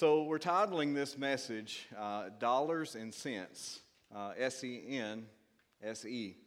So, 0.00 0.22
we're 0.22 0.38
titling 0.38 0.94
this 0.94 1.18
message 1.18 1.86
uh, 1.94 2.30
Dollars 2.38 2.94
and 2.94 3.12
Cents, 3.12 3.80
uh, 4.16 4.32
S 4.34 4.64
E 4.64 4.82
N 4.88 5.26
S 5.82 6.06
E. 6.06 6.38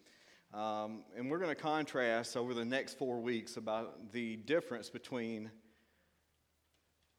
Um, 0.52 1.04
and 1.15 1.29
we're 1.29 1.38
going 1.38 1.55
to 1.55 1.62
contrast 1.62 2.36
over 2.36 2.55
the 2.55 2.66
next 2.66 2.97
four 2.97 3.20
weeks 3.20 3.58
about 3.58 4.12
the 4.12 4.38
difference 4.38 4.89
between 4.89 5.52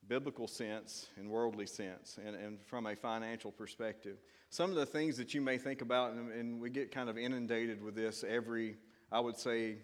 biblical 0.08 0.48
sense 0.48 1.06
and 1.16 1.30
worldly 1.30 1.66
sense, 1.66 2.18
and, 2.26 2.34
and 2.34 2.58
from 2.66 2.88
a 2.88 2.96
financial 2.96 3.52
perspective. 3.52 4.16
Some 4.50 4.70
of 4.70 4.76
the 4.76 4.86
things 4.86 5.16
that 5.18 5.34
you 5.34 5.40
may 5.40 5.56
think 5.56 5.82
about, 5.82 6.14
and, 6.14 6.32
and 6.32 6.60
we 6.60 6.68
get 6.68 6.90
kind 6.90 7.08
of 7.08 7.16
inundated 7.16 7.80
with 7.80 7.94
this 7.94 8.24
every, 8.28 8.74
I 9.12 9.20
would 9.20 9.36
say, 9.36 9.76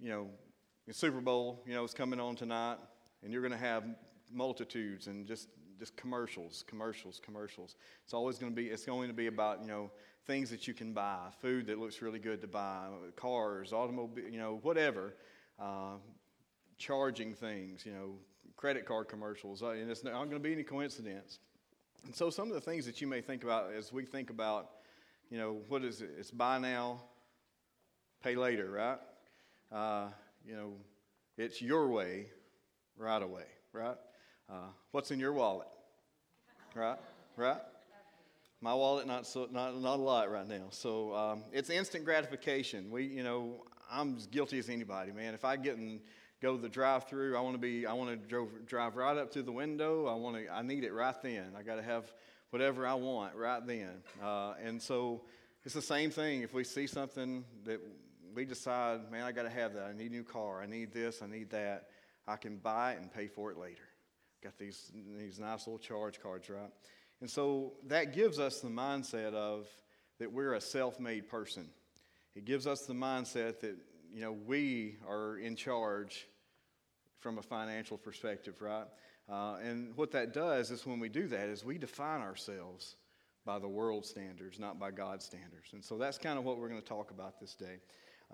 you 0.00 0.08
know, 0.08 0.30
Super 0.90 1.20
Bowl, 1.20 1.62
you 1.64 1.74
know, 1.74 1.84
is 1.84 1.94
coming 1.94 2.18
on 2.18 2.34
tonight, 2.34 2.78
and 3.22 3.32
you're 3.32 3.42
going 3.42 3.52
to 3.52 3.56
have 3.56 3.84
multitudes 4.32 5.06
and 5.06 5.26
just 5.26 5.48
just 5.80 5.96
commercials, 5.96 6.64
commercials, 6.68 7.20
commercials. 7.24 7.74
It's 8.04 8.14
always 8.14 8.38
going 8.38 8.52
to 8.52 8.56
be 8.56 8.68
it's 8.68 8.84
going 8.84 9.08
to 9.08 9.14
be 9.14 9.26
about 9.26 9.62
you 9.62 9.66
know 9.66 9.90
things 10.26 10.50
that 10.50 10.68
you 10.68 10.74
can 10.74 10.92
buy, 10.92 11.18
food 11.40 11.66
that 11.66 11.78
looks 11.78 12.02
really 12.02 12.18
good 12.20 12.40
to 12.42 12.46
buy, 12.46 12.86
cars, 13.16 13.72
automobile, 13.72 14.22
you 14.30 14.38
know, 14.38 14.60
whatever, 14.62 15.14
uh, 15.58 15.96
charging 16.78 17.34
things, 17.34 17.84
you 17.84 17.92
know, 17.92 18.14
credit 18.56 18.84
card 18.86 19.08
commercials, 19.08 19.62
uh, 19.62 19.70
and 19.70 19.90
it's 19.90 20.04
not 20.04 20.12
going 20.12 20.30
to 20.30 20.38
be 20.38 20.52
any 20.52 20.62
coincidence. 20.62 21.40
And 22.04 22.14
so 22.14 22.30
some 22.30 22.48
of 22.48 22.54
the 22.54 22.60
things 22.60 22.86
that 22.86 23.00
you 23.00 23.06
may 23.06 23.20
think 23.20 23.42
about 23.42 23.72
as 23.72 23.92
we 23.92 24.04
think 24.04 24.30
about, 24.30 24.70
you 25.30 25.38
know, 25.38 25.62
what 25.68 25.82
is 25.82 26.00
it? 26.00 26.10
It's 26.18 26.30
buy 26.30 26.58
now, 26.58 27.00
pay 28.22 28.36
later, 28.36 28.70
right? 28.70 28.98
Uh, 29.72 30.08
you 30.46 30.54
know, 30.54 30.74
it's 31.36 31.60
your 31.62 31.88
way, 31.88 32.26
right 32.96 33.22
away, 33.22 33.46
right? 33.72 33.96
Uh, 34.50 34.54
what's 34.90 35.10
in 35.12 35.20
your 35.20 35.32
wallet, 35.32 35.68
right? 36.74 36.98
Right? 37.36 37.60
My 38.60 38.74
wallet, 38.74 39.06
not 39.06 39.26
so, 39.26 39.48
not 39.50 39.80
not 39.80 39.98
a 39.98 40.02
lot 40.02 40.30
right 40.30 40.48
now. 40.48 40.64
So 40.70 41.14
um, 41.14 41.44
it's 41.52 41.70
instant 41.70 42.04
gratification. 42.04 42.90
We, 42.90 43.04
you 43.04 43.22
know, 43.22 43.64
I'm 43.90 44.16
as 44.16 44.26
guilty 44.26 44.58
as 44.58 44.68
anybody, 44.68 45.12
man. 45.12 45.34
If 45.34 45.44
I 45.44 45.56
get 45.56 45.76
and 45.76 46.00
go 46.42 46.56
to 46.56 46.62
the 46.62 46.68
drive-through, 46.68 47.36
I 47.36 47.40
want 47.40 47.54
to 47.54 47.58
be, 47.58 47.86
I 47.86 47.92
want 47.92 48.10
to 48.10 48.16
drive, 48.16 48.66
drive 48.66 48.96
right 48.96 49.16
up 49.16 49.30
to 49.32 49.42
the 49.42 49.52
window. 49.52 50.06
I 50.06 50.14
want 50.14 50.36
to, 50.36 50.52
I 50.52 50.62
need 50.62 50.84
it 50.84 50.92
right 50.92 51.14
then. 51.22 51.52
I 51.56 51.62
got 51.62 51.76
to 51.76 51.82
have 51.82 52.12
whatever 52.50 52.86
I 52.86 52.94
want 52.94 53.36
right 53.36 53.64
then. 53.64 54.02
Uh, 54.22 54.54
and 54.62 54.80
so 54.80 55.22
it's 55.64 55.74
the 55.74 55.82
same 55.82 56.10
thing. 56.10 56.42
If 56.42 56.54
we 56.54 56.64
see 56.64 56.86
something 56.86 57.44
that 57.64 57.80
we 58.34 58.44
decide, 58.44 59.10
man, 59.12 59.24
I 59.24 59.32
got 59.32 59.42
to 59.42 59.50
have 59.50 59.74
that. 59.74 59.84
I 59.84 59.92
need 59.92 60.10
a 60.10 60.14
new 60.14 60.24
car. 60.24 60.62
I 60.62 60.66
need 60.66 60.92
this. 60.92 61.22
I 61.22 61.26
need 61.26 61.50
that. 61.50 61.88
I 62.26 62.36
can 62.36 62.56
buy 62.56 62.92
it 62.92 63.00
and 63.00 63.12
pay 63.12 63.28
for 63.28 63.50
it 63.50 63.58
later. 63.58 63.82
Got 64.42 64.58
these 64.58 64.90
these 65.18 65.38
nice 65.38 65.66
little 65.66 65.78
charge 65.78 66.20
cards, 66.20 66.48
right? 66.48 66.70
And 67.20 67.28
so 67.28 67.74
that 67.86 68.14
gives 68.14 68.38
us 68.38 68.60
the 68.60 68.68
mindset 68.68 69.34
of 69.34 69.66
that 70.18 70.32
we're 70.32 70.54
a 70.54 70.60
self-made 70.60 71.28
person. 71.28 71.68
It 72.34 72.44
gives 72.44 72.66
us 72.66 72.82
the 72.82 72.94
mindset 72.94 73.60
that 73.60 73.76
you 74.12 74.22
know 74.22 74.32
we 74.32 74.96
are 75.08 75.38
in 75.38 75.56
charge 75.56 76.26
from 77.18 77.38
a 77.38 77.42
financial 77.42 77.98
perspective, 77.98 78.62
right? 78.62 78.86
Uh, 79.28 79.56
and 79.62 79.96
what 79.96 80.10
that 80.10 80.32
does 80.32 80.70
is 80.70 80.86
when 80.86 80.98
we 80.98 81.08
do 81.08 81.28
that 81.28 81.48
is 81.48 81.64
we 81.64 81.78
define 81.78 82.20
ourselves 82.20 82.96
by 83.44 83.58
the 83.58 83.68
world 83.68 84.04
standards, 84.04 84.58
not 84.58 84.78
by 84.78 84.90
God's 84.90 85.24
standards. 85.24 85.72
And 85.72 85.84
so 85.84 85.96
that's 85.96 86.18
kind 86.18 86.38
of 86.38 86.44
what 86.44 86.58
we're 86.58 86.68
going 86.68 86.80
to 86.80 86.86
talk 86.86 87.10
about 87.10 87.38
this 87.38 87.54
day, 87.54 87.76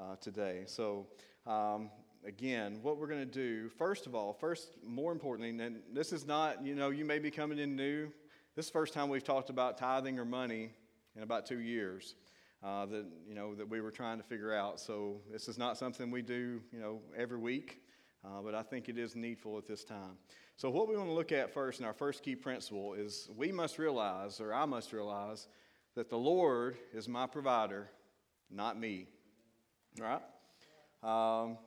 uh, 0.01 0.17
today. 0.21 0.65
So 0.67 1.07
um, 1.47 1.91
again, 2.27 2.81
what 2.83 2.99
we're 2.99 3.07
going 3.07 3.21
to 3.21 3.27
do, 3.27 3.69
first 3.69 4.07
of 4.07 4.15
all, 4.15 4.33
first, 4.33 4.77
more 4.85 5.13
importantly, 5.13 5.65
and 5.65 5.81
this 5.93 6.13
is 6.13 6.27
not, 6.27 6.65
you 6.65 6.75
know, 6.75 6.91
you 6.91 7.05
may 7.05 7.19
be 7.19 7.31
coming 7.31 7.59
in 7.59 7.77
new. 7.77 8.09
This 8.57 8.67
is 8.67 8.73
the 8.73 8.79
first 8.79 8.93
time 8.93 9.09
we've 9.09 9.25
talked 9.25 9.49
about 9.49 9.79
tithing 9.79 10.19
or 10.19 10.25
money 10.25 10.71
in 11.15 11.23
about 11.23 11.47
two 11.47 11.61
years. 11.61 12.17
Uh, 12.65 12.87
that 12.87 13.05
you 13.29 13.35
know 13.35 13.55
that 13.55 13.69
we 13.69 13.83
were 13.83 13.91
trying 13.91 14.17
to 14.17 14.25
figure 14.25 14.53
out. 14.53 14.81
So 14.81 15.21
this 15.31 15.47
is 15.47 15.59
not 15.59 15.77
something 15.77 16.11
we 16.11 16.23
do 16.23 16.61
you 16.73 16.81
know 16.81 17.01
every 17.15 17.37
week, 17.37 17.83
uh, 18.25 18.41
but 18.43 18.55
I 18.55 18.63
think 18.63 18.89
it 18.89 18.99
is 18.99 19.15
needful 19.15 19.59
at 19.59 19.67
this 19.67 19.85
time. 19.85 20.17
So 20.57 20.71
what 20.71 20.89
we 20.89 20.97
want 20.97 21.09
to 21.09 21.13
look 21.13 21.33
at 21.33 21.53
first, 21.53 21.81
and 21.81 21.87
our 21.87 21.93
first 21.93 22.23
key 22.23 22.35
principle 22.35 22.95
is 22.95 23.29
we 23.37 23.53
must 23.53 23.79
realize, 23.79 24.41
or 24.41 24.55
I 24.55 24.65
must 24.65 24.95
realize, 24.95 25.49
that 25.95 26.09
the 26.09 26.17
Lord 26.17 26.79
is 26.95 27.09
my 27.09 27.27
provider, 27.27 27.91
not 28.51 28.81
me. 28.81 29.07
All 30.01 30.19
right. 31.03 31.43
Um, 31.47 31.59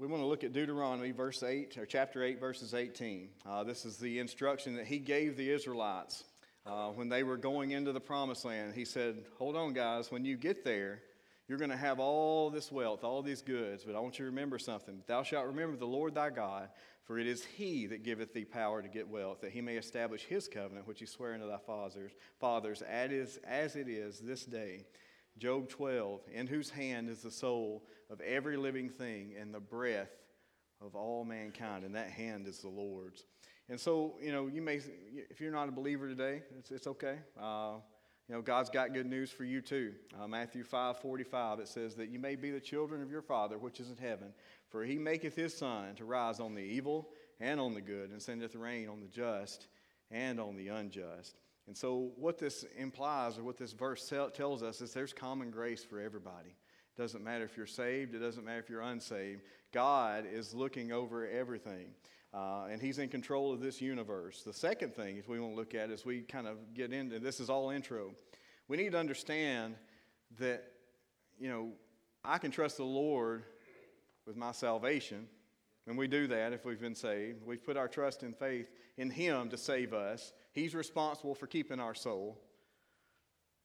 we 0.00 0.06
want 0.06 0.22
to 0.22 0.26
look 0.26 0.44
at 0.44 0.54
Deuteronomy, 0.54 1.10
verse 1.10 1.42
8, 1.42 1.76
or 1.76 1.84
chapter 1.84 2.24
8, 2.24 2.40
verses 2.40 2.72
18. 2.72 3.28
Uh, 3.46 3.64
this 3.64 3.84
is 3.84 3.98
the 3.98 4.18
instruction 4.18 4.74
that 4.76 4.86
he 4.86 4.98
gave 4.98 5.36
the 5.36 5.50
Israelites 5.50 6.24
uh, 6.64 6.86
when 6.88 7.10
they 7.10 7.22
were 7.22 7.36
going 7.36 7.72
into 7.72 7.92
the 7.92 8.00
promised 8.00 8.46
land. 8.46 8.72
He 8.74 8.86
said, 8.86 9.22
Hold 9.36 9.56
on, 9.56 9.74
guys, 9.74 10.10
when 10.10 10.24
you 10.24 10.38
get 10.38 10.64
there, 10.64 11.02
you're 11.46 11.58
going 11.58 11.70
to 11.70 11.76
have 11.76 12.00
all 12.00 12.48
this 12.48 12.72
wealth, 12.72 13.04
all 13.04 13.20
these 13.20 13.42
goods, 13.42 13.84
but 13.84 13.94
I 13.94 14.00
want 14.00 14.18
you 14.18 14.24
to 14.24 14.30
remember 14.30 14.58
something. 14.58 15.02
Thou 15.06 15.22
shalt 15.22 15.48
remember 15.48 15.76
the 15.76 15.84
Lord 15.84 16.14
thy 16.14 16.30
God, 16.30 16.70
for 17.04 17.18
it 17.18 17.26
is 17.26 17.44
he 17.44 17.86
that 17.88 18.02
giveth 18.02 18.32
thee 18.32 18.46
power 18.46 18.80
to 18.80 18.88
get 18.88 19.06
wealth, 19.06 19.42
that 19.42 19.52
he 19.52 19.60
may 19.60 19.76
establish 19.76 20.22
his 20.22 20.48
covenant, 20.48 20.88
which 20.88 21.00
he 21.00 21.06
sware 21.06 21.34
unto 21.34 21.46
thy 21.46 21.58
fathers, 21.58 22.12
fathers 22.38 22.80
as, 22.80 23.38
as 23.46 23.76
it 23.76 23.86
is 23.86 24.18
this 24.20 24.46
day. 24.46 24.86
Job 25.36 25.68
12, 25.68 26.22
in 26.32 26.46
whose 26.46 26.70
hand 26.70 27.10
is 27.10 27.20
the 27.20 27.30
soul 27.30 27.82
of 28.10 28.20
every 28.20 28.56
living 28.56 28.90
thing 28.90 29.34
and 29.40 29.54
the 29.54 29.60
breath 29.60 30.10
of 30.84 30.94
all 30.94 31.24
mankind, 31.24 31.84
and 31.84 31.94
that 31.94 32.10
hand 32.10 32.46
is 32.46 32.58
the 32.58 32.68
Lord's. 32.68 33.24
And 33.68 33.78
so, 33.78 34.14
you 34.20 34.32
know, 34.32 34.48
you 34.48 34.62
may, 34.62 34.80
if 35.30 35.40
you're 35.40 35.52
not 35.52 35.68
a 35.68 35.72
believer 35.72 36.08
today, 36.08 36.42
it's, 36.58 36.70
it's 36.70 36.86
okay. 36.88 37.18
Uh, 37.40 37.74
you 38.28 38.34
know, 38.34 38.42
God's 38.42 38.70
got 38.70 38.94
good 38.94 39.06
news 39.06 39.30
for 39.30 39.44
you 39.44 39.60
too. 39.60 39.92
Uh, 40.20 40.26
Matthew 40.26 40.64
5 40.64 40.98
45, 40.98 41.60
it 41.60 41.68
says 41.68 41.94
that 41.96 42.10
you 42.10 42.18
may 42.18 42.36
be 42.36 42.50
the 42.50 42.60
children 42.60 43.02
of 43.02 43.10
your 43.10 43.22
Father 43.22 43.58
which 43.58 43.80
is 43.80 43.90
in 43.90 43.96
heaven, 43.96 44.32
for 44.68 44.84
he 44.84 44.98
maketh 44.98 45.34
his 45.34 45.56
sun 45.56 45.94
to 45.96 46.04
rise 46.04 46.40
on 46.40 46.54
the 46.54 46.62
evil 46.62 47.08
and 47.40 47.60
on 47.60 47.74
the 47.74 47.80
good, 47.80 48.10
and 48.10 48.20
sendeth 48.20 48.54
rain 48.54 48.88
on 48.88 49.00
the 49.00 49.08
just 49.08 49.66
and 50.10 50.40
on 50.40 50.56
the 50.56 50.68
unjust. 50.68 51.36
And 51.66 51.76
so, 51.76 52.10
what 52.16 52.38
this 52.38 52.64
implies, 52.76 53.38
or 53.38 53.44
what 53.44 53.56
this 53.56 53.72
verse 53.72 54.12
tells 54.34 54.62
us, 54.62 54.80
is 54.80 54.92
there's 54.92 55.12
common 55.12 55.50
grace 55.50 55.84
for 55.84 56.00
everybody. 56.00 56.54
Doesn't 57.00 57.24
matter 57.24 57.44
if 57.44 57.56
you're 57.56 57.64
saved, 57.64 58.14
it 58.14 58.18
doesn't 58.18 58.44
matter 58.44 58.58
if 58.58 58.68
you're 58.68 58.82
unsaved. 58.82 59.40
God 59.72 60.26
is 60.30 60.52
looking 60.52 60.92
over 60.92 61.26
everything, 61.26 61.94
uh, 62.34 62.66
and 62.70 62.78
He's 62.78 62.98
in 62.98 63.08
control 63.08 63.54
of 63.54 63.60
this 63.60 63.80
universe. 63.80 64.42
The 64.42 64.52
second 64.52 64.94
thing 64.94 65.16
is 65.16 65.26
we 65.26 65.40
want 65.40 65.54
to 65.54 65.56
look 65.56 65.74
at 65.74 65.90
as 65.90 66.04
we 66.04 66.20
kind 66.20 66.46
of 66.46 66.58
get 66.74 66.92
into 66.92 67.18
this 67.18 67.40
is 67.40 67.48
all 67.48 67.70
intro. 67.70 68.10
We 68.68 68.76
need 68.76 68.92
to 68.92 68.98
understand 68.98 69.76
that, 70.38 70.62
you 71.38 71.48
know, 71.48 71.70
I 72.22 72.36
can 72.36 72.50
trust 72.50 72.76
the 72.76 72.84
Lord 72.84 73.44
with 74.26 74.36
my 74.36 74.52
salvation. 74.52 75.26
And 75.86 75.96
we 75.96 76.06
do 76.06 76.26
that 76.26 76.52
if 76.52 76.66
we've 76.66 76.78
been 76.78 76.94
saved. 76.94 77.46
We've 77.46 77.64
put 77.64 77.78
our 77.78 77.88
trust 77.88 78.22
and 78.22 78.36
faith 78.36 78.68
in 78.98 79.08
Him 79.08 79.48
to 79.48 79.56
save 79.56 79.94
us. 79.94 80.34
He's 80.52 80.74
responsible 80.74 81.34
for 81.34 81.46
keeping 81.46 81.80
our 81.80 81.94
soul. 81.94 82.38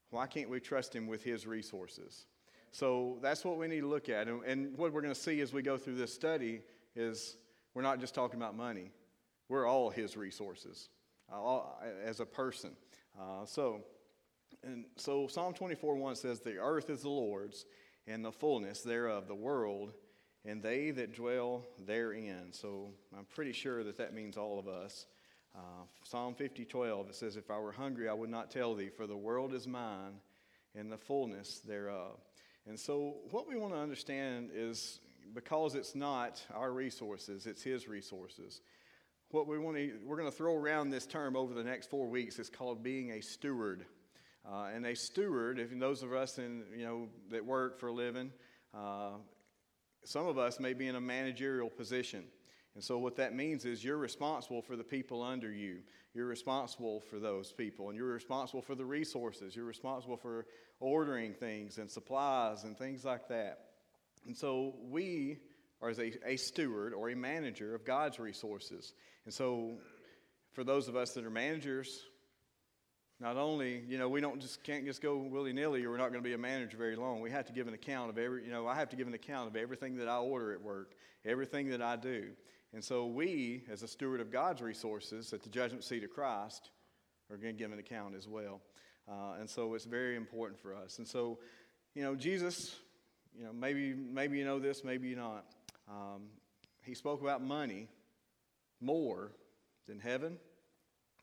Why 0.09 0.25
can't 0.25 0.49
we 0.49 0.61
trust 0.61 0.95
Him 0.95 1.07
with 1.07 1.21
His 1.21 1.45
resources? 1.45 2.27
So 2.75 3.19
that's 3.21 3.45
what 3.45 3.57
we 3.57 3.69
need 3.69 3.79
to 3.79 3.87
look 3.87 4.09
at. 4.09 4.27
And, 4.27 4.43
and 4.43 4.77
what 4.77 4.91
we're 4.91 4.99
going 4.99 5.13
to 5.13 5.19
see 5.19 5.39
as 5.39 5.53
we 5.53 5.61
go 5.61 5.77
through 5.77 5.95
this 5.95 6.13
study 6.13 6.59
is 6.93 7.37
we're 7.73 7.81
not 7.81 8.01
just 8.01 8.13
talking 8.13 8.35
about 8.35 8.53
money, 8.53 8.91
we're 9.47 9.65
all 9.65 9.89
His 9.89 10.17
resources 10.17 10.89
uh, 11.31 11.41
all, 11.41 11.81
as 12.03 12.19
a 12.19 12.25
person. 12.25 12.71
Uh, 13.17 13.45
so, 13.45 13.79
and 14.61 14.83
so 14.97 15.25
Psalm 15.27 15.53
24 15.53 15.95
1 15.95 16.15
says, 16.17 16.41
The 16.41 16.57
earth 16.57 16.89
is 16.89 17.03
the 17.03 17.09
Lord's, 17.09 17.65
and 18.07 18.25
the 18.25 18.31
fullness 18.33 18.81
thereof, 18.81 19.29
the 19.29 19.35
world, 19.35 19.93
and 20.43 20.61
they 20.61 20.91
that 20.91 21.15
dwell 21.15 21.63
therein. 21.87 22.51
So 22.51 22.91
I'm 23.17 23.23
pretty 23.23 23.53
sure 23.53 23.85
that 23.85 23.97
that 23.99 24.13
means 24.13 24.35
all 24.35 24.59
of 24.59 24.67
us. 24.67 25.05
Uh, 25.55 25.85
Psalm 26.03 26.35
50 26.35 26.65
12, 26.65 27.07
it 27.07 27.15
says, 27.15 27.37
If 27.37 27.49
I 27.49 27.57
were 27.57 27.71
hungry, 27.71 28.09
I 28.09 28.13
would 28.13 28.29
not 28.29 28.51
tell 28.51 28.75
thee, 28.75 28.89
for 28.89 29.07
the 29.07 29.15
world 29.15 29.53
is 29.53 29.65
mine 29.65 30.19
and 30.77 30.91
the 30.91 30.97
fullness 30.97 31.59
thereof. 31.59 32.19
And 32.67 32.79
so, 32.79 33.17
what 33.29 33.47
we 33.47 33.55
want 33.55 33.73
to 33.73 33.79
understand 33.79 34.49
is 34.53 34.99
because 35.33 35.75
it's 35.75 35.93
not 35.93 36.41
our 36.53 36.71
resources, 36.71 37.45
it's 37.45 37.61
His 37.61 37.87
resources. 37.87 38.61
What 39.29 39.47
we 39.47 39.59
want 39.59 39.77
to, 39.77 39.99
we're 40.03 40.17
going 40.17 40.29
to 40.29 40.35
throw 40.35 40.55
around 40.55 40.89
this 40.89 41.05
term 41.05 41.35
over 41.35 41.53
the 41.53 41.63
next 41.63 41.89
four 41.89 42.07
weeks 42.07 42.39
is 42.39 42.49
called 42.49 42.83
being 42.83 43.11
a 43.11 43.21
steward. 43.21 43.85
Uh, 44.47 44.69
and 44.73 44.85
a 44.85 44.95
steward, 44.95 45.59
if 45.59 45.77
those 45.79 46.03
of 46.03 46.13
us 46.13 46.37
in, 46.37 46.63
you 46.75 46.85
know, 46.85 47.07
that 47.31 47.43
work 47.43 47.79
for 47.79 47.87
a 47.87 47.91
living, 47.91 48.31
uh, 48.75 49.13
some 50.03 50.27
of 50.27 50.37
us 50.37 50.59
may 50.59 50.73
be 50.73 50.87
in 50.87 50.95
a 50.95 51.01
managerial 51.01 51.69
position. 51.69 52.23
And 52.75 52.83
so, 52.83 52.97
what 52.97 53.15
that 53.17 53.35
means 53.35 53.65
is 53.65 53.83
you're 53.83 53.97
responsible 53.97 54.61
for 54.61 54.75
the 54.75 54.83
people 54.83 55.21
under 55.23 55.51
you. 55.51 55.79
You're 56.15 56.25
responsible 56.25 57.01
for 57.01 57.19
those 57.19 57.51
people, 57.51 57.89
and 57.89 57.97
you're 57.97 58.07
responsible 58.07 58.61
for 58.61 58.73
the 58.73 58.85
resources. 58.85 59.53
You're 59.53 59.65
responsible 59.65 60.15
for 60.15 60.45
ordering 60.79 61.33
things 61.33 61.77
and 61.77 61.91
supplies 61.91 62.63
and 62.63 62.77
things 62.77 63.03
like 63.03 63.27
that. 63.27 63.59
And 64.25 64.35
so, 64.35 64.75
we 64.89 65.39
are 65.81 65.89
as 65.89 65.99
a, 65.99 66.13
a 66.25 66.37
steward 66.37 66.93
or 66.93 67.09
a 67.09 67.15
manager 67.15 67.75
of 67.75 67.83
God's 67.83 68.17
resources. 68.17 68.93
And 69.25 69.33
so, 69.33 69.73
for 70.53 70.63
those 70.63 70.87
of 70.87 70.95
us 70.95 71.11
that 71.15 71.25
are 71.25 71.29
managers, 71.29 72.01
not 73.19 73.35
only, 73.35 73.83
you 73.87 73.97
know, 73.97 74.07
we 74.07 74.21
don't 74.21 74.39
just 74.39 74.63
can't 74.63 74.85
just 74.85 75.01
go 75.01 75.17
willy 75.17 75.51
nilly 75.51 75.83
or 75.83 75.91
we're 75.91 75.97
not 75.97 76.11
going 76.11 76.23
to 76.23 76.27
be 76.27 76.33
a 76.33 76.37
manager 76.37 76.77
very 76.77 76.95
long. 76.95 77.19
We 77.19 77.31
have 77.31 77.45
to 77.47 77.53
give 77.53 77.67
an 77.67 77.73
account 77.73 78.09
of 78.09 78.17
every, 78.17 78.45
you 78.45 78.51
know, 78.51 78.67
I 78.67 78.75
have 78.75 78.89
to 78.89 78.95
give 78.95 79.07
an 79.07 79.13
account 79.13 79.49
of 79.49 79.55
everything 79.57 79.97
that 79.97 80.07
I 80.07 80.17
order 80.17 80.53
at 80.53 80.61
work, 80.61 80.93
everything 81.25 81.69
that 81.69 81.81
I 81.81 81.97
do. 81.97 82.29
And 82.75 82.83
so 82.83 83.05
we, 83.05 83.63
as 83.71 83.83
a 83.83 83.87
steward 83.87 84.19
of 84.19 84.29
God's 84.29 84.61
resources 84.61 85.31
at 85.31 85.41
the 85.41 85.49
judgment 85.49 85.85
seat 85.85 86.03
of 86.03 86.09
Christ, 86.09 86.71
are 87.31 87.37
going 87.37 87.55
to 87.55 87.57
give 87.57 87.71
an 87.71 87.79
account 87.79 88.15
as 88.15 88.27
well. 88.27 88.59
Uh, 89.09 89.35
and 89.39 89.49
so 89.49 89.75
it's 89.75 89.85
very 89.85 90.17
important 90.17 90.59
for 90.59 90.75
us. 90.75 90.97
And 90.97 91.07
so, 91.07 91.39
you 91.93 92.03
know, 92.03 92.15
Jesus, 92.15 92.75
you 93.33 93.45
know, 93.45 93.53
maybe 93.53 93.93
maybe 93.93 94.37
you 94.37 94.43
know 94.43 94.59
this, 94.59 94.83
maybe 94.83 95.07
you 95.07 95.15
not. 95.15 95.45
Um, 95.89 96.23
he 96.83 96.93
spoke 96.93 97.21
about 97.21 97.41
money 97.41 97.87
more 98.81 99.31
than 99.87 99.97
heaven, 99.97 100.37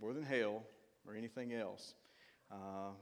more 0.01 0.15
than 0.15 0.23
hell, 0.23 0.63
or 1.07 1.15
anything 1.15 1.53
else. 1.53 1.93
Uh, 2.51 2.93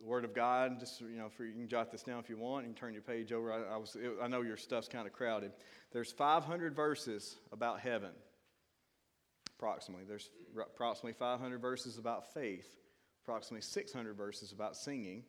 the 0.00 0.06
Word 0.06 0.24
of 0.24 0.32
God, 0.32 0.78
just 0.78 1.00
you 1.00 1.16
know, 1.16 1.28
for, 1.28 1.44
you 1.44 1.54
can 1.54 1.66
jot 1.66 1.90
this 1.90 2.04
down 2.04 2.20
if 2.20 2.28
you 2.28 2.36
want. 2.36 2.66
Can 2.66 2.74
turn 2.74 2.92
your 2.92 3.02
page 3.02 3.32
over. 3.32 3.52
I, 3.52 3.74
I 3.74 3.76
was, 3.76 3.96
it, 3.96 4.12
I 4.22 4.28
know 4.28 4.42
your 4.42 4.56
stuff's 4.56 4.86
kind 4.86 5.08
of 5.08 5.12
crowded. 5.12 5.50
There's 5.92 6.12
500 6.12 6.74
verses 6.74 7.36
about 7.52 7.80
heaven, 7.80 8.10
approximately. 9.58 10.04
There's 10.04 10.30
approximately 10.58 11.14
500 11.14 11.60
verses 11.60 11.98
about 11.98 12.32
faith, 12.34 12.76
approximately 13.24 13.62
600 13.62 14.16
verses 14.16 14.52
about 14.52 14.76
singing. 14.76 15.24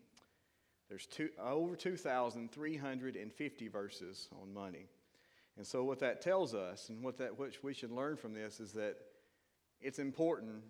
There's 0.90 1.06
two, 1.06 1.30
over 1.42 1.76
2,350 1.76 3.68
verses 3.68 4.30
on 4.42 4.54
money. 4.54 4.88
And 5.58 5.66
so, 5.66 5.84
what 5.84 6.00
that 6.00 6.22
tells 6.22 6.54
us, 6.54 6.90
and 6.90 7.04
what 7.04 7.18
that 7.18 7.38
which 7.38 7.64
we 7.64 7.74
should 7.74 7.92
learn 7.92 8.16
from 8.16 8.34
this, 8.34 8.60
is 8.60 8.74
that 8.74 8.96
it's 9.82 10.00
important 10.00 10.62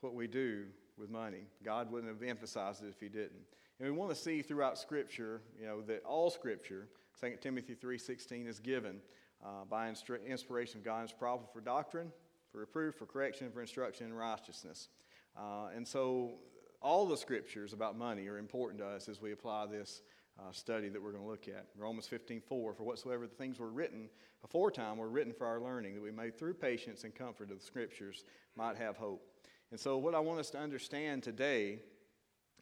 what 0.00 0.14
we 0.14 0.26
do 0.26 0.64
with 0.96 1.10
money. 1.10 1.44
God 1.64 1.90
wouldn't 1.90 2.12
have 2.12 2.28
emphasized 2.28 2.82
it 2.82 2.88
if 2.88 3.00
He 3.00 3.08
didn't. 3.08 3.42
And 3.78 3.88
we 3.88 3.96
want 3.96 4.10
to 4.10 4.16
see 4.16 4.42
throughout 4.42 4.78
Scripture, 4.78 5.40
you 5.58 5.66
know, 5.66 5.82
that 5.82 6.04
all 6.04 6.30
Scripture, 6.30 6.88
2 7.20 7.36
Timothy 7.40 7.74
3.16, 7.74 8.46
is 8.46 8.58
given 8.58 9.00
uh, 9.44 9.64
by 9.68 9.88
inspiration 9.88 10.78
of 10.78 10.84
God 10.84 11.04
is 11.04 11.12
profitable 11.12 11.50
for 11.52 11.60
doctrine, 11.60 12.12
for 12.50 12.58
reproof, 12.58 12.96
for 12.96 13.06
correction, 13.06 13.50
for 13.50 13.60
instruction 13.60 14.06
in 14.06 14.14
righteousness. 14.14 14.88
Uh, 15.36 15.68
and 15.74 15.86
so 15.86 16.34
all 16.80 17.06
the 17.06 17.16
Scriptures 17.16 17.72
about 17.72 17.96
money 17.96 18.26
are 18.28 18.38
important 18.38 18.80
to 18.80 18.86
us 18.86 19.08
as 19.08 19.20
we 19.20 19.32
apply 19.32 19.66
this 19.66 20.02
uh, 20.38 20.52
study 20.52 20.88
that 20.88 21.02
we're 21.02 21.12
going 21.12 21.24
to 21.24 21.28
look 21.28 21.48
at. 21.48 21.66
Romans 21.76 22.06
15, 22.06 22.40
4, 22.40 22.74
for 22.74 22.82
whatsoever 22.84 23.26
the 23.26 23.34
things 23.34 23.58
were 23.58 23.70
written 23.70 24.08
aforetime 24.44 24.96
were 24.96 25.08
written 25.08 25.32
for 25.32 25.46
our 25.46 25.60
learning, 25.60 25.94
that 25.94 26.02
we 26.02 26.10
may 26.10 26.30
through 26.30 26.54
patience 26.54 27.04
and 27.04 27.14
comfort 27.14 27.50
of 27.50 27.58
the 27.58 27.64
Scriptures 27.64 28.24
might 28.56 28.76
have 28.76 28.96
hope. 28.96 29.22
And 29.70 29.78
so, 29.78 29.98
what 29.98 30.14
I 30.14 30.20
want 30.20 30.40
us 30.40 30.50
to 30.50 30.58
understand 30.58 31.22
today 31.22 31.80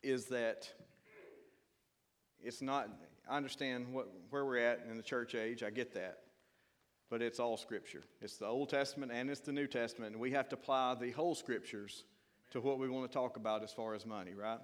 is 0.03 0.27
that 0.27 0.69
it's 2.43 2.63
not, 2.63 2.89
I 3.29 3.37
understand 3.37 3.93
what, 3.93 4.09
where 4.31 4.45
we're 4.45 4.59
at 4.59 4.87
in 4.89 4.97
the 4.97 5.03
church 5.03 5.35
age, 5.35 5.63
I 5.63 5.71
get 5.71 5.95
that. 5.95 6.19
But 7.11 7.23
it's 7.23 7.39
all 7.39 7.57
Scripture. 7.57 8.03
It's 8.21 8.37
the 8.37 8.47
Old 8.47 8.69
Testament 8.69 9.13
and 9.13 9.31
it's 9.31 9.41
the 9.41 9.53
New 9.53 9.67
Testament, 9.67 10.13
and 10.13 10.21
we 10.21 10.33
have 10.33 10.49
to 10.51 10.57
apply 10.57 10.97
the 10.97 11.11
whole 11.11 11.35
Scriptures 11.35 12.05
to 12.51 12.61
what 12.61 12.79
we 12.79 12.89
want 12.89 13.11
to 13.11 13.15
talk 13.15 13.37
about 13.37 13.63
as 13.63 13.73
far 13.73 13.95
as 13.95 14.07
money, 14.07 14.35
right? 14.35 14.59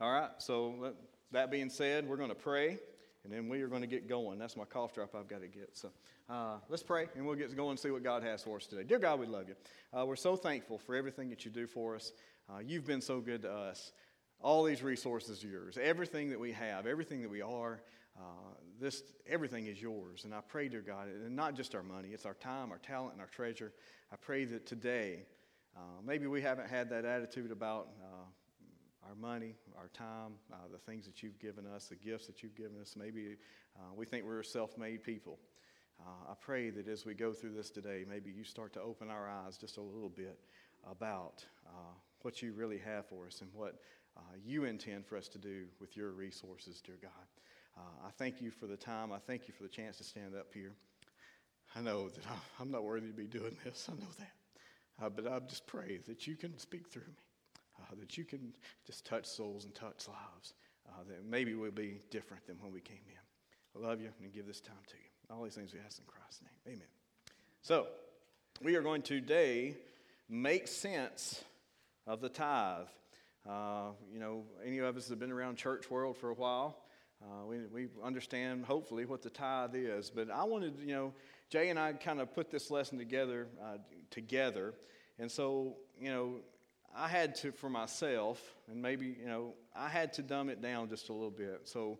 All 0.00 0.12
right, 0.12 0.30
so 0.38 0.94
that 1.32 1.50
being 1.50 1.70
said, 1.70 2.08
we're 2.08 2.16
going 2.16 2.28
to 2.28 2.34
pray. 2.34 2.78
And 3.26 3.34
then 3.34 3.48
we 3.48 3.60
are 3.62 3.66
going 3.66 3.80
to 3.80 3.88
get 3.88 4.08
going. 4.08 4.38
That's 4.38 4.56
my 4.56 4.64
cough 4.64 4.94
drop 4.94 5.16
I've 5.16 5.26
got 5.26 5.40
to 5.40 5.48
get. 5.48 5.70
So 5.72 5.90
uh, 6.30 6.58
let's 6.68 6.84
pray 6.84 7.08
and 7.16 7.26
we'll 7.26 7.34
get 7.34 7.56
going 7.56 7.70
and 7.70 7.78
see 7.78 7.90
what 7.90 8.04
God 8.04 8.22
has 8.22 8.44
for 8.44 8.58
us 8.58 8.66
today. 8.66 8.84
Dear 8.84 9.00
God, 9.00 9.18
we 9.18 9.26
love 9.26 9.48
you. 9.48 9.56
Uh, 9.92 10.06
we're 10.06 10.14
so 10.14 10.36
thankful 10.36 10.78
for 10.78 10.94
everything 10.94 11.28
that 11.30 11.44
you 11.44 11.50
do 11.50 11.66
for 11.66 11.96
us. 11.96 12.12
Uh, 12.48 12.60
you've 12.64 12.86
been 12.86 13.00
so 13.00 13.18
good 13.18 13.42
to 13.42 13.50
us. 13.50 13.90
All 14.40 14.62
these 14.62 14.80
resources 14.80 15.42
are 15.42 15.48
yours. 15.48 15.76
Everything 15.76 16.30
that 16.30 16.38
we 16.38 16.52
have, 16.52 16.86
everything 16.86 17.22
that 17.22 17.30
we 17.30 17.42
are, 17.42 17.80
uh, 18.18 18.54
this 18.80 19.02
everything 19.26 19.66
is 19.66 19.80
yours. 19.80 20.24
And 20.24 20.34
I 20.34 20.40
pray, 20.40 20.68
dear 20.68 20.80
God, 20.80 21.08
and 21.08 21.34
not 21.34 21.54
just 21.54 21.74
our 21.74 21.82
money, 21.82 22.10
it's 22.12 22.26
our 22.26 22.34
time, 22.34 22.70
our 22.70 22.78
talent, 22.78 23.12
and 23.12 23.20
our 23.20 23.28
treasure. 23.28 23.72
I 24.12 24.16
pray 24.16 24.44
that 24.46 24.66
today, 24.66 25.26
uh, 25.76 25.80
maybe 26.04 26.26
we 26.26 26.40
haven't 26.40 26.68
had 26.68 26.90
that 26.90 27.04
attitude 27.04 27.50
about 27.50 27.88
uh, 28.02 29.08
our 29.08 29.14
money, 29.14 29.54
our 29.76 29.88
time, 29.88 30.32
uh, 30.52 30.56
the 30.70 30.78
things 30.78 31.06
that 31.06 31.22
you've 31.22 31.38
given 31.38 31.66
us, 31.66 31.86
the 31.86 31.96
gifts 31.96 32.26
that 32.26 32.42
you've 32.42 32.56
given 32.56 32.80
us. 32.80 32.94
Maybe 32.96 33.36
uh, 33.76 33.94
we 33.94 34.06
think 34.06 34.24
we're 34.24 34.42
self 34.42 34.76
made 34.78 35.02
people. 35.02 35.38
I 36.28 36.34
pray 36.38 36.68
that 36.68 36.88
as 36.88 37.06
we 37.06 37.14
go 37.14 37.32
through 37.32 37.54
this 37.54 37.70
today, 37.70 38.04
maybe 38.06 38.30
you 38.30 38.44
start 38.44 38.74
to 38.74 38.82
open 38.82 39.08
our 39.08 39.30
eyes 39.30 39.56
just 39.56 39.78
a 39.78 39.80
little 39.80 40.10
bit 40.10 40.38
about 40.88 41.42
what 42.20 42.42
you 42.42 42.52
really 42.52 42.78
have 42.78 43.06
for 43.06 43.26
us 43.26 43.40
and 43.40 43.48
what 43.54 43.76
uh, 44.16 44.20
you 44.44 44.64
intend 44.64 45.06
for 45.06 45.16
us 45.16 45.28
to 45.28 45.38
do 45.38 45.66
with 45.80 45.96
your 45.96 46.10
resources, 46.10 46.80
dear 46.84 46.96
God. 47.00 47.10
Uh, 47.76 48.06
I 48.06 48.10
thank 48.18 48.40
you 48.40 48.50
for 48.50 48.66
the 48.66 48.76
time. 48.76 49.12
I 49.12 49.18
thank 49.18 49.48
you 49.48 49.54
for 49.54 49.62
the 49.62 49.68
chance 49.68 49.98
to 49.98 50.04
stand 50.04 50.34
up 50.34 50.52
here. 50.54 50.72
I 51.74 51.80
know 51.80 52.08
that 52.08 52.24
I'm 52.60 52.70
not 52.70 52.84
worthy 52.84 53.08
to 53.08 53.12
be 53.12 53.26
doing 53.26 53.56
this. 53.64 53.88
I 53.90 53.94
know 53.94 54.08
that. 54.18 55.16
but 55.16 55.30
I 55.30 55.38
just 55.40 55.66
pray 55.66 56.00
that 56.06 56.26
you 56.26 56.36
can 56.36 56.58
speak 56.58 56.88
through 56.88 57.02
me 57.02 57.26
uh, 57.80 57.94
that 57.98 58.16
you 58.16 58.24
can 58.24 58.52
just 58.86 59.04
touch 59.04 59.26
souls 59.26 59.64
and 59.64 59.74
touch 59.74 60.08
lives, 60.08 60.54
uh, 60.88 61.02
that 61.08 61.24
maybe 61.24 61.54
we'll 61.54 61.70
be 61.70 62.00
different 62.10 62.46
than 62.46 62.56
when 62.60 62.72
we 62.72 62.80
came 62.80 63.00
in. 63.06 63.80
I 63.80 63.86
love 63.86 64.00
you 64.00 64.08
and 64.22 64.32
give 64.32 64.46
this 64.46 64.60
time 64.60 64.76
to 64.88 64.94
you. 64.94 65.36
All 65.36 65.42
these 65.44 65.54
things 65.54 65.72
we 65.72 65.80
ask 65.84 65.98
in 65.98 66.04
Christ's 66.06 66.42
name. 66.42 66.74
Amen. 66.74 66.88
So, 67.62 67.88
we 68.62 68.76
are 68.76 68.82
going 68.82 69.02
to 69.02 69.20
today 69.20 69.74
make 70.28 70.68
sense 70.68 71.44
of 72.06 72.20
the 72.20 72.28
tithe. 72.28 72.86
Uh, 73.46 73.90
you 74.12 74.18
know, 74.18 74.44
any 74.64 74.78
of 74.78 74.96
us 74.96 75.08
have 75.08 75.18
been 75.18 75.32
around 75.32 75.56
church 75.56 75.90
world 75.90 76.16
for 76.16 76.30
a 76.30 76.34
while. 76.34 76.76
Uh, 77.22 77.46
we, 77.46 77.58
we 77.72 77.88
understand, 78.04 78.64
hopefully, 78.64 79.04
what 79.04 79.22
the 79.22 79.30
tithe 79.30 79.74
is. 79.74 80.10
But 80.10 80.30
I 80.30 80.44
wanted, 80.44 80.74
you 80.80 80.94
know, 80.94 81.14
Jay 81.48 81.70
and 81.70 81.78
I 81.78 81.92
kind 81.92 82.20
of 82.20 82.34
put 82.34 82.50
this 82.50 82.70
lesson 82.70 82.98
together, 82.98 83.48
uh, 83.62 83.78
together. 84.10 84.74
And 85.18 85.30
so, 85.30 85.76
you 85.98 86.10
know, 86.10 86.40
I 86.94 87.08
had 87.08 87.34
to, 87.36 87.52
for 87.52 87.70
myself, 87.70 88.40
and 88.70 88.80
maybe, 88.80 89.06
you 89.06 89.26
know, 89.26 89.54
I 89.74 89.88
had 89.88 90.12
to 90.14 90.22
dumb 90.22 90.48
it 90.48 90.60
down 90.60 90.88
just 90.88 91.08
a 91.08 91.12
little 91.12 91.30
bit. 91.30 91.62
So, 91.64 91.98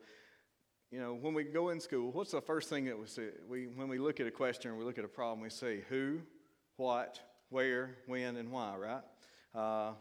you 0.90 1.00
know, 1.00 1.14
when 1.14 1.34
we 1.34 1.44
go 1.44 1.70
in 1.70 1.80
school, 1.80 2.12
what's 2.12 2.30
the 2.30 2.40
first 2.40 2.68
thing 2.68 2.84
that 2.86 2.98
we 2.98 3.06
say? 3.06 3.28
We, 3.48 3.66
when 3.66 3.88
we 3.88 3.98
look 3.98 4.20
at 4.20 4.26
a 4.26 4.30
question 4.30 4.70
or 4.70 4.76
we 4.76 4.84
look 4.84 4.98
at 4.98 5.04
a 5.04 5.08
problem, 5.08 5.40
we 5.40 5.50
say 5.50 5.80
who, 5.88 6.20
what, 6.76 7.20
where, 7.50 7.96
when, 8.06 8.36
and 8.36 8.50
why, 8.50 8.76
right? 8.76 9.02
Uh, 9.54 9.92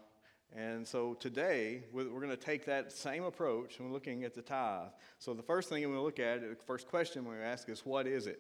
and 0.54 0.88
so 0.88 1.14
today, 1.16 1.84
we're 1.92 2.06
going 2.06 2.30
to 2.30 2.38
take 2.38 2.66
that 2.66 2.92
same 2.92 3.24
approach 3.24 3.80
we're 3.80 3.92
looking 3.92 4.24
at 4.24 4.34
the 4.34 4.42
tithe. 4.42 4.90
So 5.20 5.34
the 5.34 5.44
first 5.44 5.70
thing 5.70 5.90
we 5.90 5.98
look 5.98 6.20
at, 6.20 6.42
the 6.42 6.56
first 6.66 6.88
question 6.88 7.28
we 7.28 7.36
ask 7.38 7.68
is, 7.70 7.86
what 7.86 8.08
is 8.08 8.28
it? 8.28 8.40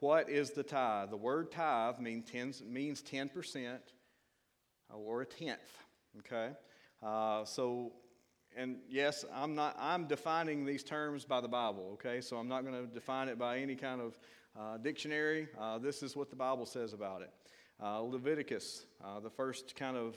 What 0.00 0.28
is 0.28 0.50
the 0.50 0.62
tithe? 0.62 1.10
The 1.10 1.16
word 1.16 1.50
tithe 1.50 1.98
means 1.98 2.30
10, 2.30 2.54
means 2.66 3.02
10% 3.02 3.78
or 4.90 5.22
a 5.22 5.26
tenth. 5.26 5.60
Okay? 6.18 6.50
Uh, 7.02 7.44
so, 7.44 7.92
and 8.56 8.76
yes, 8.88 9.24
I'm 9.34 9.54
not, 9.54 9.76
I'm 9.78 10.06
defining 10.06 10.64
these 10.64 10.84
terms 10.84 11.24
by 11.24 11.40
the 11.40 11.48
Bible, 11.48 11.90
okay? 11.94 12.20
So 12.20 12.36
I'm 12.36 12.48
not 12.48 12.64
going 12.64 12.74
to 12.74 12.92
define 12.92 13.28
it 13.28 13.38
by 13.38 13.58
any 13.58 13.74
kind 13.74 14.00
of 14.00 14.18
uh, 14.58 14.76
dictionary. 14.78 15.48
Uh, 15.58 15.78
this 15.78 16.02
is 16.02 16.14
what 16.14 16.30
the 16.30 16.36
Bible 16.36 16.66
says 16.66 16.92
about 16.92 17.22
it. 17.22 17.30
Uh, 17.82 18.00
Leviticus, 18.00 18.86
uh, 19.04 19.20
the 19.20 19.30
first 19.30 19.74
kind 19.74 19.96
of 19.96 20.16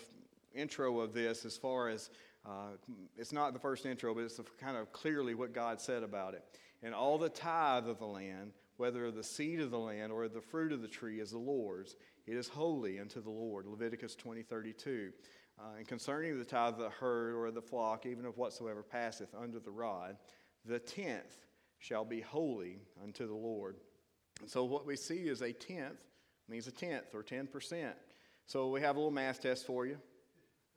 intro 0.58 1.00
of 1.00 1.14
this, 1.14 1.46
as 1.46 1.56
far 1.56 1.90
as 1.90 2.10
uh, 2.46 2.72
it's 3.18 3.34
not 3.34 3.54
the 3.54 3.60
first 3.60 3.86
intro, 3.86 4.14
but 4.14 4.24
it's 4.24 4.40
kind 4.60 4.78
of 4.78 4.92
clearly 4.92 5.36
what 5.36 5.54
God 5.54 5.82
said 5.82 6.04
about 6.04 6.34
it. 6.34 6.44
And 6.84 6.94
all 6.94 7.18
the 7.18 7.30
tithe 7.30 7.88
of 7.88 8.00
the 8.00 8.06
land, 8.06 8.52
whether 8.78 9.12
the 9.12 9.24
seed 9.24 9.60
of 9.60 9.72
the 9.72 9.80
land 9.80 10.12
or 10.12 10.28
the 10.28 10.42
fruit 10.42 10.72
of 10.72 10.82
the 10.82 10.88
tree, 10.88 11.20
is 11.20 11.32
the 11.32 11.38
Lord's. 11.38 11.96
It 12.26 12.36
is 12.36 12.48
holy 12.48 13.00
unto 13.00 13.22
the 13.22 13.30
Lord. 13.30 13.66
Leviticus 13.66 14.16
20 14.16 14.44
32. 14.44 15.12
Uh, 15.60 15.64
and 15.78 15.88
concerning 15.88 16.38
the 16.38 16.46
tithe 16.46 16.74
of 16.74 16.80
the 16.80 16.90
herd 16.90 17.34
or 17.34 17.50
the 17.50 17.62
flock, 17.62 18.06
even 18.06 18.26
of 18.26 18.38
whatsoever 18.38 18.84
passeth 18.84 19.34
under 19.36 19.60
the 19.60 19.72
rod, 19.72 20.18
the 20.66 20.78
tenth 20.78 21.48
shall 21.80 22.06
be 22.06 22.22
holy 22.22 22.80
unto 23.04 23.28
the 23.28 23.34
Lord. 23.34 23.78
And 24.42 24.50
so 24.50 24.64
what 24.64 24.86
we 24.86 24.96
see 24.96 25.28
is 25.28 25.42
a 25.42 25.52
tenth 25.52 25.98
means 26.48 26.68
a 26.68 26.72
tenth 26.72 27.14
or 27.14 27.24
10%. 27.24 27.94
So 28.46 28.70
we 28.70 28.82
have 28.82 28.96
a 28.96 29.00
little 29.00 29.12
math 29.12 29.42
test 29.42 29.66
for 29.66 29.86
you. 29.86 29.98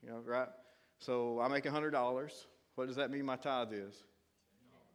You 0.03 0.11
know, 0.11 0.21
right? 0.25 0.49
So 0.99 1.41
I 1.41 1.49
make 1.49 1.65
$100. 1.65 2.31
What 2.75 2.87
does 2.87 2.97
that 2.97 3.11
mean 3.11 3.25
my 3.25 3.37
tithe 3.37 3.73
is? 3.73 3.95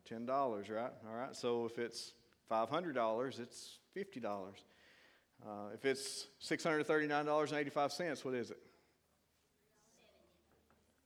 $10, 0.10 0.28
right? 0.70 0.92
All 1.08 1.16
right. 1.16 1.36
So 1.36 1.66
if 1.66 1.80
it's 1.80 2.14
$500, 2.52 3.40
it's 3.40 3.80
$50. 3.96 4.54
Uh, 5.46 5.50
if 5.74 5.84
it's 5.86 6.28
$639.85, 6.44 8.26
what 8.26 8.34
is 8.34 8.52
it? 8.52 8.58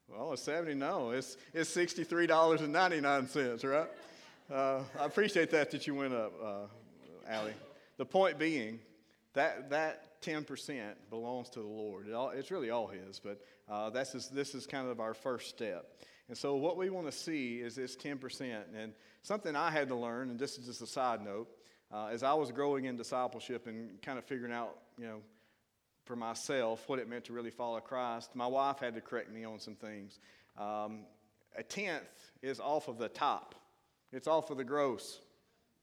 Well, 0.08 0.32
it's 0.32 0.42
70 0.42 0.74
No, 0.74 1.10
it's, 1.10 1.36
it's 1.54 1.74
$63.99, 1.74 3.64
right? 3.64 3.88
Uh, 4.52 4.82
I 4.98 5.04
appreciate 5.04 5.50
that 5.50 5.70
that 5.70 5.86
you 5.86 5.94
went 5.94 6.12
up, 6.12 6.32
uh, 6.42 6.66
Allie. 7.28 7.54
the 7.96 8.04
point 8.04 8.36
being, 8.38 8.80
that, 9.34 9.70
that 9.70 10.09
10% 10.22 10.80
belongs 11.08 11.48
to 11.50 11.60
the 11.60 11.66
Lord. 11.66 12.08
It 12.08 12.14
all, 12.14 12.30
it's 12.30 12.50
really 12.50 12.70
all 12.70 12.86
His, 12.86 13.20
but 13.20 13.40
uh, 13.68 13.90
that's 13.90 14.12
just, 14.12 14.34
this 14.34 14.54
is 14.54 14.66
kind 14.66 14.88
of 14.88 15.00
our 15.00 15.14
first 15.14 15.48
step. 15.48 15.86
And 16.28 16.38
so, 16.38 16.54
what 16.54 16.76
we 16.76 16.90
want 16.90 17.06
to 17.06 17.12
see 17.12 17.56
is 17.56 17.74
this 17.74 17.96
10%. 17.96 18.62
And 18.76 18.92
something 19.22 19.56
I 19.56 19.70
had 19.70 19.88
to 19.88 19.96
learn, 19.96 20.30
and 20.30 20.38
this 20.38 20.58
is 20.58 20.66
just 20.66 20.80
a 20.80 20.86
side 20.86 21.24
note, 21.24 21.48
uh, 21.92 22.06
as 22.06 22.22
I 22.22 22.34
was 22.34 22.52
growing 22.52 22.84
in 22.84 22.96
discipleship 22.96 23.66
and 23.66 24.00
kind 24.02 24.18
of 24.18 24.24
figuring 24.24 24.52
out, 24.52 24.76
you 24.96 25.06
know, 25.06 25.20
for 26.04 26.16
myself 26.16 26.88
what 26.88 26.98
it 26.98 27.08
meant 27.08 27.24
to 27.24 27.32
really 27.32 27.50
follow 27.50 27.80
Christ, 27.80 28.34
my 28.34 28.46
wife 28.46 28.78
had 28.78 28.94
to 28.94 29.00
correct 29.00 29.30
me 29.30 29.44
on 29.44 29.58
some 29.58 29.74
things. 29.74 30.18
Um, 30.56 31.00
a 31.56 31.62
tenth 31.62 32.02
is 32.42 32.60
off 32.60 32.88
of 32.88 32.98
the 32.98 33.08
top, 33.08 33.54
it's 34.12 34.28
off 34.28 34.50
of 34.50 34.56
the 34.56 34.64
gross, 34.64 35.20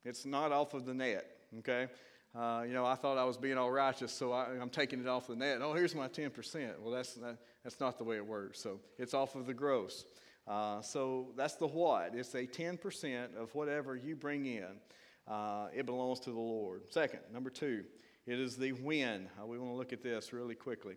it's 0.06 0.25
not 0.25 0.51
off 0.51 0.74
of 0.74 0.86
the 0.86 0.94
net, 0.94 1.25
okay? 1.60 1.88
Uh, 2.36 2.63
you 2.67 2.74
know, 2.74 2.86
I 2.86 2.96
thought 2.96 3.17
I 3.17 3.24
was 3.24 3.38
being 3.38 3.57
all 3.57 3.72
righteous, 3.72 4.12
so 4.12 4.31
I, 4.31 4.55
am 4.62 4.69
taking 4.69 5.00
it 5.00 5.07
off 5.07 5.27
the 5.27 5.36
net. 5.36 5.60
Oh, 5.62 5.74
here's 5.74 5.96
my 5.96 6.07
10%. 6.07 6.79
Well, 6.79 6.91
that's, 6.91 7.13
that, 7.15 7.38
that's 7.63 7.79
not 7.79 7.98
the 7.98 8.03
way 8.03 8.17
it 8.17 8.25
works. 8.25 8.60
So 8.60 8.79
it's 8.98 9.13
off 9.13 9.36
of 9.36 9.48
the 9.48 9.53
gross. 9.53 10.05
Uh, 10.48 10.81
so 10.81 11.29
that's 11.36 11.55
the 11.55 11.67
what. 11.67 12.13
It's 12.13 12.34
a 12.36 12.46
10% 12.46 13.36
of 13.36 13.53
whatever 13.55 13.96
you 13.96 14.15
bring 14.15 14.46
in. 14.46 14.79
Uh, 15.27 15.67
it 15.75 15.86
belongs 15.86 16.19
to 16.22 16.29
the 16.29 16.39
Lord. 16.39 16.88
Second, 16.89 17.19
number 17.34 17.50
two, 17.50 17.84
it 18.25 18.39
is 18.39 18.55
the 18.55 18.72
when. 18.72 19.27
Uh, 19.41 19.46
we 19.46 19.57
want 19.57 19.72
to 19.72 19.77
look 19.77 19.91
at 19.91 20.01
this 20.01 20.31
really 20.31 20.55
quickly. 20.55 20.96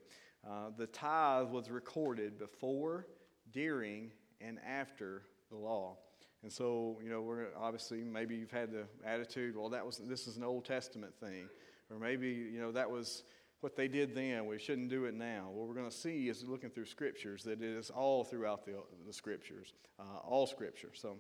Uh, 0.49 0.71
the 0.77 0.87
tithe 0.87 1.49
was 1.49 1.71
recorded 1.71 2.39
before, 2.39 3.07
during, 3.53 4.11
and 4.41 4.59
after 4.67 5.23
the 5.51 5.57
law. 5.57 5.97
And 6.43 6.53
so, 6.53 6.99
you 7.03 7.11
know, 7.11 7.21
we're 7.21 7.49
obviously 7.59 8.03
maybe 8.03 8.35
you've 8.35 8.51
had 8.51 8.73
the 8.73 8.85
attitude, 9.05 9.57
well, 9.57 9.69
that 9.71 9.85
was 9.85 9.99
this 9.99 10.27
is 10.27 10.37
an 10.37 10.45
Old 10.45 10.65
Testament 10.65 11.13
thing, 11.21 11.49
or 11.91 11.99
maybe 11.99 12.29
you 12.29 12.61
know 12.61 12.73
that 12.73 12.91
was 12.91 13.25
what 13.61 13.77
they 13.77 13.89
did 13.89 14.15
then. 14.15 14.47
We 14.47 14.59
shouldn't 14.59 14.89
do 14.89 15.05
it 15.05 15.15
now. 15.15 15.51
What 15.53 15.69
we're 15.69 15.75
going 15.75 15.91
to 15.91 15.97
see 15.97 16.29
is 16.29 16.45
looking 16.45 16.71
through 16.71 16.87
scriptures 16.87 17.43
that 17.45 17.63
it 17.63 17.63
is 17.63 17.91
all 17.91 18.25
throughout 18.25 18.65
the, 18.65 18.77
the 19.07 19.13
scriptures, 19.13 19.75
uh, 19.99 20.19
all 20.25 20.47
scripture. 20.47 20.93
So, 20.95 21.17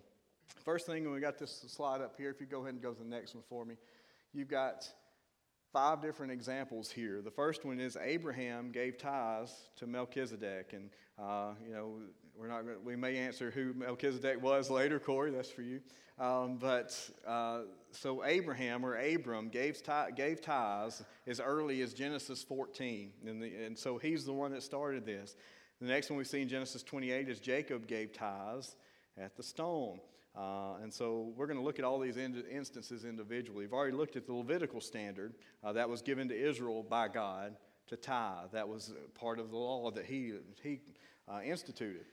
first 0.64 0.86
thing, 0.86 1.10
we 1.10 1.20
got 1.20 1.38
this 1.38 1.64
slide 1.68 2.00
up 2.00 2.14
here, 2.16 2.30
if 2.30 2.40
you 2.40 2.46
go 2.46 2.60
ahead 2.60 2.72
and 2.72 2.82
go 2.82 2.92
to 2.92 2.98
the 2.98 3.08
next 3.08 3.34
one 3.34 3.44
for 3.46 3.66
me, 3.66 3.74
you've 4.32 4.48
got 4.48 4.88
five 5.72 6.02
different 6.02 6.32
examples 6.32 6.90
here. 6.90 7.20
The 7.22 7.30
first 7.30 7.64
one 7.64 7.78
is 7.78 7.96
Abraham 8.00 8.72
gave 8.72 8.98
tithes 8.98 9.52
to 9.76 9.86
Melchizedek, 9.86 10.72
and 10.72 10.90
uh, 11.18 11.52
you 11.66 11.74
know 11.74 11.98
we're 12.36 12.48
not 12.48 12.64
we 12.84 12.96
may 12.96 13.16
answer 13.18 13.50
who 13.50 13.72
Melchizedek 13.74 14.42
was 14.42 14.70
later, 14.70 14.98
Corey. 14.98 15.30
That's 15.30 15.50
for 15.50 15.62
you. 15.62 15.80
Um, 16.18 16.58
but 16.58 16.94
uh, 17.26 17.62
so 17.92 18.24
Abraham 18.24 18.84
or 18.84 18.96
Abram 18.96 19.48
gave, 19.48 19.80
gave 20.14 20.42
tithes 20.42 21.02
as 21.26 21.40
early 21.40 21.80
as 21.80 21.94
Genesis 21.94 22.42
14, 22.42 23.10
and, 23.26 23.42
the, 23.42 23.54
and 23.64 23.78
so 23.78 23.96
he's 23.96 24.26
the 24.26 24.32
one 24.32 24.52
that 24.52 24.62
started 24.62 25.06
this. 25.06 25.34
The 25.80 25.88
next 25.88 26.10
one 26.10 26.18
we 26.18 26.24
see 26.24 26.42
in 26.42 26.48
Genesis 26.48 26.82
28 26.82 27.30
is 27.30 27.40
Jacob 27.40 27.86
gave 27.86 28.12
tithes 28.12 28.76
at 29.16 29.34
the 29.34 29.42
stone. 29.42 29.98
Uh, 30.36 30.74
and 30.82 30.92
so 30.92 31.32
we're 31.36 31.46
going 31.46 31.58
to 31.58 31.64
look 31.64 31.78
at 31.78 31.86
all 31.86 31.98
these 31.98 32.18
in- 32.18 32.44
instances 32.50 33.06
individually. 33.06 33.64
We've 33.64 33.72
already 33.72 33.96
looked 33.96 34.16
at 34.16 34.26
the 34.26 34.34
Levitical 34.34 34.82
standard 34.82 35.34
uh, 35.64 35.72
that 35.72 35.88
was 35.88 36.02
given 36.02 36.28
to 36.28 36.38
Israel 36.38 36.82
by 36.82 37.08
God 37.08 37.56
to 37.88 37.96
tithe. 37.96 38.52
That 38.52 38.68
was 38.68 38.92
part 39.18 39.38
of 39.38 39.50
the 39.50 39.56
law 39.56 39.90
that 39.90 40.04
he, 40.04 40.34
he 40.62 40.80
uh, 41.26 41.40
instituted. 41.40 42.04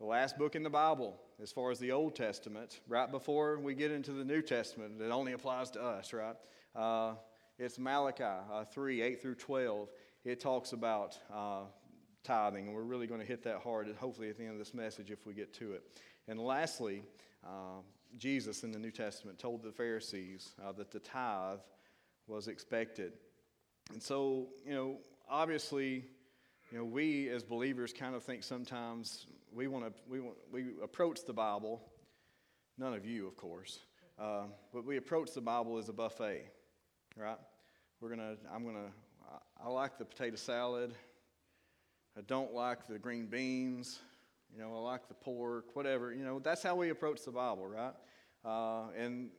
The 0.00 0.06
last 0.06 0.36
book 0.36 0.56
in 0.56 0.64
the 0.64 0.70
Bible, 0.70 1.16
as 1.40 1.52
far 1.52 1.70
as 1.70 1.78
the 1.78 1.92
Old 1.92 2.16
Testament, 2.16 2.80
right 2.88 3.08
before 3.08 3.60
we 3.60 3.74
get 3.74 3.92
into 3.92 4.10
the 4.10 4.24
New 4.24 4.42
Testament, 4.42 5.00
it 5.00 5.10
only 5.10 5.32
applies 5.32 5.70
to 5.72 5.82
us, 5.82 6.12
right? 6.12 6.34
Uh, 6.74 7.14
it's 7.60 7.78
Malachi 7.78 8.24
uh, 8.24 8.64
3 8.64 9.02
8 9.02 9.22
through 9.22 9.36
12. 9.36 9.88
It 10.24 10.40
talks 10.40 10.72
about 10.72 11.16
uh, 11.32 11.62
tithing, 12.24 12.66
and 12.66 12.74
we're 12.74 12.82
really 12.82 13.06
going 13.06 13.20
to 13.20 13.26
hit 13.26 13.44
that 13.44 13.58
hard, 13.58 13.88
hopefully, 14.00 14.28
at 14.30 14.36
the 14.36 14.42
end 14.42 14.54
of 14.54 14.58
this 14.58 14.74
message 14.74 15.12
if 15.12 15.24
we 15.26 15.32
get 15.32 15.54
to 15.54 15.74
it. 15.74 15.84
And 16.26 16.40
lastly, 16.40 17.04
uh, 17.44 17.80
Jesus 18.18 18.64
in 18.64 18.72
the 18.72 18.80
New 18.80 18.90
Testament 18.90 19.38
told 19.38 19.62
the 19.62 19.70
Pharisees 19.70 20.54
uh, 20.60 20.72
that 20.72 20.90
the 20.90 20.98
tithe 20.98 21.60
was 22.26 22.48
expected. 22.48 23.12
And 23.92 24.02
so, 24.02 24.48
you 24.66 24.74
know, 24.74 24.96
obviously, 25.30 26.04
you 26.72 26.78
know, 26.78 26.84
we 26.84 27.28
as 27.28 27.44
believers 27.44 27.92
kind 27.92 28.16
of 28.16 28.24
think 28.24 28.42
sometimes 28.42 29.26
we 29.54 29.68
want 29.68 29.86
to 29.86 29.92
we 30.08 30.20
want, 30.20 30.36
we 30.52 30.64
approach 30.82 31.24
the 31.24 31.32
Bible. 31.32 31.80
None 32.76 32.92
of 32.92 33.06
you, 33.06 33.26
of 33.26 33.36
course, 33.36 33.78
uh, 34.18 34.44
but 34.72 34.84
we 34.84 34.96
approach 34.96 35.32
the 35.32 35.40
Bible 35.40 35.78
as 35.78 35.88
a 35.88 35.92
buffet, 35.92 36.50
right? 37.16 37.38
We're 38.00 38.10
gonna. 38.10 38.36
I'm 38.52 38.64
gonna. 38.64 38.90
I, 39.30 39.66
I 39.66 39.68
like 39.68 39.98
the 39.98 40.04
potato 40.04 40.36
salad. 40.36 40.92
I 42.16 42.20
don't 42.22 42.52
like 42.52 42.86
the 42.86 42.98
green 42.98 43.26
beans. 43.26 44.00
You 44.52 44.60
know, 44.60 44.74
I 44.74 44.80
like 44.80 45.08
the 45.08 45.14
pork, 45.14 45.74
whatever. 45.74 46.12
You 46.12 46.24
know, 46.24 46.38
that's 46.38 46.62
how 46.62 46.76
we 46.76 46.90
approach 46.90 47.24
the 47.24 47.32
Bible, 47.32 47.66
right? 47.66 47.94
Uh, 48.44 48.90
and 48.96 49.30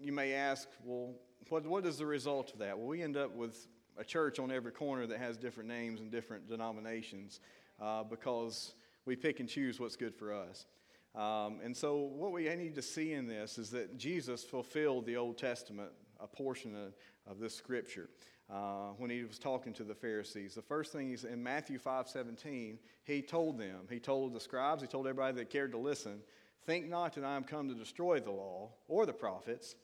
you 0.00 0.12
may 0.12 0.32
ask, 0.32 0.68
well, 0.84 1.14
what, 1.48 1.64
what 1.66 1.86
is 1.86 1.98
the 1.98 2.06
result 2.06 2.52
of 2.52 2.58
that? 2.58 2.76
Well, 2.76 2.88
we 2.88 3.02
end 3.02 3.16
up 3.16 3.34
with 3.36 3.68
a 3.96 4.04
church 4.04 4.40
on 4.40 4.50
every 4.50 4.72
corner 4.72 5.06
that 5.06 5.18
has 5.18 5.36
different 5.36 5.68
names 5.68 6.00
and 6.00 6.10
different 6.10 6.48
denominations 6.48 7.38
uh, 7.80 8.02
because 8.02 8.74
we 9.06 9.16
pick 9.16 9.40
and 9.40 9.48
choose 9.48 9.78
what's 9.80 9.96
good 9.96 10.14
for 10.14 10.32
us. 10.32 10.66
Um, 11.14 11.60
and 11.62 11.76
so, 11.76 11.96
what 11.96 12.32
we 12.32 12.48
need 12.56 12.74
to 12.74 12.82
see 12.82 13.12
in 13.12 13.28
this 13.28 13.58
is 13.58 13.70
that 13.70 13.96
Jesus 13.96 14.42
fulfilled 14.42 15.06
the 15.06 15.16
Old 15.16 15.38
Testament, 15.38 15.90
a 16.20 16.26
portion 16.26 16.74
of, 16.74 16.94
of 17.30 17.38
this 17.38 17.54
scripture 17.54 18.08
uh, 18.50 18.88
when 18.98 19.10
he 19.10 19.22
was 19.22 19.38
talking 19.38 19.72
to 19.74 19.84
the 19.84 19.94
Pharisees. 19.94 20.54
The 20.54 20.62
first 20.62 20.92
thing 20.92 21.12
is 21.12 21.24
in 21.24 21.42
Matthew 21.42 21.78
5 21.78 22.08
17, 22.08 22.78
he 23.04 23.22
told 23.22 23.58
them, 23.58 23.86
he 23.88 24.00
told 24.00 24.32
the 24.32 24.40
scribes, 24.40 24.82
he 24.82 24.88
told 24.88 25.06
everybody 25.06 25.36
that 25.36 25.50
cared 25.50 25.72
to 25.72 25.78
listen, 25.78 26.20
Think 26.66 26.88
not 26.88 27.14
that 27.14 27.24
I 27.24 27.36
am 27.36 27.44
come 27.44 27.68
to 27.68 27.74
destroy 27.74 28.20
the 28.20 28.30
law 28.30 28.70
or 28.88 29.04
the 29.06 29.12
prophets. 29.12 29.76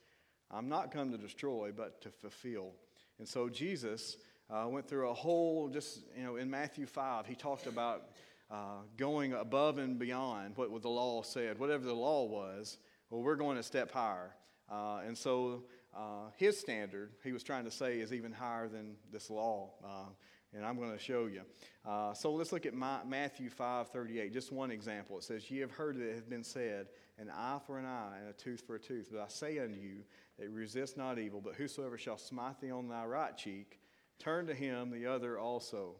I'm 0.50 0.68
not 0.68 0.90
come 0.90 1.12
to 1.12 1.18
destroy, 1.18 1.72
but 1.76 2.00
to 2.02 2.10
fulfill. 2.10 2.72
And 3.18 3.28
so 3.28 3.48
Jesus 3.48 4.16
uh, 4.48 4.66
went 4.66 4.88
through 4.88 5.10
a 5.10 5.14
whole, 5.14 5.68
just, 5.68 6.00
you 6.16 6.24
know, 6.24 6.36
in 6.36 6.50
Matthew 6.50 6.86
5, 6.86 7.26
he 7.26 7.34
talked 7.34 7.66
about 7.66 8.08
uh, 8.50 8.82
going 8.96 9.32
above 9.32 9.78
and 9.78 9.98
beyond 9.98 10.56
what, 10.56 10.82
the 10.82 10.88
law 10.88 11.22
said. 11.22 11.58
Whatever 11.58 11.84
the 11.84 11.94
law 11.94 12.24
was, 12.24 12.78
well, 13.08 13.22
we're 13.22 13.36
going 13.36 13.58
a 13.58 13.62
step 13.62 13.90
higher. 13.90 14.34
Uh, 14.70 15.00
and 15.06 15.16
so 15.16 15.64
uh, 15.96 16.30
his 16.36 16.58
standard, 16.58 17.10
he 17.22 17.32
was 17.32 17.42
trying 17.42 17.64
to 17.64 17.70
say, 17.70 18.00
is 18.00 18.12
even 18.12 18.32
higher 18.32 18.68
than 18.68 18.96
this 19.12 19.30
law. 19.30 19.70
Uh, 19.84 20.10
and 20.52 20.64
I'm 20.64 20.76
going 20.76 20.92
to 20.92 20.98
show 20.98 21.26
you. 21.26 21.42
Uh, 21.86 22.12
so 22.12 22.32
let's 22.32 22.52
look 22.52 22.66
at 22.66 22.74
my, 22.74 22.98
Matthew 23.06 23.50
5 23.50 23.88
38, 23.88 24.32
just 24.32 24.52
one 24.52 24.70
example. 24.70 25.16
It 25.18 25.24
says, 25.24 25.48
Ye 25.50 25.58
have 25.60 25.70
heard 25.70 25.96
that 25.96 26.08
it 26.08 26.14
has 26.14 26.24
been 26.24 26.42
said, 26.42 26.88
an 27.18 27.30
eye 27.30 27.58
for 27.66 27.78
an 27.78 27.86
eye 27.86 28.16
and 28.20 28.28
a 28.28 28.32
tooth 28.32 28.62
for 28.66 28.74
a 28.74 28.78
tooth. 28.78 29.10
But 29.12 29.20
I 29.20 29.28
say 29.28 29.58
unto 29.58 29.78
you, 29.78 30.02
that 30.38 30.50
resist 30.50 30.96
not 30.96 31.18
evil, 31.18 31.40
but 31.40 31.54
whosoever 31.54 31.98
shall 31.98 32.18
smite 32.18 32.60
thee 32.60 32.70
on 32.70 32.88
thy 32.88 33.04
right 33.04 33.36
cheek, 33.36 33.78
turn 34.18 34.46
to 34.46 34.54
him 34.54 34.90
the 34.90 35.06
other 35.06 35.38
also. 35.38 35.96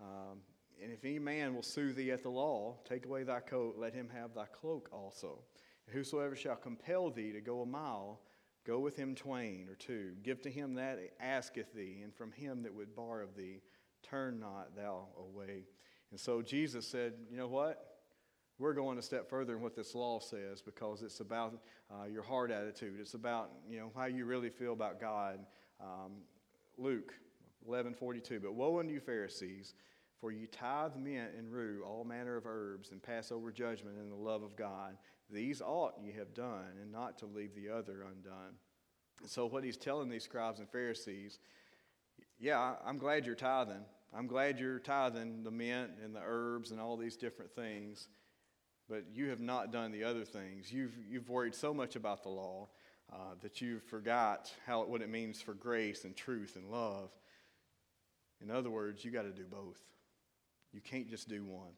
Um, 0.00 0.38
and 0.82 0.92
if 0.92 1.04
any 1.04 1.18
man 1.18 1.54
will 1.54 1.62
sue 1.62 1.92
thee 1.92 2.10
at 2.10 2.22
the 2.22 2.30
law, 2.30 2.76
take 2.88 3.06
away 3.06 3.22
thy 3.22 3.40
coat, 3.40 3.76
let 3.78 3.94
him 3.94 4.08
have 4.14 4.34
thy 4.34 4.46
cloak 4.46 4.88
also. 4.92 5.38
And 5.86 5.96
whosoever 5.96 6.36
shall 6.36 6.56
compel 6.56 7.10
thee 7.10 7.32
to 7.32 7.40
go 7.40 7.62
a 7.62 7.66
mile, 7.66 8.20
Go 8.68 8.80
with 8.80 8.96
him 8.96 9.14
twain 9.14 9.66
or 9.70 9.76
two. 9.76 10.12
Give 10.22 10.42
to 10.42 10.50
him 10.50 10.74
that 10.74 10.98
asketh 11.18 11.72
thee, 11.72 12.00
and 12.04 12.14
from 12.14 12.32
him 12.32 12.62
that 12.64 12.74
would 12.74 12.94
borrow 12.94 13.24
of 13.24 13.34
thee, 13.34 13.62
turn 14.02 14.38
not 14.38 14.76
thou 14.76 15.06
away. 15.18 15.64
And 16.10 16.20
so 16.20 16.42
Jesus 16.42 16.86
said, 16.86 17.14
You 17.30 17.38
know 17.38 17.48
what? 17.48 17.96
We're 18.58 18.74
going 18.74 18.98
a 18.98 19.02
step 19.02 19.30
further 19.30 19.54
than 19.54 19.62
what 19.62 19.74
this 19.74 19.94
law 19.94 20.20
says 20.20 20.60
because 20.60 21.00
it's 21.00 21.20
about 21.20 21.54
uh, 21.90 22.04
your 22.04 22.22
heart 22.22 22.50
attitude. 22.50 23.00
It's 23.00 23.14
about 23.14 23.52
you 23.70 23.78
know 23.78 23.90
how 23.96 24.04
you 24.04 24.26
really 24.26 24.50
feel 24.50 24.74
about 24.74 25.00
God. 25.00 25.38
Um, 25.80 26.12
Luke 26.76 27.14
11:42. 27.66 28.42
But 28.42 28.54
woe 28.54 28.80
unto 28.80 28.92
you 28.92 29.00
Pharisees, 29.00 29.72
for 30.20 30.32
you 30.32 30.46
tithe 30.46 30.96
mint 30.96 31.30
and 31.36 31.52
rue, 31.52 31.82
all 31.86 32.04
manner 32.04 32.36
of 32.36 32.46
herbs, 32.46 32.90
and 32.90 33.02
pass 33.02 33.30
over 33.30 33.52
judgment 33.52 33.98
and 33.98 34.10
the 34.10 34.16
love 34.16 34.42
of 34.42 34.56
God. 34.56 34.96
These 35.30 35.60
ought 35.60 35.94
ye 36.02 36.12
have 36.12 36.34
done, 36.34 36.78
and 36.80 36.90
not 36.90 37.18
to 37.18 37.26
leave 37.26 37.54
the 37.54 37.68
other 37.68 38.02
undone. 38.02 38.54
So, 39.26 39.46
what 39.46 39.64
he's 39.64 39.76
telling 39.76 40.08
these 40.08 40.24
scribes 40.24 40.58
and 40.58 40.68
Pharisees, 40.68 41.38
yeah, 42.38 42.74
I'm 42.84 42.98
glad 42.98 43.26
you're 43.26 43.34
tithing. 43.34 43.84
I'm 44.16 44.26
glad 44.26 44.58
you're 44.58 44.78
tithing 44.78 45.42
the 45.42 45.50
mint 45.50 45.90
and 46.02 46.14
the 46.14 46.22
herbs 46.24 46.70
and 46.70 46.80
all 46.80 46.96
these 46.96 47.16
different 47.16 47.52
things, 47.52 48.08
but 48.88 49.04
you 49.12 49.28
have 49.28 49.40
not 49.40 49.70
done 49.70 49.92
the 49.92 50.04
other 50.04 50.24
things. 50.24 50.72
You've, 50.72 50.94
you've 51.08 51.28
worried 51.28 51.54
so 51.54 51.74
much 51.74 51.94
about 51.94 52.22
the 52.22 52.30
law 52.30 52.68
uh, 53.12 53.34
that 53.42 53.60
you've 53.60 53.82
forgot 53.82 54.52
how, 54.66 54.84
what 54.84 55.02
it 55.02 55.10
means 55.10 55.42
for 55.42 55.52
grace 55.52 56.04
and 56.04 56.16
truth 56.16 56.56
and 56.56 56.70
love. 56.70 57.10
In 58.40 58.50
other 58.50 58.70
words, 58.70 59.04
you 59.04 59.10
got 59.10 59.22
to 59.22 59.32
do 59.32 59.44
both. 59.44 59.80
You 60.72 60.80
can't 60.80 61.08
just 61.08 61.28
do 61.28 61.44
one. 61.44 61.72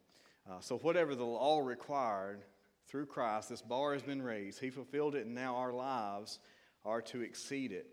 Uh, 0.50 0.60
so, 0.60 0.78
whatever 0.78 1.14
the 1.14 1.24
law 1.24 1.60
required, 1.60 2.42
through 2.90 3.06
Christ, 3.06 3.48
this 3.48 3.62
bar 3.62 3.92
has 3.92 4.02
been 4.02 4.20
raised. 4.20 4.60
He 4.60 4.70
fulfilled 4.70 5.14
it, 5.14 5.24
and 5.24 5.34
now 5.34 5.56
our 5.56 5.72
lives 5.72 6.40
are 6.84 7.00
to 7.02 7.20
exceed 7.20 7.70
it. 7.70 7.86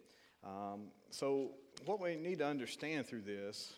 Um, 0.44 0.88
so, 1.12 1.52
what 1.86 2.02
we 2.02 2.16
need 2.16 2.40
to 2.40 2.48
understand 2.48 3.06
through 3.06 3.22
this 3.22 3.76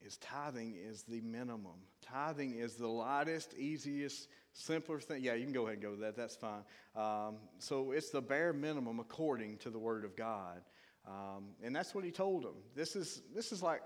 is 0.00 0.16
tithing 0.18 0.76
is 0.76 1.02
the 1.02 1.20
minimum. 1.22 1.80
Tithing 2.02 2.54
is 2.54 2.74
the 2.74 2.86
lightest, 2.86 3.54
easiest, 3.54 4.28
simpler 4.52 5.00
thing. 5.00 5.24
Yeah, 5.24 5.34
you 5.34 5.44
can 5.44 5.52
go 5.52 5.62
ahead 5.62 5.74
and 5.74 5.82
go 5.82 5.90
with 5.90 6.00
that. 6.00 6.16
That's 6.16 6.36
fine. 6.36 6.62
Um, 6.94 7.36
so 7.58 7.90
it's 7.90 8.10
the 8.10 8.20
bare 8.22 8.52
minimum 8.52 9.00
according 9.00 9.58
to 9.58 9.70
the 9.70 9.78
Word 9.78 10.04
of 10.04 10.14
God, 10.14 10.60
um, 11.06 11.48
and 11.64 11.74
that's 11.74 11.94
what 11.94 12.04
He 12.04 12.12
told 12.12 12.44
them. 12.44 12.54
This 12.76 12.94
is 12.94 13.22
this 13.34 13.50
is 13.50 13.62
like 13.62 13.82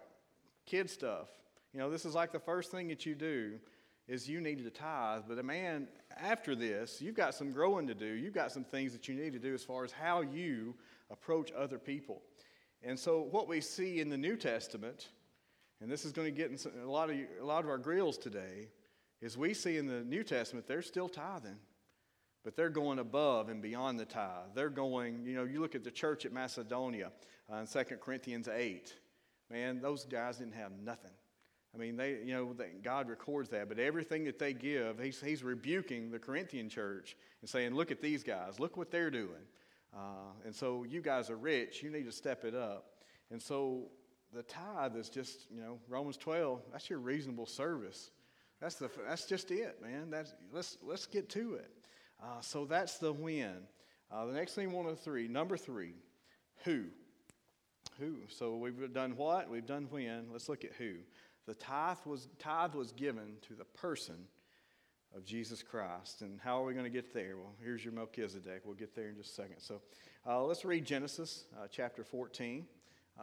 kid 0.66 0.90
stuff. 0.90 1.28
You 1.72 1.80
know, 1.80 1.90
this 1.90 2.04
is 2.04 2.14
like 2.14 2.32
the 2.32 2.38
first 2.38 2.70
thing 2.70 2.88
that 2.88 3.04
you 3.04 3.14
do 3.14 3.58
is 4.06 4.28
you 4.28 4.40
need 4.40 4.64
to 4.64 4.70
tithe. 4.70 5.22
But 5.28 5.38
a 5.38 5.42
man, 5.42 5.86
after 6.16 6.56
this, 6.56 7.00
you've 7.00 7.14
got 7.14 7.34
some 7.34 7.52
growing 7.52 7.86
to 7.86 7.94
do. 7.94 8.06
You've 8.06 8.34
got 8.34 8.52
some 8.52 8.64
things 8.64 8.92
that 8.92 9.06
you 9.06 9.14
need 9.14 9.34
to 9.34 9.38
do 9.38 9.52
as 9.54 9.62
far 9.62 9.84
as 9.84 9.92
how 9.92 10.22
you 10.22 10.74
approach 11.10 11.52
other 11.52 11.78
people. 11.78 12.22
And 12.82 12.98
so, 12.98 13.20
what 13.20 13.48
we 13.48 13.60
see 13.60 14.00
in 14.00 14.08
the 14.08 14.16
New 14.16 14.36
Testament, 14.36 15.08
and 15.80 15.90
this 15.90 16.04
is 16.04 16.12
going 16.12 16.26
to 16.26 16.36
get 16.36 16.50
in 16.50 16.82
a 16.82 16.90
lot 16.90 17.10
of 17.10 17.16
a 17.40 17.44
lot 17.44 17.64
of 17.64 17.70
our 17.70 17.78
grills 17.78 18.16
today, 18.16 18.68
is 19.20 19.36
we 19.36 19.52
see 19.52 19.76
in 19.76 19.86
the 19.86 20.04
New 20.04 20.22
Testament 20.22 20.66
they're 20.66 20.80
still 20.80 21.08
tithing, 21.08 21.58
but 22.44 22.56
they're 22.56 22.70
going 22.70 23.00
above 23.00 23.48
and 23.48 23.60
beyond 23.60 23.98
the 23.98 24.04
tithe. 24.04 24.54
They're 24.54 24.70
going, 24.70 25.24
you 25.26 25.34
know, 25.34 25.44
you 25.44 25.60
look 25.60 25.74
at 25.74 25.84
the 25.84 25.90
church 25.90 26.24
at 26.24 26.32
Macedonia 26.32 27.10
uh, 27.52 27.56
in 27.56 27.66
2 27.66 27.96
Corinthians 27.96 28.48
8. 28.48 28.94
Man, 29.50 29.80
those 29.80 30.04
guys 30.04 30.38
didn't 30.38 30.54
have 30.54 30.72
nothing. 30.72 31.10
I 31.74 31.78
mean, 31.78 31.96
they, 31.96 32.18
you 32.24 32.34
know, 32.34 32.52
they, 32.54 32.70
God 32.82 33.08
records 33.08 33.50
that, 33.50 33.68
but 33.68 33.78
everything 33.78 34.24
that 34.24 34.38
they 34.38 34.52
give, 34.52 34.98
he's, 35.00 35.20
he's 35.20 35.42
rebuking 35.42 36.10
the 36.10 36.18
Corinthian 36.18 36.68
church 36.68 37.16
and 37.40 37.48
saying, 37.48 37.74
look 37.74 37.90
at 37.90 38.00
these 38.00 38.22
guys, 38.22 38.58
look 38.58 38.76
what 38.76 38.90
they're 38.90 39.10
doing. 39.10 39.46
Uh, 39.94 40.32
and 40.44 40.54
so 40.54 40.84
you 40.84 41.00
guys 41.00 41.30
are 41.30 41.36
rich, 41.36 41.82
you 41.82 41.90
need 41.90 42.04
to 42.04 42.12
step 42.12 42.44
it 42.44 42.54
up. 42.54 42.86
And 43.30 43.40
so 43.40 43.90
the 44.34 44.42
tithe 44.42 44.96
is 44.96 45.08
just, 45.08 45.46
you 45.50 45.60
know, 45.60 45.78
Romans 45.88 46.16
12, 46.16 46.62
that's 46.72 46.88
your 46.88 46.98
reasonable 46.98 47.46
service. 47.46 48.10
That's, 48.60 48.76
the, 48.76 48.90
that's 49.06 49.26
just 49.26 49.50
it, 49.50 49.80
man. 49.82 50.10
That's, 50.10 50.34
let's, 50.52 50.78
let's 50.82 51.06
get 51.06 51.28
to 51.30 51.54
it. 51.54 51.70
Uh, 52.22 52.40
so 52.40 52.64
that's 52.64 52.98
the 52.98 53.12
when. 53.12 53.54
Uh, 54.10 54.26
the 54.26 54.32
next 54.32 54.54
thing, 54.54 54.72
one 54.72 54.86
of 54.86 54.98
three. 54.98 55.28
Number 55.28 55.56
three, 55.56 55.94
who? 56.64 56.84
Who? 58.00 58.16
So 58.28 58.56
we've 58.56 58.92
done 58.92 59.16
what? 59.16 59.50
We've 59.50 59.66
done 59.66 59.86
when. 59.90 60.26
Let's 60.32 60.48
look 60.48 60.64
at 60.64 60.72
who. 60.72 60.94
The 61.48 61.54
tithe 61.54 61.96
was, 62.04 62.28
tithe 62.38 62.74
was 62.74 62.92
given 62.92 63.38
to 63.48 63.54
the 63.54 63.64
person 63.64 64.16
of 65.16 65.24
Jesus 65.24 65.62
Christ. 65.62 66.20
And 66.20 66.38
how 66.38 66.62
are 66.62 66.66
we 66.66 66.74
going 66.74 66.84
to 66.84 66.90
get 66.90 67.14
there? 67.14 67.38
Well, 67.38 67.54
here's 67.64 67.82
your 67.82 67.94
Melchizedek. 67.94 68.60
We'll 68.66 68.74
get 68.74 68.94
there 68.94 69.08
in 69.08 69.16
just 69.16 69.30
a 69.30 69.34
second. 69.34 69.60
So 69.60 69.80
uh, 70.26 70.44
let's 70.44 70.66
read 70.66 70.84
Genesis 70.84 71.46
uh, 71.58 71.66
chapter 71.70 72.04
14. 72.04 72.66
Uh, 73.18 73.22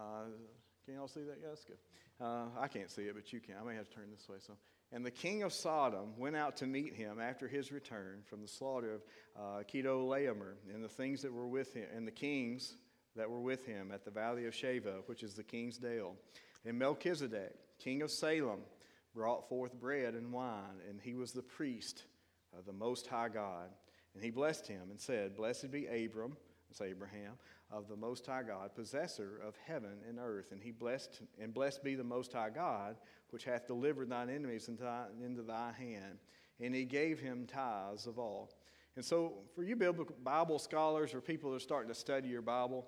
can 0.83 0.95
y'all 0.95 1.07
see 1.07 1.19
that? 1.21 1.37
Yeah, 1.39 1.49
that's 1.49 1.65
good. 1.65 1.77
Uh, 2.19 2.45
I 2.59 2.67
can't 2.67 2.89
see 2.89 3.03
it, 3.03 3.13
but 3.13 3.31
you 3.31 3.39
can. 3.39 3.57
I 3.61 3.63
may 3.63 3.75
have 3.75 3.87
to 3.89 3.95
turn 3.95 4.07
this 4.11 4.27
way. 4.27 4.37
So, 4.39 4.53
and 4.91 5.05
the 5.05 5.11
king 5.11 5.43
of 5.43 5.53
Sodom 5.53 6.17
went 6.17 6.35
out 6.35 6.57
to 6.57 6.65
meet 6.65 6.95
him 6.95 7.19
after 7.21 7.47
his 7.47 7.71
return 7.71 8.23
from 8.27 8.41
the 8.41 8.47
slaughter 8.47 8.95
of 8.95 9.01
uh, 9.39 9.63
and 10.73 10.83
the 10.83 10.89
things 10.89 11.21
that 11.21 11.31
were 11.31 11.47
with 11.47 11.75
him, 11.75 11.85
and 11.95 12.07
the 12.07 12.11
kings 12.11 12.73
that 13.15 13.29
were 13.29 13.39
with 13.39 13.67
him 13.67 13.91
at 13.93 14.03
the 14.03 14.09
valley 14.09 14.47
of 14.47 14.53
Shaveh, 14.55 15.03
which 15.05 15.21
is 15.21 15.35
the 15.35 15.43
king's 15.43 15.77
dale. 15.77 16.15
And 16.65 16.79
Melchizedek, 16.79 17.53
king 17.79 18.01
of 18.01 18.11
Salem, 18.11 18.61
brought 19.13 19.47
forth 19.47 19.73
bread 19.79 20.13
and 20.13 20.31
wine, 20.31 20.81
and 20.89 20.99
he 21.01 21.13
was 21.13 21.31
the 21.31 21.41
priest 21.41 22.03
of 22.57 22.65
the 22.65 22.73
Most 22.73 23.07
High 23.07 23.29
God. 23.29 23.69
And 24.13 24.23
he 24.23 24.29
blessed 24.29 24.67
him 24.67 24.89
and 24.91 24.99
said, 24.99 25.35
Blessed 25.35 25.71
be 25.71 25.87
Abram, 25.87 26.35
that's 26.69 26.81
Abraham, 26.81 27.33
of 27.71 27.87
the 27.87 27.95
Most 27.95 28.25
High 28.25 28.43
God, 28.43 28.75
possessor 28.75 29.39
of 29.45 29.55
heaven 29.65 29.97
and 30.07 30.19
earth. 30.19 30.51
And 30.51 30.61
he 30.61 30.71
blessed, 30.71 31.21
and 31.39 31.53
blessed 31.53 31.83
be 31.83 31.95
the 31.95 32.03
Most 32.03 32.33
High 32.33 32.49
God, 32.49 32.97
which 33.31 33.45
hath 33.45 33.67
delivered 33.67 34.09
thine 34.09 34.29
enemies 34.29 34.67
into, 34.67 34.83
thy, 34.83 35.05
into 35.23 35.41
thy 35.41 35.71
hand. 35.71 36.19
And 36.59 36.73
he 36.73 36.85
gave 36.85 37.19
him 37.19 37.45
tithes 37.45 38.07
of 38.07 38.19
all. 38.19 38.51
And 38.95 39.03
so, 39.03 39.33
for 39.53 39.63
you 39.63 39.75
Bible 39.75 40.59
scholars 40.59 41.13
or 41.13 41.19
people 41.19 41.51
that 41.51 41.57
are 41.57 41.59
starting 41.59 41.89
to 41.89 41.99
study 41.99 42.29
your 42.29 42.41
Bible, 42.41 42.87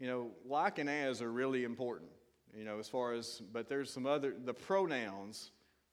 you 0.00 0.08
know, 0.08 0.30
like 0.44 0.78
and 0.78 0.90
as 0.90 1.22
are 1.22 1.30
really 1.30 1.62
important 1.62 2.10
you 2.56 2.64
know, 2.64 2.78
as 2.78 2.88
far 2.88 3.12
as, 3.12 3.42
but 3.52 3.68
there's 3.68 3.90
some 3.92 4.06
other, 4.06 4.34
the 4.44 4.54
pronouns 4.54 5.50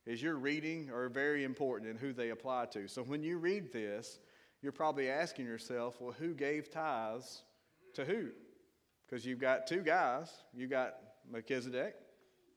as 0.07 0.21
you're 0.21 0.37
reading 0.37 0.89
are 0.91 1.09
very 1.09 1.43
important 1.43 1.89
in 1.89 1.97
who 1.97 2.13
they 2.13 2.29
apply 2.29 2.65
to. 2.67 2.87
So 2.87 3.03
when 3.03 3.23
you 3.23 3.37
read 3.37 3.71
this, 3.71 4.19
you're 4.61 4.71
probably 4.71 5.09
asking 5.09 5.45
yourself, 5.45 5.99
well, 5.99 6.13
who 6.17 6.33
gave 6.33 6.71
tithes 6.71 7.43
to 7.93 8.05
who? 8.05 8.29
Because 9.05 9.25
you've 9.25 9.39
got 9.39 9.67
two 9.67 9.81
guys. 9.81 10.31
You 10.53 10.67
got 10.67 10.95
Melchizedek, 11.31 11.95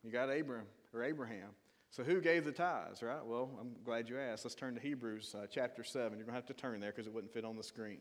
you 0.02 0.10
got 0.10 0.30
Abraham 0.30 0.66
or 0.92 1.02
Abraham. 1.02 1.50
So 1.90 2.02
who 2.02 2.20
gave 2.20 2.44
the 2.44 2.52
tithes, 2.52 3.02
right? 3.02 3.24
Well, 3.24 3.50
I'm 3.60 3.72
glad 3.84 4.08
you 4.08 4.18
asked. 4.18 4.44
Let's 4.44 4.56
turn 4.56 4.74
to 4.74 4.80
Hebrews 4.80 5.34
uh, 5.38 5.46
chapter 5.48 5.84
7. 5.84 6.18
You're 6.18 6.26
going 6.26 6.32
to 6.32 6.32
have 6.32 6.46
to 6.46 6.52
turn 6.52 6.80
there 6.80 6.90
because 6.90 7.06
it 7.06 7.12
wouldn't 7.12 7.32
fit 7.32 7.44
on 7.44 7.56
the 7.56 7.62
screen. 7.62 7.98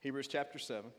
Hebrews 0.00 0.26
chapter 0.26 0.58
7. 0.58 0.90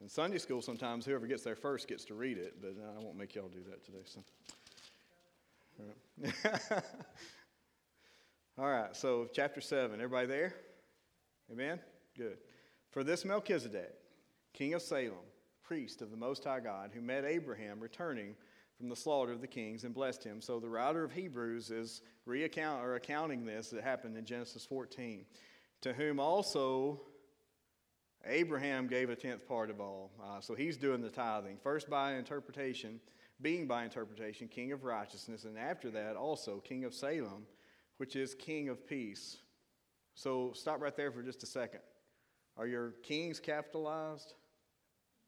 In 0.00 0.08
Sunday 0.08 0.38
school, 0.38 0.62
sometimes 0.62 1.04
whoever 1.04 1.26
gets 1.26 1.42
there 1.42 1.56
first 1.56 1.88
gets 1.88 2.04
to 2.04 2.14
read 2.14 2.38
it, 2.38 2.54
but 2.60 2.76
uh, 2.80 2.98
I 2.98 3.02
won't 3.02 3.16
make 3.16 3.34
y'all 3.34 3.48
do 3.48 3.64
that 3.68 3.84
today. 3.84 4.04
So. 4.04 4.22
All 8.58 8.70
right, 8.70 8.94
so 8.96 9.28
chapter 9.32 9.60
7. 9.60 9.94
Everybody 9.94 10.26
there? 10.26 10.54
Amen? 11.50 11.80
Good. 12.16 12.38
For 12.90 13.02
this 13.02 13.24
Melchizedek, 13.24 13.92
king 14.52 14.74
of 14.74 14.82
Salem, 14.82 15.14
priest 15.64 16.00
of 16.00 16.10
the 16.10 16.16
Most 16.16 16.44
High 16.44 16.60
God, 16.60 16.90
who 16.94 17.00
met 17.00 17.24
Abraham 17.24 17.80
returning 17.80 18.34
from 18.76 18.88
the 18.88 18.96
slaughter 18.96 19.32
of 19.32 19.40
the 19.40 19.46
kings 19.46 19.84
and 19.84 19.92
blessed 19.92 20.22
him. 20.22 20.40
So 20.40 20.60
the 20.60 20.68
writer 20.68 21.02
of 21.04 21.12
Hebrews 21.12 21.70
is 21.70 22.02
accounting 22.26 23.44
this 23.44 23.70
that 23.70 23.82
happened 23.82 24.16
in 24.16 24.24
Genesis 24.24 24.64
14. 24.64 25.24
To 25.82 25.92
whom 25.92 26.20
also 26.20 27.00
Abraham 28.26 28.86
gave 28.86 29.10
a 29.10 29.16
tenth 29.16 29.46
part 29.46 29.70
of 29.70 29.80
all. 29.80 30.10
Uh, 30.22 30.40
so 30.40 30.54
he's 30.54 30.76
doing 30.76 31.00
the 31.00 31.08
tithing. 31.08 31.56
First 31.62 31.88
by 31.88 32.14
interpretation, 32.14 33.00
being 33.40 33.66
by 33.66 33.84
interpretation, 33.84 34.48
king 34.48 34.72
of 34.72 34.84
righteousness, 34.84 35.44
and 35.44 35.56
after 35.56 35.90
that 35.90 36.16
also 36.16 36.58
king 36.58 36.84
of 36.84 36.94
Salem, 36.94 37.46
which 37.98 38.16
is 38.16 38.34
king 38.34 38.68
of 38.68 38.86
peace. 38.86 39.38
So 40.14 40.52
stop 40.54 40.80
right 40.80 40.96
there 40.96 41.12
for 41.12 41.22
just 41.22 41.42
a 41.42 41.46
second. 41.46 41.80
Are 42.56 42.66
your 42.66 42.90
kings 43.02 43.38
capitalized 43.38 44.34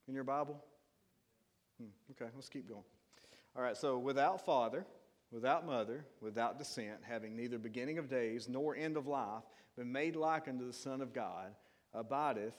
in 0.09 0.15
your 0.15 0.25
Bible? 0.25 0.63
Hmm, 1.81 1.91
okay, 2.11 2.31
let's 2.35 2.49
keep 2.49 2.69
going. 2.69 2.83
All 3.57 3.63
right, 3.63 3.77
so 3.77 3.99
without 3.99 4.45
father, 4.45 4.85
without 5.31 5.65
mother, 5.65 6.05
without 6.21 6.59
descent, 6.59 6.99
having 7.03 7.37
neither 7.37 7.59
beginning 7.59 7.99
of 7.99 8.09
days 8.09 8.49
nor 8.49 8.75
end 8.75 8.97
of 8.97 9.07
life, 9.07 9.45
but 9.77 9.87
made 9.87 10.17
like 10.17 10.49
unto 10.49 10.67
the 10.67 10.73
Son 10.73 11.01
of 11.01 11.13
God, 11.13 11.53
abideth 11.95 12.55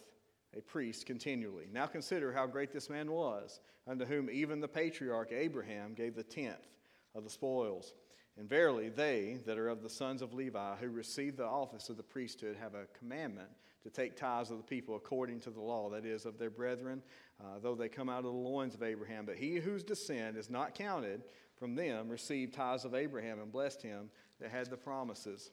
a 0.58 0.62
priest 0.62 1.06
continually. 1.06 1.68
Now 1.72 1.86
consider 1.86 2.34
how 2.34 2.48
great 2.48 2.72
this 2.72 2.90
man 2.90 3.12
was, 3.12 3.60
unto 3.88 4.06
whom 4.06 4.30
even 4.30 4.60
the 4.60 4.68
patriarch 4.68 5.32
Abraham 5.32 5.94
gave 5.94 6.16
the 6.16 6.24
tenth 6.24 6.68
of 7.16 7.24
the 7.24 7.30
spoils. 7.30 7.94
And 8.38 8.48
verily, 8.48 8.90
they 8.90 9.40
that 9.46 9.58
are 9.58 9.70
of 9.70 9.84
the 9.84 9.90
sons 9.90 10.22
of 10.22 10.34
Levi, 10.34 10.76
who 10.78 10.90
receive 10.90 11.36
the 11.36 11.46
office 11.46 11.90
of 11.90 11.98
the 11.98 12.04
priesthood, 12.04 12.56
have 12.60 12.76
a 12.76 12.86
commandment 12.98 13.50
to 13.84 13.90
take 13.90 14.16
tithes 14.16 14.52
of 14.52 14.58
the 14.58 14.64
people 14.64 14.96
according 14.96 15.40
to 15.42 15.50
the 15.50 15.60
law, 15.60 15.90
that 15.90 16.06
is, 16.06 16.26
of 16.26 16.38
their 16.38 16.50
brethren, 16.50 17.02
uh, 17.40 17.60
though 17.62 17.76
they 17.76 17.90
come 17.90 18.10
out 18.10 18.20
of 18.20 18.26
the 18.26 18.32
loins 18.32 18.76
of 18.76 18.84
Abraham. 18.84 19.26
But 19.26 19.38
he 19.38 19.56
whose 19.56 19.84
descent 19.84 20.38
is 20.38 20.50
not 20.50 20.76
counted 20.76 21.24
from 21.58 21.76
them 21.76 22.08
received 22.10 22.54
tithes 22.54 22.86
of 22.86 22.96
Abraham 22.96 23.40
and 23.40 23.52
blessed 23.52 23.82
him 23.82 24.10
that 24.40 24.52
had 24.52 24.70
the 24.70 24.78
promises. 24.78 25.52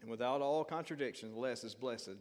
And 0.00 0.10
without 0.10 0.40
all 0.40 0.64
contradiction, 0.64 1.32
the 1.32 1.38
less 1.38 1.64
is 1.64 1.74
blessed 1.74 2.16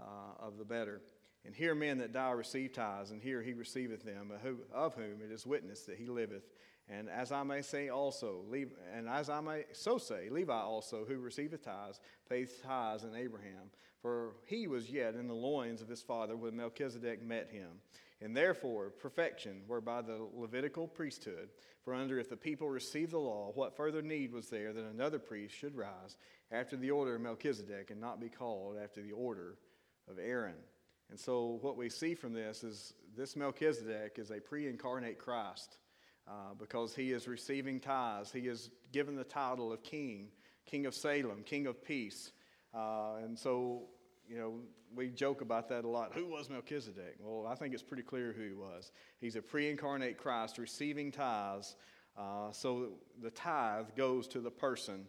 uh, 0.00 0.04
of 0.40 0.58
the 0.58 0.64
better. 0.64 1.00
And 1.48 1.56
here 1.56 1.74
men 1.74 1.96
that 1.98 2.12
die 2.12 2.32
receive 2.32 2.74
tithes, 2.74 3.10
and 3.10 3.22
here 3.22 3.40
he 3.40 3.54
receiveth 3.54 4.04
them, 4.04 4.30
of 4.70 4.94
whom 4.94 5.22
it 5.24 5.32
is 5.32 5.46
witness 5.46 5.80
that 5.84 5.96
he 5.96 6.04
liveth. 6.04 6.42
And 6.90 7.08
as 7.08 7.32
I 7.32 7.42
may 7.42 7.62
say 7.62 7.88
also, 7.88 8.44
and 8.94 9.08
as 9.08 9.30
I 9.30 9.40
may 9.40 9.64
so 9.72 9.96
say, 9.96 10.28
Levi 10.28 10.52
also, 10.52 11.06
who 11.06 11.16
receiveth 11.16 11.64
tithes, 11.64 12.00
pays 12.28 12.50
tithes 12.62 13.04
in 13.04 13.14
Abraham. 13.14 13.70
For 14.02 14.34
he 14.44 14.66
was 14.66 14.90
yet 14.90 15.14
in 15.14 15.26
the 15.26 15.32
loins 15.32 15.80
of 15.80 15.88
his 15.88 16.02
father 16.02 16.36
when 16.36 16.54
Melchizedek 16.54 17.22
met 17.22 17.48
him. 17.50 17.80
And 18.20 18.36
therefore, 18.36 18.90
perfection, 18.90 19.62
whereby 19.66 20.02
the 20.02 20.28
Levitical 20.34 20.86
priesthood, 20.86 21.48
for 21.82 21.94
under 21.94 22.18
if 22.18 22.28
the 22.28 22.36
people 22.36 22.68
received 22.68 23.12
the 23.12 23.18
law, 23.18 23.52
what 23.54 23.74
further 23.74 24.02
need 24.02 24.34
was 24.34 24.50
there 24.50 24.74
that 24.74 24.84
another 24.84 25.18
priest 25.18 25.54
should 25.54 25.74
rise 25.74 26.18
after 26.52 26.76
the 26.76 26.90
order 26.90 27.14
of 27.14 27.22
Melchizedek 27.22 27.90
and 27.90 28.02
not 28.02 28.20
be 28.20 28.28
called 28.28 28.76
after 28.76 29.00
the 29.00 29.12
order 29.12 29.56
of 30.10 30.18
Aaron? 30.18 30.52
And 31.10 31.18
so, 31.18 31.58
what 31.62 31.76
we 31.76 31.88
see 31.88 32.14
from 32.14 32.34
this 32.34 32.62
is 32.62 32.92
this 33.16 33.34
Melchizedek 33.34 34.18
is 34.18 34.30
a 34.30 34.40
pre 34.40 34.68
incarnate 34.68 35.18
Christ 35.18 35.78
uh, 36.26 36.54
because 36.58 36.94
he 36.94 37.12
is 37.12 37.26
receiving 37.26 37.80
tithes. 37.80 38.30
He 38.30 38.48
is 38.48 38.70
given 38.92 39.16
the 39.16 39.24
title 39.24 39.72
of 39.72 39.82
king, 39.82 40.28
king 40.66 40.86
of 40.86 40.94
Salem, 40.94 41.42
king 41.44 41.66
of 41.66 41.82
peace. 41.82 42.32
Uh, 42.74 43.14
and 43.22 43.38
so, 43.38 43.84
you 44.28 44.36
know, 44.36 44.60
we 44.94 45.08
joke 45.08 45.40
about 45.40 45.68
that 45.70 45.84
a 45.84 45.88
lot. 45.88 46.12
Who 46.14 46.26
was 46.26 46.50
Melchizedek? 46.50 47.16
Well, 47.20 47.46
I 47.50 47.54
think 47.54 47.72
it's 47.72 47.82
pretty 47.82 48.02
clear 48.02 48.32
who 48.36 48.42
he 48.42 48.54
was. 48.54 48.92
He's 49.20 49.36
a 49.36 49.42
pre 49.42 49.70
incarnate 49.70 50.18
Christ 50.18 50.58
receiving 50.58 51.10
tithes. 51.10 51.74
Uh, 52.16 52.50
so 52.52 52.90
the 53.22 53.30
tithe 53.30 53.86
goes 53.96 54.26
to 54.28 54.40
the 54.40 54.50
person 54.50 55.06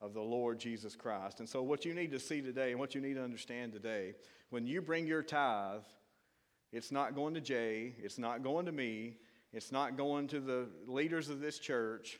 of 0.00 0.14
the 0.14 0.20
Lord 0.20 0.58
Jesus 0.58 0.96
Christ. 0.96 1.40
And 1.40 1.48
so, 1.48 1.62
what 1.62 1.84
you 1.84 1.94
need 1.94 2.12
to 2.12 2.18
see 2.18 2.40
today 2.40 2.70
and 2.70 2.80
what 2.80 2.94
you 2.94 3.00
need 3.00 3.14
to 3.14 3.22
understand 3.22 3.72
today, 3.72 4.14
when 4.50 4.66
you 4.66 4.80
bring 4.80 5.06
your 5.06 5.22
tithe, 5.22 5.82
it's 6.72 6.92
not 6.92 7.14
going 7.14 7.34
to 7.34 7.40
Jay, 7.40 7.94
it's 7.98 8.18
not 8.18 8.42
going 8.42 8.66
to 8.66 8.72
me, 8.72 9.16
it's 9.52 9.72
not 9.72 9.96
going 9.96 10.28
to 10.28 10.40
the 10.40 10.68
leaders 10.86 11.28
of 11.28 11.40
this 11.40 11.58
church. 11.58 12.18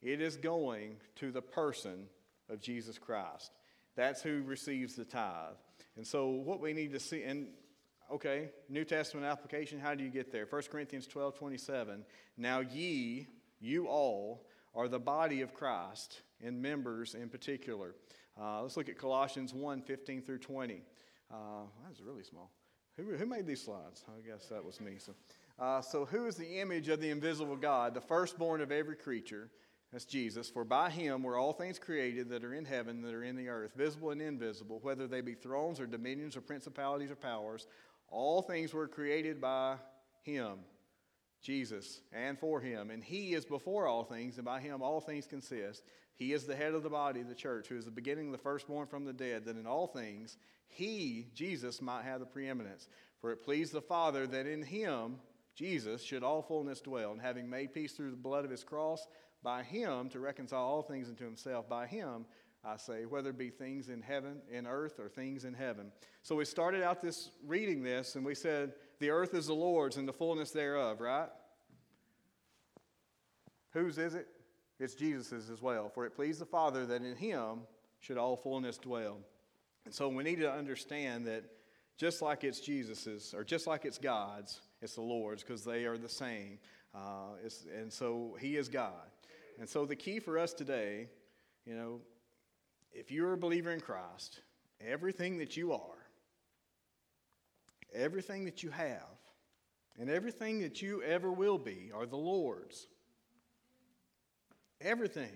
It 0.00 0.20
is 0.20 0.36
going 0.36 0.96
to 1.16 1.30
the 1.30 1.42
person 1.42 2.06
of 2.50 2.60
Jesus 2.60 2.98
Christ. 2.98 3.52
That's 3.94 4.20
who 4.20 4.42
receives 4.42 4.96
the 4.96 5.04
tithe. 5.04 5.54
And 5.96 6.06
so, 6.06 6.28
what 6.28 6.60
we 6.60 6.72
need 6.72 6.92
to 6.92 7.00
see, 7.00 7.22
and 7.22 7.48
okay, 8.10 8.50
New 8.68 8.84
Testament 8.84 9.26
application, 9.26 9.78
how 9.78 9.94
do 9.94 10.02
you 10.02 10.10
get 10.10 10.32
there? 10.32 10.46
1 10.48 10.62
Corinthians 10.70 11.06
12 11.06 11.36
27. 11.36 12.04
Now, 12.36 12.60
ye, 12.60 13.28
you 13.60 13.86
all, 13.86 14.46
are 14.74 14.88
the 14.88 14.98
body 14.98 15.42
of 15.42 15.54
Christ, 15.54 16.22
and 16.42 16.60
members 16.60 17.14
in 17.14 17.28
particular. 17.28 17.94
Uh, 18.40 18.62
let's 18.62 18.76
look 18.76 18.88
at 18.88 18.98
Colossians 18.98 19.54
1 19.54 19.82
15 19.82 20.22
through 20.22 20.38
20. 20.38 20.82
Uh, 21.30 21.36
that's 21.84 22.00
really 22.00 22.24
small. 22.24 22.50
Who, 22.96 23.16
who 23.16 23.26
made 23.26 23.46
these 23.46 23.62
slides? 23.62 24.04
I 24.08 24.26
guess 24.26 24.46
that 24.46 24.64
was 24.64 24.80
me. 24.80 24.96
So, 24.98 25.14
uh, 25.58 25.80
so, 25.80 26.04
who 26.04 26.26
is 26.26 26.36
the 26.36 26.60
image 26.60 26.88
of 26.88 27.00
the 27.00 27.10
invisible 27.10 27.56
God, 27.56 27.94
the 27.94 28.00
firstborn 28.00 28.60
of 28.60 28.70
every 28.70 28.96
creature? 28.96 29.48
That's 29.92 30.04
Jesus. 30.06 30.48
For 30.48 30.64
by 30.64 30.88
him 30.88 31.22
were 31.22 31.36
all 31.36 31.52
things 31.52 31.78
created 31.78 32.30
that 32.30 32.44
are 32.44 32.54
in 32.54 32.64
heaven, 32.64 33.02
that 33.02 33.12
are 33.12 33.24
in 33.24 33.36
the 33.36 33.48
earth, 33.48 33.72
visible 33.76 34.10
and 34.10 34.22
invisible, 34.22 34.78
whether 34.82 35.06
they 35.06 35.20
be 35.20 35.34
thrones 35.34 35.80
or 35.80 35.86
dominions 35.86 36.36
or 36.36 36.40
principalities 36.40 37.10
or 37.10 37.16
powers. 37.16 37.66
All 38.08 38.40
things 38.40 38.72
were 38.72 38.88
created 38.88 39.40
by 39.40 39.76
him, 40.22 40.60
Jesus, 41.42 42.00
and 42.12 42.38
for 42.38 42.60
him. 42.60 42.90
And 42.90 43.02
he 43.02 43.34
is 43.34 43.44
before 43.44 43.86
all 43.86 44.04
things, 44.04 44.36
and 44.36 44.44
by 44.44 44.60
him 44.60 44.80
all 44.82 45.00
things 45.00 45.26
consist. 45.26 45.82
He 46.14 46.32
is 46.32 46.44
the 46.44 46.56
head 46.56 46.74
of 46.74 46.82
the 46.82 46.90
body, 46.90 47.22
the 47.22 47.34
church, 47.34 47.68
who 47.68 47.76
is 47.76 47.84
the 47.84 47.90
beginning, 47.90 48.30
the 48.30 48.38
firstborn 48.38 48.86
from 48.86 49.04
the 49.04 49.12
dead, 49.12 49.44
that 49.46 49.56
in 49.56 49.66
all 49.66 49.86
things 49.86 50.36
he, 50.68 51.26
Jesus, 51.34 51.82
might 51.82 52.04
have 52.04 52.20
the 52.20 52.26
preeminence. 52.26 52.88
For 53.20 53.30
it 53.30 53.44
pleased 53.44 53.72
the 53.72 53.82
Father 53.82 54.26
that 54.26 54.46
in 54.46 54.62
him, 54.62 55.16
Jesus, 55.54 56.02
should 56.02 56.22
all 56.22 56.42
fullness 56.42 56.80
dwell, 56.80 57.12
and 57.12 57.20
having 57.20 57.50
made 57.50 57.74
peace 57.74 57.92
through 57.92 58.10
the 58.10 58.16
blood 58.16 58.44
of 58.44 58.50
his 58.50 58.64
cross, 58.64 59.06
by 59.42 59.62
him 59.62 60.08
to 60.10 60.20
reconcile 60.20 60.62
all 60.62 60.82
things 60.82 61.08
unto 61.08 61.24
himself. 61.24 61.68
By 61.68 61.86
him, 61.86 62.24
I 62.64 62.76
say, 62.76 63.04
whether 63.06 63.30
it 63.30 63.38
be 63.38 63.50
things 63.50 63.88
in 63.88 64.00
heaven, 64.00 64.40
in 64.50 64.66
earth, 64.66 65.00
or 65.00 65.08
things 65.08 65.44
in 65.44 65.52
heaven. 65.52 65.90
So 66.22 66.36
we 66.36 66.44
started 66.44 66.82
out 66.82 67.02
this 67.02 67.30
reading 67.44 67.82
this, 67.82 68.14
and 68.14 68.24
we 68.24 68.36
said, 68.36 68.74
The 69.02 69.10
earth 69.10 69.34
is 69.34 69.48
the 69.48 69.52
Lord's 69.52 69.96
and 69.96 70.06
the 70.06 70.12
fullness 70.12 70.52
thereof, 70.52 71.00
right? 71.00 71.28
Whose 73.72 73.98
is 73.98 74.14
it? 74.14 74.28
It's 74.78 74.94
Jesus's 74.94 75.50
as 75.50 75.60
well. 75.60 75.88
For 75.88 76.06
it 76.06 76.14
pleased 76.14 76.40
the 76.40 76.46
Father 76.46 76.86
that 76.86 77.02
in 77.02 77.16
him 77.16 77.62
should 77.98 78.16
all 78.16 78.36
fullness 78.36 78.78
dwell. 78.78 79.18
And 79.86 79.92
so 79.92 80.08
we 80.08 80.22
need 80.22 80.38
to 80.38 80.52
understand 80.52 81.26
that 81.26 81.42
just 81.96 82.22
like 82.22 82.44
it's 82.44 82.60
Jesus's, 82.60 83.34
or 83.36 83.42
just 83.42 83.66
like 83.66 83.84
it's 83.84 83.98
God's, 83.98 84.60
it's 84.80 84.94
the 84.94 85.02
Lord's, 85.02 85.42
because 85.42 85.64
they 85.64 85.84
are 85.84 85.98
the 85.98 86.08
same. 86.08 86.60
Uh, 86.94 87.34
and 87.76 87.92
so 87.92 88.36
he 88.40 88.56
is 88.56 88.68
God. 88.68 89.10
And 89.58 89.68
so 89.68 89.84
the 89.84 89.96
key 89.96 90.20
for 90.20 90.38
us 90.38 90.52
today, 90.52 91.08
you 91.66 91.74
know, 91.74 92.02
if 92.92 93.10
you're 93.10 93.32
a 93.32 93.36
believer 93.36 93.72
in 93.72 93.80
Christ, 93.80 94.42
everything 94.80 95.38
that 95.38 95.56
you 95.56 95.72
are, 95.72 96.01
everything 97.94 98.44
that 98.44 98.62
you 98.62 98.70
have, 98.70 99.08
and 99.98 100.08
everything 100.10 100.60
that 100.60 100.80
you 100.82 101.02
ever 101.02 101.30
will 101.30 101.58
be 101.58 101.90
are 101.94 102.06
the 102.06 102.16
Lord's. 102.16 102.86
Everything. 104.80 105.32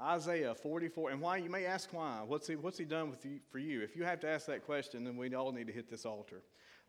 Isaiah 0.00 0.54
44. 0.54 1.10
And 1.10 1.20
why? 1.20 1.36
You 1.36 1.50
may 1.50 1.66
ask 1.66 1.92
why. 1.92 2.22
What's 2.26 2.48
he, 2.48 2.56
what's 2.56 2.78
he 2.78 2.84
done 2.84 3.10
with 3.10 3.24
you, 3.24 3.38
for 3.50 3.58
you? 3.58 3.82
If 3.82 3.94
you 3.94 4.04
have 4.04 4.20
to 4.20 4.28
ask 4.28 4.46
that 4.46 4.64
question, 4.64 5.04
then 5.04 5.16
we 5.16 5.32
all 5.34 5.52
need 5.52 5.68
to 5.68 5.72
hit 5.72 5.88
this 5.88 6.04
altar. 6.04 6.42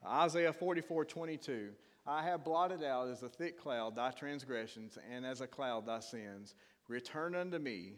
Isaiah 0.06 0.54
44 0.54 1.06
22. 1.06 1.70
I 2.08 2.24
have 2.24 2.44
blotted 2.44 2.84
out 2.84 3.10
as 3.10 3.24
a 3.24 3.30
thick 3.30 3.60
cloud 3.60 3.96
thy 3.96 4.12
transgressions, 4.12 4.98
and 5.12 5.26
as 5.26 5.42
a 5.42 5.48
cloud 5.48 5.86
thy 5.86 6.00
sins. 6.00 6.56
Return 6.88 7.34
unto 7.34 7.58
me, 7.58 7.94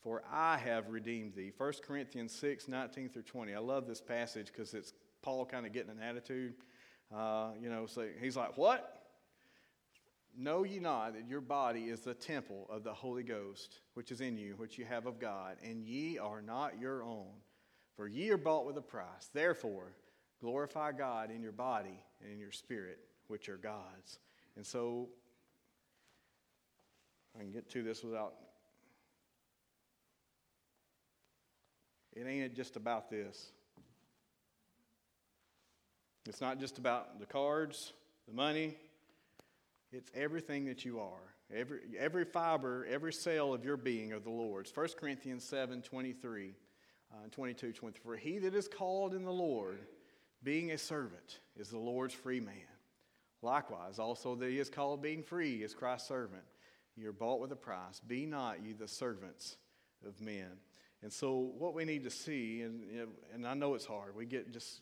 for 0.00 0.22
I 0.30 0.58
have 0.58 0.90
redeemed 0.90 1.34
thee. 1.34 1.52
1 1.56 1.72
Corinthians 1.82 2.32
6, 2.34 2.68
19 2.68 3.08
through 3.08 3.22
20. 3.22 3.54
I 3.54 3.58
love 3.58 3.86
this 3.86 4.00
passage 4.00 4.46
because 4.46 4.74
it's 4.74 4.92
Paul 5.22 5.44
kind 5.46 5.66
of 5.66 5.72
getting 5.72 5.90
an 5.90 6.02
attitude. 6.02 6.54
Uh, 7.14 7.50
you 7.60 7.70
know, 7.70 7.86
so 7.86 8.06
he's 8.20 8.36
like, 8.36 8.56
What? 8.56 8.94
Know 10.36 10.62
ye 10.62 10.78
not 10.78 11.14
that 11.14 11.26
your 11.26 11.40
body 11.40 11.84
is 11.88 12.00
the 12.00 12.14
temple 12.14 12.66
of 12.70 12.84
the 12.84 12.94
Holy 12.94 13.24
Ghost, 13.24 13.80
which 13.94 14.12
is 14.12 14.20
in 14.20 14.38
you, 14.38 14.54
which 14.56 14.78
you 14.78 14.84
have 14.84 15.06
of 15.06 15.18
God, 15.18 15.56
and 15.64 15.82
ye 15.82 16.16
are 16.16 16.40
not 16.40 16.78
your 16.78 17.02
own? 17.02 17.32
For 17.96 18.06
ye 18.06 18.30
are 18.30 18.36
bought 18.36 18.64
with 18.64 18.76
a 18.76 18.82
price. 18.82 19.28
Therefore, 19.32 19.94
glorify 20.40 20.92
God 20.92 21.32
in 21.32 21.42
your 21.42 21.50
body 21.50 22.00
and 22.22 22.32
in 22.32 22.38
your 22.38 22.52
spirit 22.52 23.00
which 23.26 23.48
are 23.48 23.56
God's. 23.56 24.20
And 24.56 24.64
so 24.64 25.08
I 27.36 27.42
can 27.42 27.50
get 27.50 27.68
to 27.70 27.82
this 27.82 28.02
without. 28.02 28.34
It 32.14 32.26
ain't 32.26 32.54
just 32.54 32.76
about 32.76 33.10
this. 33.10 33.52
It's 36.28 36.42
not 36.42 36.60
just 36.60 36.76
about 36.76 37.18
the 37.18 37.26
cards, 37.26 37.94
the 38.28 38.34
money. 38.34 38.76
It's 39.92 40.10
everything 40.14 40.66
that 40.66 40.84
you 40.84 41.00
are. 41.00 41.34
Every, 41.50 41.80
every 41.98 42.26
fiber, 42.26 42.86
every 42.90 43.14
cell 43.14 43.54
of 43.54 43.64
your 43.64 43.78
being 43.78 44.12
are 44.12 44.20
the 44.20 44.28
Lord's. 44.28 44.70
1 44.74 44.88
Corinthians 45.00 45.42
7 45.44 45.80
23 45.80 46.54
uh, 47.10 47.16
22 47.30 47.72
24. 47.72 48.16
He 48.16 48.38
that 48.40 48.54
is 48.54 48.68
called 48.68 49.14
in 49.14 49.24
the 49.24 49.32
Lord, 49.32 49.78
being 50.42 50.72
a 50.72 50.78
servant, 50.78 51.40
is 51.56 51.70
the 51.70 51.78
Lord's 51.78 52.12
free 52.12 52.40
man. 52.40 52.54
Likewise, 53.40 53.98
also 53.98 54.34
that 54.34 54.50
he 54.50 54.58
is 54.58 54.68
called 54.68 55.00
being 55.00 55.22
free 55.22 55.62
is 55.62 55.72
Christ's 55.72 56.08
servant. 56.08 56.42
You're 56.94 57.12
bought 57.12 57.40
with 57.40 57.52
a 57.52 57.56
price. 57.56 58.00
Be 58.06 58.26
not 58.26 58.62
ye 58.62 58.74
the 58.74 58.88
servants 58.88 59.56
of 60.06 60.20
men. 60.20 60.58
And 61.02 61.10
so, 61.10 61.52
what 61.56 61.72
we 61.72 61.86
need 61.86 62.04
to 62.04 62.10
see, 62.10 62.60
and, 62.62 62.82
and 63.32 63.46
I 63.46 63.54
know 63.54 63.74
it's 63.74 63.86
hard, 63.86 64.14
we 64.14 64.26
get 64.26 64.52
just 64.52 64.80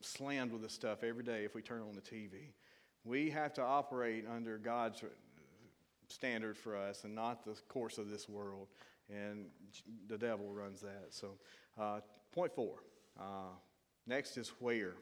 slammed 0.00 0.52
with 0.52 0.62
this 0.62 0.72
stuff 0.72 1.02
every 1.02 1.24
day 1.24 1.44
if 1.44 1.54
we 1.54 1.62
turn 1.62 1.82
on 1.82 1.94
the 1.94 2.00
TV. 2.00 2.52
We 3.04 3.30
have 3.30 3.54
to 3.54 3.62
operate 3.62 4.26
under 4.30 4.58
God's 4.58 5.02
standard 6.08 6.56
for 6.56 6.76
us 6.76 7.04
and 7.04 7.14
not 7.14 7.44
the 7.44 7.54
course 7.68 7.98
of 7.98 8.10
this 8.10 8.28
world. 8.28 8.68
And 9.08 9.46
the 10.08 10.18
devil 10.18 10.52
runs 10.52 10.80
that. 10.80 11.08
So, 11.10 11.38
uh, 11.78 12.00
point 12.32 12.54
four. 12.54 12.76
Uh, 13.18 13.54
next 14.06 14.36
is 14.36 14.52
where. 14.60 14.94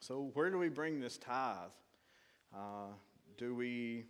So, 0.00 0.30
where 0.34 0.50
do 0.50 0.58
we 0.58 0.68
bring 0.68 1.00
this 1.00 1.16
tithe? 1.16 1.70
Uh, 2.54 2.92
do 3.38 3.54
we 3.54 4.04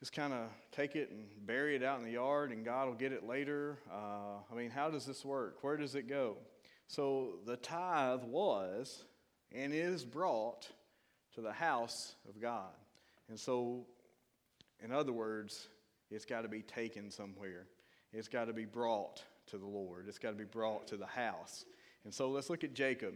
just 0.00 0.12
kind 0.12 0.32
of 0.32 0.48
take 0.70 0.96
it 0.96 1.10
and 1.10 1.26
bury 1.46 1.76
it 1.76 1.82
out 1.82 1.98
in 1.98 2.04
the 2.04 2.12
yard 2.12 2.52
and 2.52 2.64
God 2.64 2.88
will 2.88 2.94
get 2.94 3.12
it 3.12 3.26
later? 3.26 3.78
Uh, 3.90 4.42
I 4.50 4.54
mean, 4.54 4.70
how 4.70 4.90
does 4.90 5.06
this 5.06 5.24
work? 5.24 5.58
Where 5.62 5.76
does 5.76 5.94
it 5.94 6.08
go? 6.08 6.36
So, 6.86 7.36
the 7.46 7.56
tithe 7.56 8.24
was 8.24 9.04
and 9.52 9.72
is 9.72 10.04
brought 10.04 10.68
to 11.34 11.40
the 11.40 11.52
house 11.52 12.14
of 12.28 12.40
God. 12.40 12.72
And 13.28 13.38
so, 13.38 13.86
in 14.82 14.92
other 14.92 15.12
words, 15.12 15.68
it's 16.10 16.24
got 16.24 16.42
to 16.42 16.48
be 16.48 16.62
taken 16.62 17.10
somewhere. 17.10 17.66
It's 18.12 18.28
got 18.28 18.46
to 18.46 18.52
be 18.52 18.64
brought 18.64 19.22
to 19.46 19.58
the 19.58 19.66
Lord. 19.66 20.06
It's 20.08 20.18
got 20.18 20.30
to 20.30 20.36
be 20.36 20.44
brought 20.44 20.86
to 20.88 20.96
the 20.96 21.06
house. 21.06 21.64
And 22.04 22.12
so 22.12 22.30
let's 22.30 22.50
look 22.50 22.64
at 22.64 22.74
Jacob. 22.74 23.14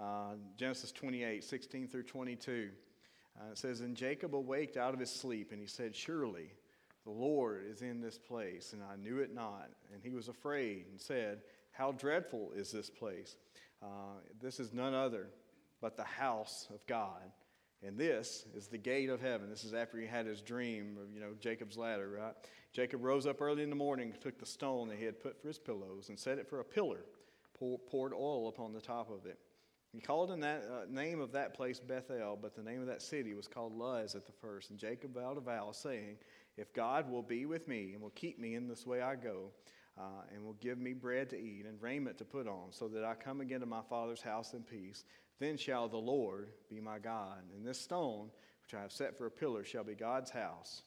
Uh, 0.00 0.34
Genesis 0.56 0.92
28, 0.92 1.42
16 1.42 1.88
through 1.88 2.04
22. 2.04 2.70
Uh, 3.38 3.50
it 3.52 3.58
says, 3.58 3.80
And 3.80 3.96
Jacob 3.96 4.34
awaked 4.34 4.76
out 4.76 4.94
of 4.94 5.00
his 5.00 5.10
sleep, 5.10 5.52
and 5.52 5.60
he 5.60 5.66
said, 5.66 5.94
Surely 5.94 6.52
the 7.04 7.10
Lord 7.10 7.64
is 7.68 7.82
in 7.82 8.00
this 8.00 8.18
place, 8.18 8.72
and 8.72 8.82
I 8.82 8.96
knew 8.96 9.18
it 9.18 9.34
not. 9.34 9.70
And 9.92 10.02
he 10.02 10.10
was 10.10 10.28
afraid 10.28 10.86
and 10.90 11.00
said, 11.00 11.42
How 11.78 11.92
dreadful 11.92 12.50
is 12.56 12.72
this 12.72 12.90
place? 12.90 13.36
Uh, 13.80 14.18
this 14.42 14.58
is 14.58 14.72
none 14.72 14.94
other 14.94 15.28
but 15.80 15.96
the 15.96 16.02
house 16.02 16.66
of 16.74 16.84
God. 16.88 17.22
And 17.86 17.96
this 17.96 18.44
is 18.56 18.66
the 18.66 18.78
gate 18.78 19.08
of 19.08 19.20
heaven. 19.20 19.48
This 19.48 19.62
is 19.62 19.74
after 19.74 19.96
he 20.00 20.06
had 20.08 20.26
his 20.26 20.42
dream 20.42 20.98
of, 21.00 21.14
you 21.14 21.20
know, 21.20 21.34
Jacob's 21.38 21.76
ladder, 21.76 22.08
right? 22.08 22.34
Jacob 22.72 23.04
rose 23.04 23.26
up 23.26 23.40
early 23.40 23.62
in 23.62 23.70
the 23.70 23.76
morning, 23.76 24.12
took 24.20 24.40
the 24.40 24.44
stone 24.44 24.88
that 24.88 24.98
he 24.98 25.04
had 25.04 25.20
put 25.20 25.40
for 25.40 25.46
his 25.46 25.60
pillows, 25.60 26.08
and 26.08 26.18
set 26.18 26.38
it 26.38 26.48
for 26.48 26.58
a 26.58 26.64
pillar, 26.64 27.04
pour, 27.56 27.78
poured 27.78 28.12
oil 28.12 28.48
upon 28.48 28.72
the 28.72 28.80
top 28.80 29.08
of 29.08 29.24
it. 29.24 29.38
He 29.92 30.00
called 30.00 30.32
in 30.32 30.40
that 30.40 30.64
uh, 30.68 30.90
name 30.90 31.20
of 31.20 31.30
that 31.32 31.54
place 31.54 31.78
Bethel, 31.78 32.36
but 32.42 32.56
the 32.56 32.62
name 32.62 32.80
of 32.80 32.88
that 32.88 33.02
city 33.02 33.34
was 33.34 33.46
called 33.46 33.72
Luz 33.72 34.16
at 34.16 34.26
the 34.26 34.32
first. 34.32 34.70
And 34.70 34.80
Jacob 34.80 35.14
vowed 35.14 35.38
a 35.38 35.40
vow, 35.40 35.70
saying, 35.70 36.16
If 36.56 36.72
God 36.72 37.08
will 37.08 37.22
be 37.22 37.46
with 37.46 37.68
me 37.68 37.92
and 37.92 38.02
will 38.02 38.10
keep 38.10 38.40
me 38.40 38.56
in 38.56 38.66
this 38.66 38.84
way 38.84 39.00
I 39.00 39.14
go, 39.14 39.52
uh, 39.98 40.22
and 40.32 40.44
will 40.44 40.54
give 40.54 40.78
me 40.78 40.92
bread 40.92 41.30
to 41.30 41.36
eat 41.36 41.66
and 41.66 41.80
raiment 41.82 42.18
to 42.18 42.24
put 42.24 42.46
on, 42.46 42.68
so 42.70 42.88
that 42.88 43.04
I 43.04 43.14
come 43.14 43.40
again 43.40 43.60
to 43.60 43.66
my 43.66 43.82
father's 43.88 44.22
house 44.22 44.54
in 44.54 44.62
peace. 44.62 45.04
Then 45.40 45.56
shall 45.56 45.88
the 45.88 45.96
Lord 45.96 46.48
be 46.70 46.80
my 46.80 46.98
God. 46.98 47.38
And 47.54 47.66
this 47.66 47.80
stone, 47.80 48.30
which 48.62 48.74
I 48.74 48.82
have 48.82 48.92
set 48.92 49.16
for 49.16 49.26
a 49.26 49.30
pillar, 49.30 49.64
shall 49.64 49.84
be 49.84 49.94
God's 49.94 50.30
house. 50.30 50.82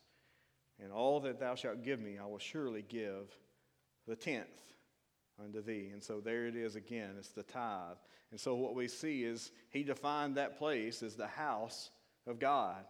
And 0.81 0.91
all 0.91 1.19
that 1.21 1.39
thou 1.39 1.55
shalt 1.55 1.83
give 1.83 1.99
me, 1.99 2.17
I 2.21 2.25
will 2.25 2.39
surely 2.39 2.83
give 2.87 3.35
the 4.07 4.15
tenth 4.15 4.47
unto 5.43 5.61
thee. 5.61 5.89
And 5.93 6.01
so 6.01 6.19
there 6.19 6.47
it 6.47 6.55
is 6.55 6.75
again, 6.75 7.11
it's 7.17 7.29
the 7.29 7.43
tithe. 7.43 7.97
And 8.31 8.39
so 8.39 8.55
what 8.55 8.75
we 8.75 8.87
see 8.87 9.23
is 9.23 9.51
he 9.69 9.83
defined 9.83 10.37
that 10.37 10.57
place 10.57 11.03
as 11.03 11.15
the 11.15 11.27
house 11.27 11.91
of 12.27 12.39
God. 12.39 12.83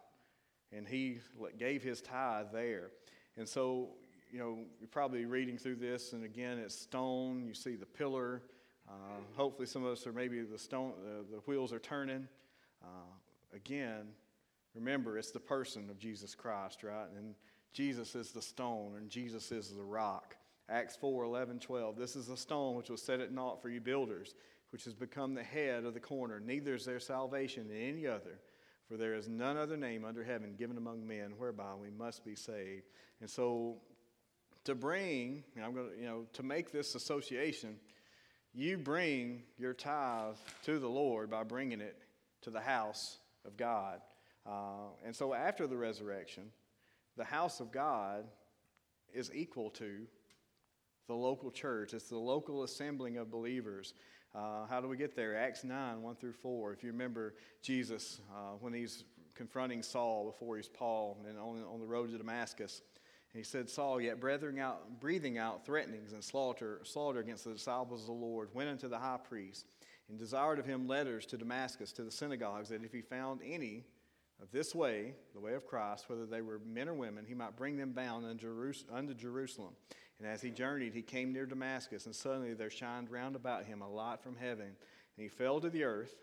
And 0.72 0.88
he 0.88 1.20
gave 1.58 1.84
his 1.84 2.02
tithe 2.02 2.48
there. 2.54 2.92
And 3.38 3.48
so, 3.48 3.90
you 4.32 4.40
know, 4.40 4.60
you're 4.80 4.88
probably 4.88 5.26
reading 5.26 5.58
through 5.58 5.76
this, 5.76 6.14
and 6.14 6.24
again, 6.24 6.58
it's 6.58 6.76
stone. 6.76 7.46
You 7.46 7.54
see 7.54 7.76
the 7.76 7.86
pillar. 7.86 8.44
Uh, 8.88 9.20
hopefully, 9.36 9.68
some 9.68 9.84
of 9.84 9.92
us 9.92 10.08
are 10.08 10.14
maybe 10.14 10.42
the 10.42 10.58
stone, 10.58 10.94
uh, 11.06 11.24
the 11.30 11.40
wheels 11.46 11.74
are 11.74 11.80
turning. 11.80 12.28
Uh, 12.82 13.14
again, 13.54 14.08
remember, 14.74 15.18
it's 15.18 15.32
the 15.32 15.40
person 15.40 15.90
of 15.90 16.00
Jesus 16.00 16.34
Christ, 16.34 16.84
right? 16.84 17.08
And 17.18 17.36
Jesus 17.74 18.16
is 18.16 18.32
the 18.32 18.42
stone, 18.42 18.96
and 18.98 19.10
Jesus 19.10 19.52
is 19.52 19.70
the 19.70 19.84
rock. 19.84 20.36
Acts 20.70 20.96
4 20.96 21.26
11, 21.26 21.60
12. 21.60 21.98
This 21.98 22.16
is 22.16 22.28
the 22.28 22.38
stone 22.38 22.76
which 22.76 22.90
was 22.90 23.02
set 23.02 23.20
at 23.20 23.34
naught 23.34 23.62
for 23.62 23.70
you 23.70 23.82
builders, 23.82 24.34
which 24.72 24.86
has 24.86 24.94
become 24.94 25.34
the 25.34 25.44
head 25.44 25.84
of 25.84 25.94
the 25.94 26.00
corner. 26.00 26.40
Neither 26.40 26.76
is 26.76 26.86
there 26.86 27.00
salvation 27.00 27.70
in 27.70 27.78
any 27.78 28.08
other, 28.08 28.40
for 28.88 28.96
there 28.96 29.14
is 29.14 29.28
none 29.28 29.58
other 29.58 29.76
name 29.76 30.06
under 30.06 30.24
heaven 30.24 30.56
given 30.58 30.78
among 30.78 31.06
men 31.06 31.34
whereby 31.38 31.74
we 31.76 31.90
must 31.90 32.24
be 32.24 32.36
saved. 32.36 32.88
And 33.20 33.30
so, 33.30 33.78
to 34.66 34.76
bring, 34.76 35.44
I'm 35.62 35.74
going 35.74 35.92
to, 35.92 35.98
you 35.98 36.06
know, 36.06 36.26
to 36.34 36.44
make 36.44 36.72
this 36.72 36.96
association, 36.96 37.78
you 38.54 38.78
bring 38.78 39.44
your 39.58 39.74
tithe 39.74 40.36
to 40.64 40.80
the 40.80 40.90
Lord 40.90 41.30
by 41.30 41.44
bringing 41.44 41.82
it 41.82 41.98
to 42.42 42.50
the 42.50 42.60
house 42.60 43.18
of 43.46 43.58
God. 43.58 44.02
Uh, 44.46 44.90
and 45.06 45.16
so, 45.16 45.34
after 45.34 45.68
the 45.68 45.78
resurrection, 45.78 46.44
the 47.18 47.24
house 47.24 47.60
of 47.60 47.72
God 47.72 48.26
is 49.14 49.32
equal 49.34 49.70
to 49.72 50.08
the 51.08 51.14
local 51.14 51.52
church. 51.52 51.94
It's 51.94 52.10
the 52.10 52.18
local 52.18 52.64
assembling 52.64 53.18
of 53.18 53.30
believers. 53.30 53.94
Uh, 54.34 54.66
how 54.70 54.80
do 54.80 54.88
we 54.88 54.96
get 54.96 55.16
there? 55.16 55.36
Acts 55.36 55.64
9, 55.64 56.02
1 56.02 56.16
through 56.16 56.34
4. 56.34 56.74
If 56.74 56.84
you 56.84 56.92
remember 56.92 57.36
Jesus 57.62 58.22
uh, 58.32 58.54
when 58.60 58.74
he's 58.74 59.04
confronting 59.36 59.84
Saul 59.84 60.26
before 60.26 60.56
he's 60.58 60.70
Paul 60.70 61.18
and 61.28 61.38
on, 61.38 61.64
on 61.72 61.80
the 61.80 61.86
road 61.86 62.12
to 62.12 62.18
Damascus, 62.18 62.82
he 63.34 63.44
said, 63.44 63.70
Saul, 63.70 64.02
yet 64.02 64.20
breathing 64.20 64.60
out, 64.60 65.00
breathing 65.00 65.38
out 65.38 65.66
threatenings 65.66 66.12
and 66.12 66.24
slaughter, 66.24 66.82
slaughter 66.84 67.20
against 67.20 67.46
the 67.46 67.54
disciples 67.54 68.02
of 68.02 68.08
the 68.08 68.14
Lord, 68.14 68.50
went 68.54 68.70
unto 68.70 68.90
the 68.90 69.00
high 69.00 69.20
priest 69.24 69.66
and 70.10 70.20
desired 70.20 70.60
of 70.60 70.66
him 70.66 70.88
letters 70.88 71.26
to 71.28 71.38
Damascus, 71.38 71.94
to 71.94 72.04
the 72.04 72.12
synagogues, 72.12 72.70
that 72.70 72.84
if 72.84 72.92
he 72.92 73.02
found 73.02 73.40
any 73.46 73.86
of 74.42 74.52
this 74.52 74.76
way, 74.76 75.14
the 75.34 75.40
way 75.40 75.54
of 75.54 75.66
Christ, 75.66 76.10
whether 76.10 76.26
they 76.26 76.42
were 76.42 76.60
men 76.66 76.90
or 76.90 76.94
women, 76.94 77.26
he 77.26 77.34
might 77.34 77.56
bring 77.56 77.78
them 77.78 77.94
bound 77.94 78.26
unto 78.26 79.14
Jerusalem. 79.14 79.74
And 80.20 80.28
as 80.28 80.42
he 80.42 80.50
journeyed, 80.50 80.94
he 80.94 81.02
came 81.02 81.32
near 81.32 81.46
Damascus, 81.46 82.06
and 82.06 82.16
suddenly 82.16 82.54
there 82.54 82.70
shined 82.70 83.10
round 83.10 83.36
about 83.36 83.66
him 83.66 83.82
a 83.82 83.90
light 83.90 84.22
from 84.22 84.36
heaven. 84.36 84.66
And 84.66 85.24
he 85.24 85.30
fell 85.30 85.62
to 85.62 85.70
the 85.70 85.84
earth, 85.84 86.14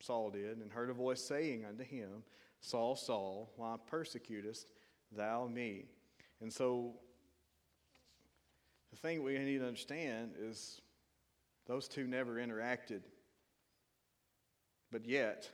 Saul 0.00 0.30
did, 0.30 0.58
and 0.58 0.70
heard 0.70 0.90
a 0.90 0.94
voice 0.94 1.20
saying 1.20 1.64
unto 1.64 1.82
him, 1.82 2.22
Saul, 2.60 2.94
Saul, 2.94 3.52
why 3.56 3.76
persecutest 3.86 4.70
thou 5.10 5.46
me? 5.46 5.86
And 6.40 6.52
so 6.52 6.94
the 8.90 8.96
thing 8.96 9.22
we 9.22 9.38
need 9.38 9.58
to 9.58 9.66
understand 9.66 10.32
is 10.40 10.80
those 11.66 11.88
two 11.88 12.06
never 12.06 12.34
interacted. 12.34 13.00
But 14.90 15.04
yet, 15.04 15.48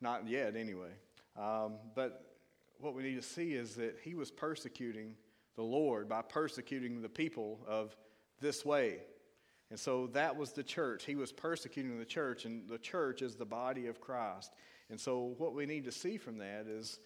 not 0.00 0.28
yet 0.28 0.56
anyway. 0.56 0.92
Um, 1.36 1.74
but 1.94 2.36
what 2.78 2.94
we 2.94 3.02
need 3.02 3.16
to 3.16 3.22
see 3.22 3.54
is 3.54 3.76
that 3.76 3.98
he 4.02 4.14
was 4.14 4.30
persecuting 4.30 5.14
the 5.56 5.62
Lord 5.62 6.08
by 6.08 6.22
persecuting 6.22 7.02
the 7.02 7.08
people 7.08 7.60
of 7.66 7.96
this 8.40 8.64
way. 8.64 8.98
And 9.70 9.78
so 9.78 10.08
that 10.08 10.36
was 10.36 10.52
the 10.52 10.62
church. 10.62 11.04
He 11.04 11.14
was 11.14 11.32
persecuting 11.32 11.98
the 11.98 12.04
church, 12.04 12.44
and 12.44 12.68
the 12.68 12.78
church 12.78 13.22
is 13.22 13.36
the 13.36 13.46
body 13.46 13.86
of 13.86 14.00
Christ. 14.00 14.52
And 14.90 15.00
so 15.00 15.34
what 15.38 15.54
we 15.54 15.64
need 15.64 15.84
to 15.84 15.92
see 15.92 16.18
from 16.18 16.38
that 16.38 16.66
is 16.66 16.98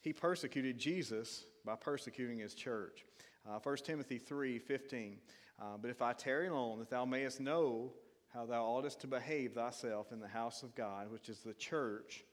he 0.00 0.12
persecuted 0.12 0.78
Jesus 0.78 1.44
by 1.64 1.74
persecuting 1.76 2.38
his 2.38 2.54
church. 2.54 3.04
Uh, 3.48 3.58
1 3.62 3.76
Timothy 3.84 4.18
3 4.18 4.58
15. 4.58 5.18
Uh, 5.60 5.64
but 5.80 5.90
if 5.90 6.02
I 6.02 6.12
tarry 6.12 6.50
long, 6.50 6.78
that 6.78 6.90
thou 6.90 7.04
mayest 7.04 7.40
know 7.40 7.92
how 8.32 8.46
thou 8.46 8.64
oughtest 8.64 9.00
to 9.00 9.06
behave 9.06 9.54
thyself 9.54 10.12
in 10.12 10.20
the 10.20 10.28
house 10.28 10.62
of 10.62 10.74
God, 10.74 11.10
which 11.10 11.28
is 11.28 11.40
the 11.40 11.54
church 11.54 12.24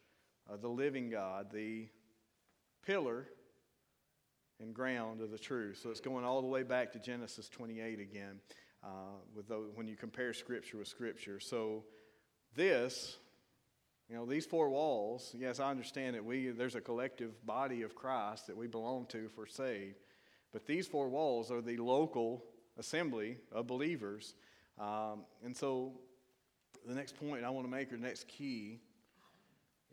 of 0.50 0.62
the 0.62 0.70
living 0.70 1.10
God, 1.10 1.52
the 1.52 1.88
pillar 2.86 3.28
and 4.60 4.74
ground 4.74 5.22
of 5.22 5.32
the 5.32 5.38
truth. 5.38 5.80
So 5.82 5.90
it's 5.90 6.00
going 6.00 6.26
all 6.26 6.42
the 6.42 6.48
way 6.48 6.64
back 6.64 6.92
to 6.94 7.00
Genesis 7.00 7.50
28 7.50 8.00
again, 8.00 8.40
uh, 8.84 8.88
with 9.36 9.50
when 9.74 9.88
you 9.88 9.96
compare 9.96 10.34
Scripture 10.34 10.78
with 10.78 10.88
Scripture. 10.88 11.40
So 11.40 11.84
this, 12.56 13.18
you 14.10 14.16
know, 14.16 14.26
these 14.26 14.46
four 14.46 14.70
walls. 14.70 15.34
Yes, 15.38 15.60
I 15.60 15.70
understand 15.70 16.16
that 16.16 16.24
we 16.24 16.50
there's 16.50 16.76
a 16.76 16.82
collective 16.82 17.44
body 17.46 17.82
of 17.82 17.96
Christ 17.96 18.48
that 18.48 18.56
we 18.56 18.68
belong 18.68 19.08
to 19.08 19.30
for 19.30 19.48
saved, 19.48 19.96
but 20.54 20.66
these 20.66 20.88
four 20.88 21.10
walls 21.10 21.52
are 21.52 21.62
the 21.62 21.78
local 21.78 22.44
assembly 22.78 23.38
of 23.52 23.68
believers. 23.68 24.36
Um, 24.80 25.24
and 25.44 25.56
so, 25.56 25.94
the 26.88 26.94
next 26.94 27.18
point 27.20 27.44
I 27.44 27.50
want 27.50 27.66
to 27.66 27.72
make, 27.72 27.92
or 27.92 27.98
next 27.98 28.28
key, 28.28 28.80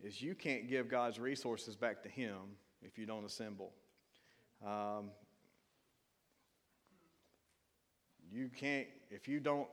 is 0.03 0.21
you 0.21 0.35
can't 0.35 0.67
give 0.67 0.89
God's 0.89 1.19
resources 1.19 1.75
back 1.75 2.03
to 2.03 2.09
Him 2.09 2.37
if 2.83 2.97
you 2.97 3.05
don't 3.05 3.25
assemble. 3.25 3.71
Um, 4.63 5.09
you 8.31 8.49
can't, 8.49 8.87
if 9.09 9.27
you 9.27 9.39
don't 9.39 9.67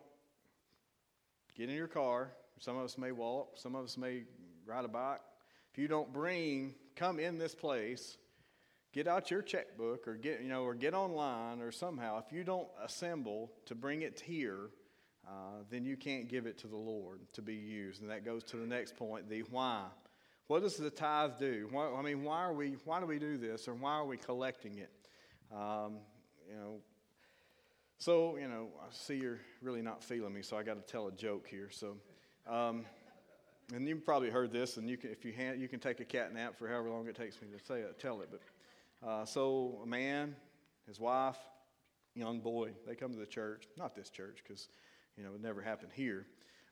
get 1.57 1.69
in 1.69 1.75
your 1.75 1.89
car, 1.89 2.33
some 2.61 2.77
of 2.77 2.85
us 2.85 2.97
may 2.97 3.11
walk, 3.11 3.55
some 3.57 3.75
of 3.75 3.85
us 3.85 3.97
may 3.97 4.23
ride 4.65 4.85
a 4.85 4.89
bike. 4.89 5.21
If 5.73 5.79
you 5.79 5.89
don't 5.89 6.13
bring, 6.13 6.75
come 6.95 7.19
in 7.19 7.39
this 7.39 7.55
place, 7.55 8.19
get 8.93 9.09
out 9.09 9.31
your 9.31 9.43
checkbook 9.43 10.07
or 10.07 10.15
get, 10.15 10.43
you 10.43 10.49
know, 10.49 10.63
or 10.63 10.75
get 10.75 10.95
online 10.95 11.61
or 11.61 11.73
somehow, 11.73 12.23
if 12.25 12.33
you 12.33 12.45
don't 12.45 12.69
assemble 12.85 13.51
to 13.67 13.75
bring 13.75 14.03
it 14.03 14.21
here, 14.21 14.71
uh, 15.27 15.63
then 15.71 15.85
you 15.85 15.97
can't 15.97 16.29
give 16.29 16.47
it 16.47 16.59
to 16.59 16.67
the 16.67 16.77
Lord 16.77 17.21
to 17.33 17.43
be 17.43 17.55
used. 17.55 18.03
And 18.03 18.11
that 18.11 18.25
goes 18.25 18.45
to 18.45 18.57
the 18.57 18.67
next 18.67 18.97
point, 18.97 19.29
the 19.29 19.41
why. 19.51 19.87
What 20.49 20.63
does 20.63 20.77
the 20.77 20.91
tithe 20.91 21.39
do? 21.39 21.69
Why, 21.71 21.87
I 21.87 22.03
mean, 22.03 22.25
why 22.25 22.43
are 22.43 22.53
we? 22.53 22.77
Why 22.85 22.99
do 22.99 23.07
we 23.07 23.21
do 23.21 23.39
this, 23.39 23.69
or 23.69 23.75
why 23.75 23.93
are 23.93 24.05
we 24.05 24.17
collecting 24.17 24.79
it? 24.79 24.91
Um, 25.55 25.99
you 26.49 26.57
know. 26.57 26.81
So 27.99 28.37
you 28.37 28.49
know, 28.49 28.69
I 28.81 28.87
see 28.91 29.15
you're 29.15 29.39
really 29.63 29.83
not 29.83 30.03
feeling 30.03 30.35
me, 30.35 30.43
so 30.43 30.57
I 30.57 30.65
got 30.65 30.75
to 30.75 30.93
tell 30.93 31.07
a 31.07 31.13
joke 31.13 31.47
here. 31.47 31.69
So, 31.71 31.99
um, 32.47 32.85
and 33.75 33.89
you've 33.89 34.05
probably 34.05 34.31
heard 34.31 34.53
this, 34.53 34.77
and 34.77 34.89
you 34.89 34.97
can, 34.97 35.11
if 35.11 35.25
you 35.25 35.33
hand, 35.33 35.61
you 35.61 35.69
can 35.69 35.81
take 35.81 36.01
a 36.01 36.05
cat 36.05 36.33
nap 36.35 36.57
for 36.59 36.69
however 36.69 36.91
long 36.91 37.07
it 37.07 37.15
takes 37.15 37.41
me 37.41 37.49
to 37.57 37.65
say 37.65 37.81
it, 37.81 37.99
tell 37.99 38.21
it. 38.21 38.29
But 38.31 39.09
uh, 39.09 39.25
so 39.25 39.81
a 39.83 39.87
man, 39.87 40.35
his 40.87 40.99
wife, 40.99 41.39
young 42.15 42.41
boy, 42.41 42.71
they 42.87 42.95
come 42.95 43.13
to 43.13 43.19
the 43.19 43.27
church. 43.27 43.65
Not 43.77 43.95
this 43.95 44.11
church, 44.11 44.39
because 44.43 44.69
you 45.17 45.25
know 45.25 45.35
it 45.35 45.41
never 45.41 45.63
happened 45.63 45.93
here. 45.95 46.27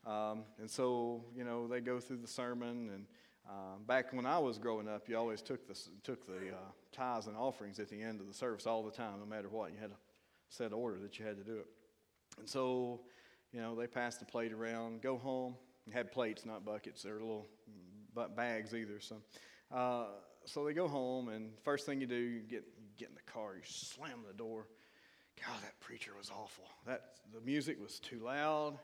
Um, 0.06 0.44
and 0.58 0.70
so 0.70 1.24
you 1.36 1.44
know 1.44 1.68
they 1.68 1.80
go 1.80 2.00
through 2.00 2.18
the 2.18 2.28
sermon 2.28 2.90
and 2.94 3.06
um, 3.48 3.84
back 3.86 4.12
when 4.12 4.26
I 4.26 4.38
was 4.38 4.58
growing 4.58 4.88
up, 4.88 5.08
you 5.08 5.16
always 5.16 5.40
took 5.40 5.66
the, 5.66 5.78
took 6.04 6.26
the 6.26 6.50
uh, 6.50 6.70
tithes 6.92 7.28
and 7.28 7.36
offerings 7.36 7.78
at 7.78 7.88
the 7.88 8.00
end 8.00 8.20
of 8.20 8.26
the 8.26 8.34
service 8.34 8.66
all 8.66 8.82
the 8.82 8.90
time, 8.90 9.20
no 9.20 9.26
matter 9.26 9.48
what. 9.48 9.72
You 9.72 9.78
had 9.80 9.90
a 9.90 9.96
set 10.50 10.72
order 10.72 10.98
that 10.98 11.18
you 11.18 11.24
had 11.24 11.38
to 11.38 11.44
do 11.44 11.56
it. 11.56 11.66
And 12.38 12.48
so, 12.48 13.00
you 13.52 13.60
know, 13.60 13.74
they 13.74 13.86
passed 13.86 14.20
the 14.20 14.26
plate 14.26 14.52
around, 14.52 15.02
go 15.02 15.16
home. 15.16 15.54
Had 15.90 16.12
plates, 16.12 16.44
not 16.44 16.66
buckets. 16.66 17.02
They're 17.02 17.14
little 17.14 17.46
bags 18.36 18.74
either. 18.74 19.00
So, 19.00 19.16
uh, 19.74 20.04
so 20.44 20.66
they 20.66 20.74
go 20.74 20.86
home, 20.86 21.30
and 21.30 21.52
first 21.62 21.86
thing 21.86 21.98
you 21.98 22.06
do, 22.06 22.14
you 22.14 22.40
get, 22.40 22.64
you 22.78 22.88
get 22.98 23.08
in 23.08 23.14
the 23.14 23.32
car, 23.32 23.54
you 23.54 23.62
slam 23.64 24.22
the 24.26 24.34
door. 24.34 24.66
God, 25.46 25.56
that 25.62 25.80
preacher 25.80 26.12
was 26.18 26.30
awful. 26.30 26.64
That 26.86 27.04
the 27.32 27.40
music 27.40 27.80
was 27.80 28.00
too 28.00 28.20
loud 28.22 28.78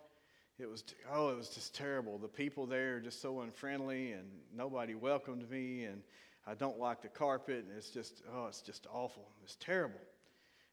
it 0.59 0.71
was 0.71 0.85
oh 1.13 1.31
it 1.31 1.37
was 1.37 1.49
just 1.49 1.75
terrible 1.75 2.19
the 2.19 2.29
people 2.29 2.67
there 2.67 2.97
are 2.97 3.01
just 3.01 3.21
so 3.21 3.41
unfriendly 3.41 4.13
and 4.13 4.29
nobody 4.55 4.95
welcomed 4.95 5.49
me 5.51 5.85
and 5.85 6.03
i 6.47 6.55
don't 6.55 6.79
like 6.79 7.03
the 7.03 7.09
carpet 7.09 7.65
and 7.69 7.77
it's 7.77 7.91
just 7.91 8.23
oh 8.35 8.47
it's 8.47 8.61
just 8.61 8.87
awful 8.93 9.29
it's 9.43 9.57
terrible 9.57 10.01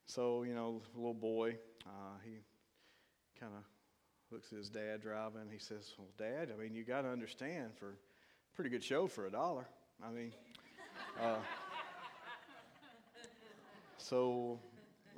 so 0.06 0.44
you 0.44 0.54
know 0.54 0.82
little 0.96 1.14
boy 1.14 1.56
uh, 1.86 2.18
he 2.24 2.32
kind 3.40 3.54
of 3.56 3.64
looks 4.32 4.52
at 4.52 4.58
his 4.58 4.70
dad 4.70 5.02
driving 5.02 5.50
he 5.52 5.60
says 5.60 5.94
well 5.98 6.08
dad 6.18 6.50
i 6.54 6.62
mean 6.62 6.74
you 6.74 6.84
got 6.84 7.02
to 7.02 7.10
understand 7.10 7.72
for 7.78 7.90
a 7.90 8.56
pretty 8.56 8.70
good 8.70 8.84
show 8.84 9.08
for 9.08 9.28
a 9.28 9.32
dollar 9.32 9.66
i 10.04 10.12
mean 10.12 10.32
uh, 11.22 11.36
so 13.98 14.60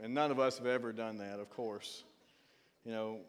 and 0.02 0.14
none 0.14 0.32
of 0.32 0.40
us 0.40 0.58
have 0.58 0.68
ever 0.68 0.92
done 0.92 1.18
that, 1.18 1.40
of 1.40 1.50
course. 1.50 2.04
You 2.86 2.92
know, 2.92 3.20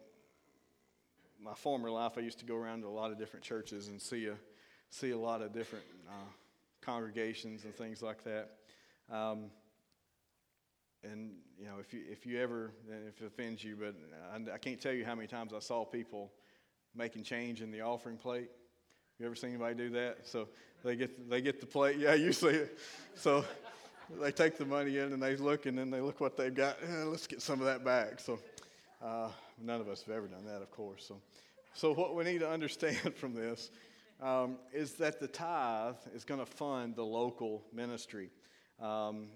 my 1.41 1.53
former 1.53 1.89
life, 1.89 2.13
I 2.17 2.21
used 2.21 2.39
to 2.39 2.45
go 2.45 2.55
around 2.55 2.81
to 2.81 2.87
a 2.87 2.89
lot 2.89 3.11
of 3.11 3.17
different 3.17 3.45
churches 3.45 3.87
and 3.87 4.01
see 4.01 4.27
a, 4.27 4.35
see 4.89 5.11
a 5.11 5.17
lot 5.17 5.41
of 5.41 5.53
different 5.53 5.85
uh, 6.07 6.29
congregations 6.81 7.63
and 7.63 7.75
things 7.75 8.01
like 8.01 8.23
that. 8.23 8.51
Um, 9.11 9.45
and 11.11 11.31
you 11.59 11.65
know, 11.65 11.75
if 11.79 11.93
you 11.93 12.01
if 12.09 12.25
you 12.25 12.39
ever, 12.41 12.71
if 13.07 13.21
it 13.21 13.25
offends 13.25 13.63
you, 13.63 13.77
but 13.79 13.95
I, 14.33 14.55
I, 14.55 14.57
can't 14.57 14.79
tell 14.79 14.93
you 14.93 15.05
how 15.05 15.15
many 15.15 15.27
times 15.27 15.53
I 15.53 15.59
saw 15.59 15.85
people 15.85 16.31
making 16.95 17.23
change 17.23 17.61
in 17.61 17.71
the 17.71 17.81
offering 17.81 18.17
plate. 18.17 18.49
You 19.19 19.25
ever 19.25 19.35
seen 19.35 19.51
anybody 19.51 19.75
do 19.75 19.89
that? 19.91 20.27
So 20.27 20.47
they 20.83 20.95
get 20.95 21.29
they 21.29 21.41
get 21.41 21.59
the 21.59 21.65
plate. 21.65 21.97
Yeah, 21.97 22.13
you 22.13 22.33
see 22.33 22.47
it. 22.47 22.77
So 23.15 23.45
they 24.21 24.31
take 24.31 24.57
the 24.57 24.65
money 24.65 24.97
in 24.97 25.13
and 25.13 25.21
they 25.21 25.35
look 25.35 25.65
and 25.65 25.77
then 25.77 25.89
they 25.89 26.01
look 26.01 26.19
what 26.19 26.37
they've 26.37 26.53
got. 26.53 26.77
Eh, 26.83 27.03
let's 27.05 27.27
get 27.27 27.41
some 27.41 27.59
of 27.59 27.65
that 27.65 27.83
back. 27.83 28.19
So 28.19 28.39
uh, 29.03 29.29
none 29.61 29.81
of 29.81 29.87
us 29.87 30.03
have 30.03 30.15
ever 30.15 30.27
done 30.27 30.45
that, 30.45 30.61
of 30.61 30.71
course. 30.71 31.05
So 31.07 31.21
so 31.73 31.93
what 31.93 32.15
we 32.15 32.23
need 32.23 32.39
to 32.39 32.49
understand 32.49 33.15
from 33.15 33.33
this 33.33 33.69
um, 34.21 34.57
is 34.73 34.93
that 34.93 35.19
the 35.19 35.27
tithe 35.27 35.95
is 36.13 36.23
going 36.23 36.39
to 36.39 36.45
fund 36.45 36.95
the 36.95 37.03
local 37.03 37.63
ministry. 37.73 38.29
Um, 38.81 39.27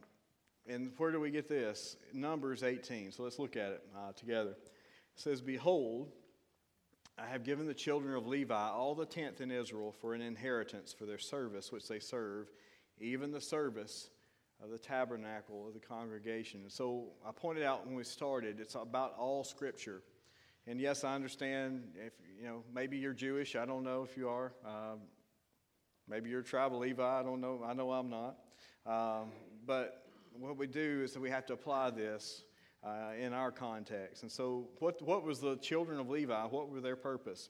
and 0.70 0.92
where 0.98 1.12
do 1.12 1.20
we 1.20 1.32
get 1.32 1.50
this? 1.50 1.98
Numbers 2.14 2.64
18. 2.64 3.12
So 3.12 3.24
let's 3.24 3.40
look 3.40 3.58
at 3.58 3.72
it 3.72 3.84
uh, 3.98 4.12
together. 4.14 4.52
It 4.52 4.72
says, 5.16 5.42
Behold, 5.42 6.12
I 7.18 7.26
have 7.28 7.44
given 7.44 7.66
the 7.66 7.74
children 7.74 8.16
of 8.16 8.28
Levi 8.28 8.70
all 8.70 8.96
the 8.96 9.06
tenth 9.06 9.42
in 9.42 9.52
Israel 9.52 9.92
for 10.00 10.14
an 10.14 10.22
inheritance 10.22 10.94
for 10.94 11.06
their 11.06 11.18
service 11.18 11.72
which 11.72 11.88
they 11.88 12.00
serve, 12.00 12.52
even 13.00 13.32
the 13.32 13.42
service 13.42 14.10
of 14.64 14.70
the 14.70 14.78
tabernacle 14.78 15.68
of 15.68 15.74
the 15.74 15.80
congregation. 15.80 16.62
And 16.62 16.72
so 16.72 17.08
I 17.28 17.32
pointed 17.32 17.64
out 17.64 17.86
when 17.86 17.96
we 17.96 18.04
started, 18.04 18.60
it's 18.60 18.76
about 18.76 19.16
all 19.18 19.44
Scripture. 19.44 20.04
And 20.68 20.80
yes, 20.80 21.04
I 21.04 21.16
understand 21.16 21.84
if 21.96 22.14
you 22.40 22.46
know 22.46 22.64
maybe 22.74 22.98
you're 22.98 23.14
Jewish. 23.14 23.56
I 23.56 23.66
don't 23.66 23.84
know 23.84 24.04
if 24.04 24.16
you 24.16 24.30
are. 24.30 24.54
Um, 24.64 25.00
maybe 26.08 26.30
you're 26.30 26.42
a 26.42 26.44
tribal 26.44 26.80
Levi. 26.80 27.04
I 27.04 27.24
don't 27.24 27.42
know. 27.42 27.62
I 27.66 27.74
know 27.74 27.92
I'm 27.92 28.10
not. 28.10 28.38
Um, 28.86 29.32
but 29.66 30.09
what 30.38 30.58
we 30.58 30.68
do 30.68 31.02
is 31.04 31.14
that 31.14 31.20
we 31.20 31.30
have 31.30 31.46
to 31.48 31.54
apply 31.54 31.92
this 31.92 32.44
uh, 32.84 33.12
in 33.20 33.34
our 33.34 33.52
context. 33.52 34.24
And 34.24 34.32
so, 34.32 34.70
what, 34.80 35.02
what 35.02 35.24
was 35.24 35.40
the 35.40 35.58
children 35.58 36.00
of 36.00 36.10
Levi? 36.10 36.46
What 36.46 36.70
were 36.70 36.82
their 36.82 36.96
purpose? 36.96 37.50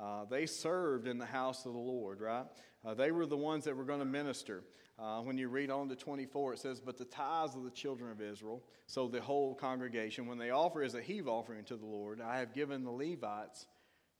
Uh, 0.00 0.24
they 0.24 0.46
served 0.46 1.06
in 1.06 1.18
the 1.18 1.26
house 1.26 1.66
of 1.66 1.72
the 1.72 1.78
Lord, 1.78 2.20
right? 2.20 2.46
Uh, 2.84 2.94
they 2.94 3.10
were 3.10 3.26
the 3.26 3.36
ones 3.36 3.64
that 3.64 3.76
were 3.76 3.84
going 3.84 3.98
to 3.98 4.06
minister. 4.06 4.62
Uh, 4.98 5.20
when 5.20 5.38
you 5.38 5.48
read 5.48 5.70
on 5.70 5.88
to 5.88 5.96
24, 5.96 6.54
it 6.54 6.58
says, 6.58 6.80
But 6.80 6.96
the 6.96 7.04
tithes 7.04 7.54
of 7.54 7.64
the 7.64 7.70
children 7.70 8.10
of 8.10 8.20
Israel, 8.20 8.62
so 8.86 9.08
the 9.08 9.20
whole 9.20 9.54
congregation, 9.54 10.26
when 10.26 10.38
they 10.38 10.50
offer 10.50 10.82
as 10.82 10.94
a 10.94 11.02
heave 11.02 11.28
offering 11.28 11.64
to 11.64 11.76
the 11.76 11.86
Lord, 11.86 12.20
I 12.20 12.38
have 12.38 12.54
given 12.54 12.84
the 12.84 12.90
Levites 12.90 13.66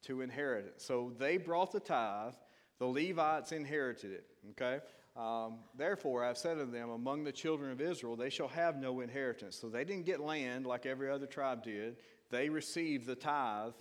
to 0.05 0.21
inherit 0.23 0.67
it. 0.67 0.81
So 0.81 1.13
they 1.19 1.37
brought 1.37 1.73
the 1.73 1.81
tithe, 1.81 2.35
the 2.79 2.87
Levites 2.87 3.53
inherited 3.53 4.13
it, 4.13 4.25
okay? 4.51 4.83
Um, 5.21 5.59
Therefore, 5.77 6.25
I've 6.25 6.39
said 6.39 6.59
unto 6.59 6.73
them, 6.73 6.91
Among 6.91 7.25
the 7.25 7.33
children 7.33 7.71
of 7.71 7.81
Israel, 7.81 8.17
they 8.17 8.31
shall 8.31 8.49
have 8.49 8.77
no 8.77 9.01
inheritance. 9.01 9.57
So 9.57 9.69
they 9.69 9.85
didn't 9.85 10.07
get 10.07 10.21
land 10.21 10.67
like 10.67 10.87
every 10.87 11.11
other 11.11 11.27
tribe 11.27 11.63
did. 11.63 11.97
They 12.31 12.49
received 12.49 13.07
the 13.07 13.15
tithe 13.15 13.75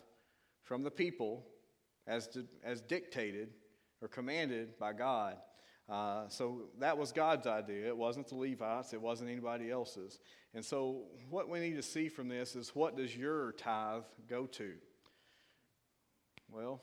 from 0.64 0.84
the 0.84 0.92
people 0.92 1.46
as, 2.08 2.28
di- 2.28 2.48
as 2.64 2.82
dictated 2.82 3.50
or 4.02 4.08
commanded 4.08 4.78
by 4.78 4.94
God. 4.94 5.38
Uh, 5.88 6.28
so 6.28 6.64
that 6.80 6.98
was 6.98 7.12
God's 7.12 7.48
idea. 7.48 7.88
It 7.88 7.98
wasn't 7.98 8.28
the 8.28 8.36
Levites, 8.36 8.94
it 8.94 9.02
wasn't 9.02 9.30
anybody 9.30 9.72
else's. 9.72 10.20
And 10.54 10.64
so, 10.64 11.04
what 11.30 11.50
we 11.50 11.60
need 11.60 11.76
to 11.76 11.82
see 11.82 12.10
from 12.10 12.28
this 12.28 12.56
is 12.56 12.76
what 12.76 12.98
does 12.98 13.16
your 13.16 13.54
tithe 13.54 14.04
go 14.28 14.46
to? 14.48 14.74
Well, 16.52 16.82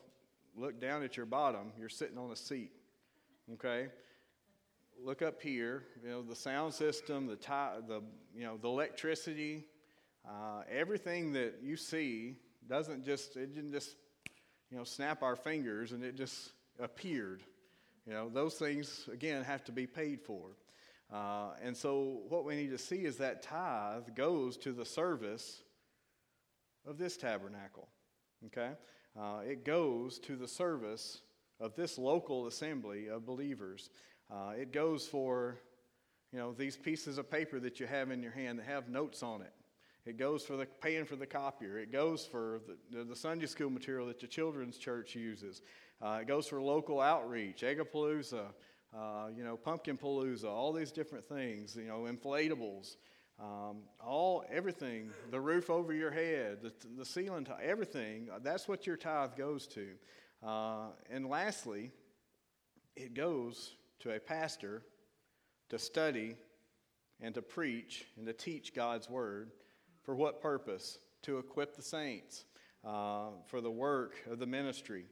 look 0.56 0.80
down 0.80 1.02
at 1.02 1.16
your 1.16 1.26
bottom. 1.26 1.72
You're 1.78 1.88
sitting 1.88 2.18
on 2.18 2.30
a 2.30 2.36
seat. 2.36 2.72
Okay? 3.54 3.88
Look 5.02 5.22
up 5.22 5.40
here, 5.40 5.84
you 6.02 6.08
know, 6.08 6.22
the 6.22 6.34
sound 6.34 6.74
system, 6.74 7.26
the, 7.26 7.36
tie, 7.36 7.76
the, 7.86 8.02
you 8.34 8.44
know, 8.44 8.56
the 8.56 8.68
electricity, 8.68 9.64
uh, 10.26 10.62
everything 10.70 11.32
that 11.32 11.60
you 11.62 11.76
see 11.76 12.36
doesn't 12.68 13.04
just, 13.04 13.36
it 13.36 13.54
didn't 13.54 13.72
just, 13.72 13.96
you 14.70 14.76
know, 14.76 14.84
snap 14.84 15.22
our 15.22 15.36
fingers 15.36 15.92
and 15.92 16.02
it 16.02 16.16
just 16.16 16.52
appeared. 16.80 17.42
You 18.06 18.12
know, 18.12 18.28
those 18.28 18.54
things, 18.54 19.08
again, 19.12 19.44
have 19.44 19.64
to 19.64 19.72
be 19.72 19.86
paid 19.86 20.20
for. 20.20 20.56
Uh, 21.12 21.50
and 21.62 21.76
so 21.76 22.20
what 22.28 22.44
we 22.44 22.56
need 22.56 22.70
to 22.70 22.78
see 22.78 23.04
is 23.04 23.18
that 23.18 23.42
tithe 23.42 24.14
goes 24.14 24.56
to 24.58 24.72
the 24.72 24.84
service 24.84 25.62
of 26.86 26.98
this 26.98 27.16
tabernacle. 27.16 27.88
Okay? 28.46 28.70
Uh, 29.18 29.40
it 29.46 29.64
goes 29.64 30.18
to 30.20 30.36
the 30.36 30.48
service 30.48 31.20
of 31.60 31.74
this 31.74 31.96
local 31.96 32.46
assembly 32.46 33.08
of 33.08 33.24
believers. 33.24 33.90
Uh, 34.30 34.52
it 34.58 34.72
goes 34.72 35.06
for, 35.06 35.58
you 36.32 36.38
know, 36.38 36.52
these 36.52 36.76
pieces 36.76 37.18
of 37.18 37.30
paper 37.30 37.60
that 37.60 37.78
you 37.80 37.86
have 37.86 38.10
in 38.10 38.22
your 38.22 38.32
hand 38.32 38.58
that 38.58 38.66
have 38.66 38.88
notes 38.88 39.22
on 39.22 39.42
it. 39.42 39.52
It 40.04 40.18
goes 40.18 40.44
for 40.44 40.56
the 40.56 40.66
paying 40.66 41.04
for 41.04 41.16
the 41.16 41.26
copier. 41.26 41.78
It 41.78 41.90
goes 41.90 42.24
for 42.24 42.60
the, 42.90 43.04
the 43.04 43.16
Sunday 43.16 43.46
school 43.46 43.70
material 43.70 44.06
that 44.06 44.20
the 44.20 44.28
children's 44.28 44.78
church 44.78 45.16
uses. 45.16 45.62
Uh, 46.00 46.18
it 46.20 46.28
goes 46.28 46.46
for 46.46 46.60
local 46.62 47.00
outreach, 47.00 47.62
Eggapalooza, 47.62 48.46
uh, 48.96 49.26
you 49.36 49.42
know, 49.42 49.56
Pumpkin 49.56 49.96
Palooza, 49.96 50.44
all 50.44 50.72
these 50.72 50.92
different 50.92 51.28
things, 51.28 51.76
you 51.76 51.88
know, 51.88 52.06
inflatables, 52.08 52.96
um, 53.40 53.78
all, 54.04 54.44
everything, 54.50 55.10
the 55.30 55.40
roof 55.40 55.70
over 55.70 55.92
your 55.92 56.10
head, 56.10 56.58
the, 56.62 56.72
the 56.96 57.04
ceiling, 57.04 57.46
everything, 57.62 58.28
that's 58.42 58.68
what 58.68 58.86
your 58.86 58.96
tithe 58.96 59.36
goes 59.36 59.66
to. 59.66 59.88
Uh, 60.42 60.86
and 61.10 61.26
lastly, 61.26 61.90
it 62.94 63.14
goes 63.14 63.74
to 64.00 64.14
a 64.14 64.20
pastor 64.20 64.82
to 65.68 65.78
study 65.78 66.36
and 67.20 67.34
to 67.34 67.42
preach 67.42 68.06
and 68.16 68.26
to 68.26 68.32
teach 68.32 68.74
God's 68.74 69.08
word. 69.08 69.50
For 70.02 70.14
what 70.14 70.40
purpose? 70.40 70.98
To 71.22 71.38
equip 71.38 71.74
the 71.74 71.82
saints 71.82 72.44
uh, 72.84 73.30
for 73.46 73.60
the 73.60 73.70
work 73.70 74.14
of 74.30 74.38
the 74.38 74.46
ministry. 74.46 75.06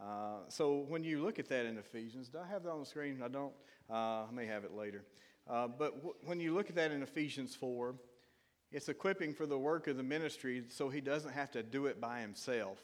Uh, 0.00 0.38
so 0.48 0.84
when 0.88 1.04
you 1.04 1.22
look 1.22 1.38
at 1.38 1.48
that 1.48 1.66
in 1.66 1.78
Ephesians, 1.78 2.28
do 2.28 2.38
I 2.38 2.46
have 2.48 2.64
that 2.64 2.70
on 2.70 2.80
the 2.80 2.86
screen? 2.86 3.20
I 3.24 3.28
don't. 3.28 3.52
Uh, 3.88 4.24
I 4.24 4.28
may 4.32 4.46
have 4.46 4.64
it 4.64 4.72
later. 4.72 5.04
Uh, 5.48 5.68
but 5.68 5.96
w- 5.96 6.14
when 6.24 6.40
you 6.40 6.54
look 6.54 6.70
at 6.70 6.76
that 6.76 6.90
in 6.90 7.02
Ephesians 7.02 7.54
4, 7.54 7.94
it's 8.72 8.88
equipping 8.88 9.34
for 9.34 9.46
the 9.46 9.58
work 9.58 9.86
of 9.86 9.96
the 9.96 10.02
ministry 10.02 10.64
so 10.68 10.88
he 10.88 11.00
doesn't 11.00 11.32
have 11.32 11.50
to 11.52 11.62
do 11.62 11.86
it 11.86 12.00
by 12.00 12.20
himself. 12.20 12.78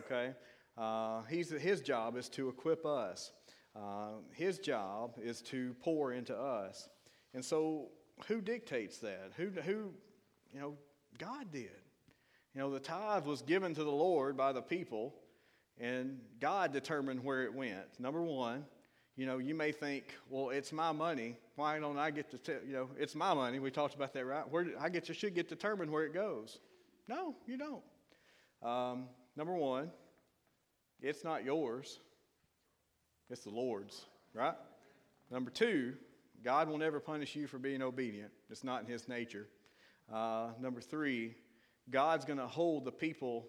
Okay? 0.00 0.32
Uh, 0.78 1.22
he's, 1.24 1.50
his 1.50 1.80
job 1.80 2.16
is 2.16 2.28
to 2.30 2.48
equip 2.48 2.86
us. 2.86 3.32
Uh, 3.74 4.20
his 4.32 4.58
job 4.58 5.14
is 5.22 5.40
to 5.42 5.74
pour 5.80 6.12
into 6.12 6.36
us. 6.36 6.88
And 7.34 7.44
so, 7.44 7.88
who 8.26 8.40
dictates 8.40 8.98
that? 8.98 9.32
Who, 9.36 9.48
who, 9.48 9.92
you 10.52 10.60
know, 10.60 10.74
God 11.18 11.50
did. 11.50 11.70
You 12.54 12.60
know, 12.60 12.70
the 12.70 12.80
tithe 12.80 13.24
was 13.24 13.40
given 13.40 13.74
to 13.74 13.82
the 13.82 13.90
Lord 13.90 14.36
by 14.36 14.52
the 14.52 14.60
people, 14.60 15.14
and 15.80 16.18
God 16.38 16.72
determined 16.72 17.24
where 17.24 17.44
it 17.44 17.54
went. 17.54 17.98
Number 17.98 18.22
one, 18.22 18.64
you 19.16 19.26
know, 19.26 19.38
you 19.38 19.54
may 19.54 19.72
think, 19.72 20.04
well, 20.28 20.50
it's 20.50 20.72
my 20.72 20.92
money. 20.92 21.36
Why 21.56 21.78
don't 21.78 21.98
I 21.98 22.10
get 22.10 22.30
to, 22.30 22.38
tell, 22.38 22.56
you 22.66 22.74
know, 22.74 22.90
it's 22.98 23.14
my 23.14 23.32
money. 23.32 23.58
We 23.58 23.70
talked 23.70 23.94
about 23.94 24.12
that, 24.12 24.26
right? 24.26 24.48
Where 24.50 24.66
I 24.78 24.90
get 24.90 25.04
to, 25.06 25.14
should 25.14 25.34
get 25.34 25.48
determined 25.48 25.90
where 25.90 26.04
it 26.04 26.12
goes. 26.12 26.58
No, 27.08 27.34
you 27.46 27.56
don't. 27.56 27.82
Um, 28.62 29.08
number 29.36 29.54
one, 29.54 29.90
it's 31.00 31.24
not 31.24 31.44
yours. 31.44 31.98
It's 33.32 33.44
the 33.44 33.50
Lord's, 33.50 34.04
right? 34.34 34.54
Number 35.30 35.50
two, 35.50 35.94
God 36.44 36.68
will 36.68 36.76
never 36.76 37.00
punish 37.00 37.34
you 37.34 37.46
for 37.46 37.58
being 37.58 37.80
obedient. 37.80 38.30
It's 38.50 38.62
not 38.62 38.82
in 38.82 38.86
His 38.86 39.08
nature. 39.08 39.48
Uh, 40.12 40.48
number 40.60 40.82
three, 40.82 41.34
God's 41.88 42.26
going 42.26 42.38
to 42.38 42.46
hold 42.46 42.84
the 42.84 42.92
people, 42.92 43.46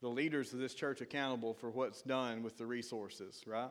the 0.00 0.08
leaders 0.08 0.54
of 0.54 0.58
this 0.58 0.72
church, 0.72 1.02
accountable 1.02 1.52
for 1.52 1.68
what's 1.68 2.00
done 2.00 2.42
with 2.42 2.56
the 2.56 2.64
resources, 2.64 3.42
right? 3.46 3.68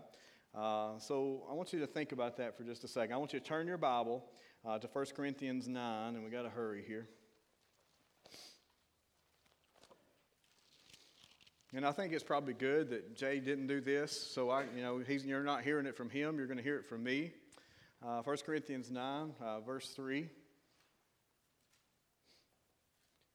Uh, 0.53 0.99
so 0.99 1.41
I 1.49 1.53
want 1.53 1.73
you 1.73 1.79
to 1.79 1.87
think 1.87 2.11
about 2.11 2.37
that 2.37 2.55
for 2.55 2.63
just 2.63 2.83
a 2.83 2.87
second. 2.87 3.15
I 3.15 3.17
want 3.17 3.33
you 3.33 3.39
to 3.39 3.45
turn 3.45 3.65
your 3.65 3.77
Bible 3.77 4.25
uh, 4.63 4.77
to 4.77 4.87
1 4.87 5.05
Corinthians 5.15 5.67
9, 5.67 6.15
and 6.15 6.23
we 6.23 6.29
got 6.29 6.43
to 6.43 6.49
hurry 6.49 6.83
here. 6.87 7.09
And 11.73 11.85
I 11.85 11.91
think 11.91 12.13
it's 12.13 12.23
probably 12.23 12.55
good 12.55 12.89
that 12.89 13.15
Jay 13.15 13.39
didn't 13.39 13.67
do 13.67 13.79
this. 13.79 14.11
So 14.11 14.49
I, 14.49 14.63
you 14.75 14.81
know, 14.81 14.99
he's, 15.05 15.23
you're 15.23 15.43
not 15.43 15.61
hearing 15.63 15.85
it 15.85 15.95
from 15.95 16.09
him. 16.09 16.37
You're 16.37 16.47
going 16.47 16.57
to 16.57 16.63
hear 16.63 16.77
it 16.77 16.87
from 16.87 17.03
me. 17.03 17.31
Uh, 18.03 18.23
1 18.23 18.37
Corinthians 18.45 18.89
9, 18.89 19.33
uh, 19.39 19.59
verse 19.59 19.89
3 19.89 20.27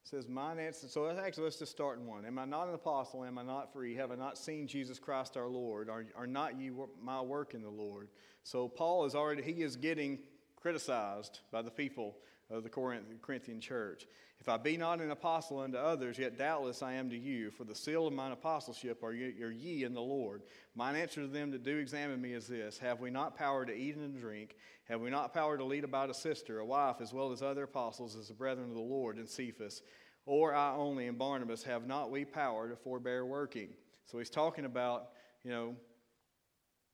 says, 0.03 0.29
Mine 0.29 0.59
answer. 0.59 0.89
So 0.89 1.09
actually, 1.09 1.45
let's 1.45 1.61
just 1.61 1.71
start 1.71 1.99
in 1.99 2.07
one. 2.07 2.25
Am 2.25 2.39
I 2.39 2.45
not 2.45 2.69
an 2.69 2.75
apostle? 2.75 3.25
Am 3.25 3.39
I 3.39 3.43
not 3.43 3.73
free? 3.73 3.95
Have 3.95 4.11
I 4.11 4.17
not 4.17 4.37
seen 4.37 4.67
Jesus 4.67 4.99
Christ 4.99 5.37
our 5.37 5.49
Lord? 5.49 5.89
Are, 5.89 6.05
are 6.17 6.27
not 6.27 6.59
you 6.59 6.89
my 7.01 7.21
work 7.21 7.55
in 7.55 7.63
the 7.63 7.71
Lord? 7.71 8.09
So 8.43 8.69
Paul 8.69 9.05
is 9.05 9.15
already, 9.15 9.43
he 9.43 9.63
is 9.63 9.77
getting 9.77 10.19
criticized 10.57 11.39
by 11.53 11.63
the 11.63 11.71
people 11.71 12.17
of 12.55 12.63
the 12.63 12.71
Corinthian 12.71 13.61
church. 13.61 14.07
If 14.41 14.49
I 14.49 14.57
be 14.57 14.77
not 14.77 15.01
an 15.01 15.11
apostle 15.11 15.61
unto 15.61 15.79
others, 15.79 16.19
yet 16.19 16.39
doubtless 16.39 16.83
I 16.83 16.95
am 16.95 17.11
to 17.11 17.17
you, 17.17 17.51
for 17.51 17.65
the 17.65 17.75
seal 17.75 18.07
of 18.07 18.13
mine 18.13 18.33
apostleship 18.33 19.03
are 19.03 19.13
ye, 19.13 19.43
are 19.43 19.51
ye 19.51 19.85
in 19.85 19.95
the 19.95 20.03
Lord. 20.03 20.43
Mine 20.75 20.97
answer 20.97 21.23
to 21.23 21.27
them 21.27 21.51
that 21.53 21.63
do 21.63 21.79
examine 21.79 22.21
me 22.21 22.35
is 22.35 22.47
this 22.47 22.79
Have 22.79 23.01
we 23.01 23.11
not 23.11 23.37
power 23.37 23.65
to 23.65 23.75
eat 23.75 23.97
and 23.97 24.21
drink? 24.21 24.57
Have 24.89 25.01
we 25.01 25.11
not 25.11 25.33
power 25.33 25.57
to 25.57 25.65
lead 25.65 25.85
about 25.85 26.11
a 26.11 26.15
sister, 26.15 26.59
a 26.59 26.67
wife, 26.67 26.97
as 27.01 27.13
well 27.13 27.33
as 27.33 27.43
other 27.43 27.65
apostles, 27.65 28.17
as 28.17 28.29
the 28.29 28.35
brethren 28.35 28.69
of 28.69 28.75
the 28.75 28.81
Lord, 28.81 29.17
and 29.17 29.29
Cephas? 29.29 29.83
Or 30.27 30.55
I 30.55 30.75
only 30.75 31.07
and 31.07 31.19
Barnabas, 31.19 31.63
have 31.65 31.87
not 31.87 32.11
we 32.11 32.25
power 32.25 32.69
to 32.69 32.77
forbear 32.77 33.25
working? 33.25 33.69
So 34.07 34.19
he's 34.19 34.31
talking 34.31 34.65
about, 34.65 35.09
you 35.43 35.51
know, 35.51 35.75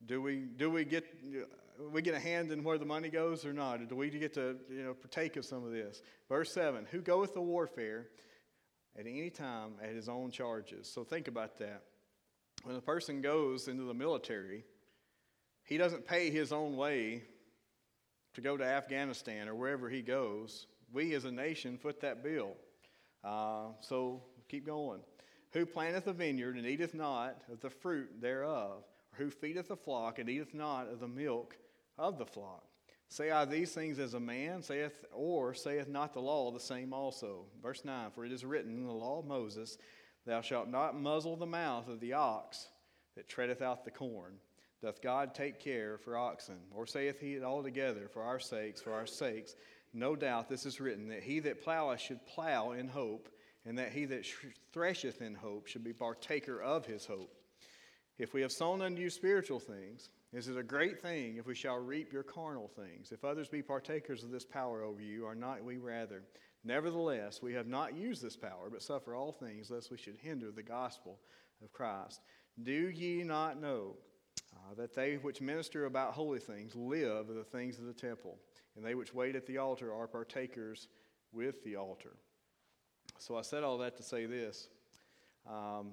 do 0.07 0.23
we, 0.23 0.47
do 0.57 0.71
we 0.71 0.85
get 0.85 1.05
we 1.93 2.03
get 2.03 2.15
a 2.15 2.21
hand 2.21 2.53
in 2.53 2.63
where 2.63 2.79
the 2.79 2.85
money 2.85 3.09
goes 3.09 3.45
or 3.45 3.53
not? 3.53 3.81
Or 3.81 3.85
do 3.87 3.97
we 3.97 4.11
get 4.11 4.35
to 4.35 4.57
you 4.71 4.85
know 4.85 4.95
partake 4.95 5.37
of 5.37 5.45
some 5.45 5.65
of 5.65 5.73
this? 5.73 6.03
Verse 6.29 6.53
seven: 6.53 6.87
Who 6.91 7.01
goeth 7.01 7.35
to 7.35 7.41
warfare 7.41 8.09
at 8.99 9.07
any 9.07 9.31
time 9.31 9.73
at 9.83 9.95
his 9.95 10.09
own 10.09 10.31
charges? 10.31 10.91
So 10.93 11.05
think 11.05 11.29
about 11.29 11.59
that. 11.59 11.83
When 12.65 12.77
a 12.77 12.81
person 12.81 13.23
goes 13.23 13.69
into 13.69 13.85
the 13.85 13.95
military, 13.95 14.65
he 15.65 15.79
doesn't 15.79 16.07
pay 16.07 16.31
his 16.31 16.53
own 16.53 16.77
way 16.77 17.23
to 18.35 18.41
go 18.41 18.57
to 18.57 18.65
Afghanistan 18.65 19.49
or 19.49 19.55
wherever 19.55 19.89
he 19.89 20.03
goes. 20.03 20.67
We 20.93 21.15
as 21.15 21.25
a 21.25 21.31
nation 21.31 21.79
foot 21.79 22.01
that 22.01 22.23
bill. 22.23 22.57
Uh, 23.25 23.69
so 23.81 24.23
keep 24.49 24.67
going. 24.67 25.01
Who 25.53 25.67
planteth 25.67 26.07
a 26.07 26.13
vineyard 26.13 26.57
and 26.57 26.67
eateth 26.67 26.95
not 26.95 27.43
of 27.51 27.61
the 27.61 27.71
fruit 27.71 28.21
thereof? 28.21 28.85
Or 29.13 29.25
who 29.25 29.31
feedeth 29.31 29.69
the 29.69 29.77
flock 29.77 30.19
and 30.19 30.29
eateth 30.29 30.55
not 30.55 30.89
of 30.89 31.01
the 31.01 31.09
milk 31.09 31.57
of 32.01 32.19
the 32.19 32.27
flock? 32.27 32.65
Say 33.09 33.31
I 33.31 33.45
these 33.45 33.73
things 33.73 33.99
as 33.99 34.15
a 34.15 34.21
man, 34.21 34.63
saith, 34.63 35.05
or 35.13 35.53
saith 35.53 35.89
not 35.89 36.15
the 36.15 36.21
law 36.21 36.51
the 36.51 36.61
same 36.61 36.93
also? 36.93 37.45
Verse 37.63 37.85
9 37.85 38.11
For 38.13 38.25
it 38.25 38.33
is 38.33 38.45
written 38.45 38.73
in 38.73 38.87
the 38.87 38.93
law 38.93 39.19
of 39.19 39.27
Moses, 39.27 39.79
Thou 40.27 40.41
shalt 40.41 40.69
not 40.69 41.01
muzzle 41.01 41.37
the 41.37 41.47
mouth 41.47 41.89
of 41.89 42.01
the 42.01 42.13
ox 42.13 42.69
that 43.17 43.29
treadeth 43.29 43.63
out 43.63 43.85
the 43.85 43.91
corn. 43.91 44.35
Doth 44.81 45.03
God 45.03 45.35
take 45.35 45.59
care 45.59 45.99
for 45.99 46.17
oxen? 46.17 46.59
Or 46.75 46.87
saith 46.87 47.21
he 47.21 47.35
it 47.35 47.43
altogether 47.43 48.09
for 48.09 48.23
our 48.23 48.39
sakes, 48.39 48.81
for 48.81 48.93
our 48.93 49.07
sakes? 49.07 49.57
No 49.93 50.15
doubt 50.15 50.49
this 50.49 50.65
is 50.65 50.81
written, 50.81 51.09
that 51.09 51.23
he 51.23 51.41
that 51.41 51.63
ploweth 51.63 51.99
should 51.99 52.25
plow 52.27 52.73
in 52.73 52.89
hope, 52.89 53.29
and 53.67 53.77
that 53.79 53.93
he 53.93 54.05
that 54.07 54.25
thresheth 54.73 55.21
in 55.21 55.35
hope 55.35 55.67
should 55.67 55.85
be 55.85 55.93
partaker 55.93 56.63
of 56.63 56.87
his 56.87 57.07
hope. 57.07 57.35
If 58.19 58.33
we 58.33 58.43
have 58.43 58.53
sown 58.53 58.83
unto 58.83 59.03
you 59.03 59.11
spiritual 59.11 59.59
things, 59.59 60.11
is 60.33 60.49
it 60.49 60.57
a 60.57 60.63
great 60.63 61.01
thing 61.01 61.37
if 61.39 61.47
we 61.47 61.55
shall 61.55 61.79
reap 61.79 62.13
your 62.13 62.23
carnal 62.23 62.69
things? 62.69 63.11
If 63.11 63.25
others 63.25 63.49
be 63.49 63.63
partakers 63.63 64.23
of 64.23 64.31
this 64.31 64.45
power 64.45 64.83
over 64.83 65.03
you, 65.03 65.27
are 65.27 65.35
not 65.35 65.65
we 65.65 65.77
rather? 65.77 66.23
Nevertheless, 66.63 67.43
we 67.43 67.53
have 67.55 67.67
not 67.67 67.97
used 67.97 68.23
this 68.23 68.37
power, 68.37 68.69
but 68.71 68.83
suffer 68.83 69.15
all 69.15 69.33
things, 69.33 69.71
lest 69.71 69.91
we 69.91 69.97
should 69.97 70.17
hinder 70.17 70.53
the 70.53 70.63
gospel 70.63 71.19
of 71.63 71.73
Christ. 71.73 72.21
Do 72.63 72.91
ye 72.91 73.25
not 73.25 73.61
know 73.61 73.97
uh, 74.55 74.75
that 74.77 74.95
they 74.95 75.15
which 75.17 75.41
minister 75.41 75.87
about 75.87 76.13
holy 76.13 76.39
things 76.39 76.77
live 76.77 77.29
of 77.29 77.35
the 77.35 77.45
things 77.45 77.79
of 77.79 77.87
the 77.87 77.93
temple, 77.93 78.39
and 78.77 78.85
they 78.85 78.95
which 78.95 79.15
wait 79.15 79.35
at 79.35 79.47
the 79.47 79.59
altar 79.59 79.93
are 79.93 80.07
partakers 80.07 80.89
with 81.33 81.65
the 81.65 81.77
altar? 81.77 82.17
So 83.19 83.37
I 83.37 83.43
said 83.43 83.65
all 83.65 83.79
that 83.79 83.97
to 83.97 84.03
say 84.03 84.27
this. 84.27 84.69
Um, 85.49 85.93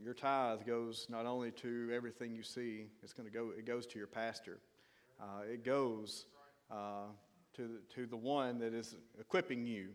your 0.00 0.14
tithe 0.14 0.66
goes 0.66 1.06
not 1.08 1.26
only 1.26 1.50
to 1.52 1.90
everything 1.94 2.34
you 2.34 2.42
see, 2.42 2.86
it's 3.02 3.12
going 3.12 3.28
to 3.28 3.32
go, 3.32 3.50
it 3.56 3.66
goes 3.66 3.86
to 3.86 3.98
your 3.98 4.06
pastor. 4.06 4.58
Uh, 5.20 5.42
it 5.50 5.64
goes 5.64 6.26
uh, 6.70 7.06
to, 7.54 7.62
the, 7.62 7.94
to 7.94 8.06
the 8.06 8.16
one 8.16 8.58
that 8.58 8.74
is 8.74 8.96
equipping 9.18 9.64
you. 9.64 9.88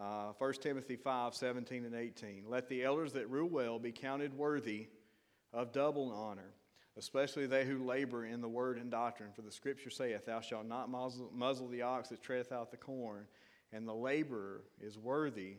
Uh, 0.00 0.32
1 0.38 0.52
Timothy 0.54 0.96
5 0.96 1.34
17 1.34 1.84
and 1.84 1.94
18. 1.94 2.44
Let 2.46 2.68
the 2.68 2.84
elders 2.84 3.12
that 3.14 3.30
rule 3.30 3.48
well 3.48 3.78
be 3.78 3.92
counted 3.92 4.36
worthy 4.36 4.88
of 5.54 5.72
double 5.72 6.12
honor, 6.12 6.52
especially 6.98 7.46
they 7.46 7.64
who 7.64 7.82
labor 7.82 8.26
in 8.26 8.42
the 8.42 8.48
word 8.48 8.76
and 8.76 8.90
doctrine. 8.90 9.30
For 9.34 9.40
the 9.40 9.50
scripture 9.50 9.88
saith, 9.88 10.26
Thou 10.26 10.40
shalt 10.40 10.66
not 10.66 10.90
muzzle, 10.90 11.30
muzzle 11.34 11.68
the 11.68 11.80
ox 11.80 12.10
that 12.10 12.22
treadeth 12.22 12.52
out 12.52 12.70
the 12.70 12.76
corn, 12.76 13.26
and 13.72 13.88
the 13.88 13.94
laborer 13.94 14.64
is 14.82 14.98
worthy 14.98 15.54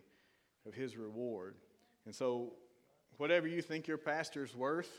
of 0.67 0.75
his 0.75 0.97
reward. 0.97 1.55
And 2.05 2.13
so 2.13 2.53
whatever 3.17 3.47
you 3.47 3.61
think 3.61 3.87
your 3.87 3.97
pastor's 3.97 4.55
worth, 4.55 4.89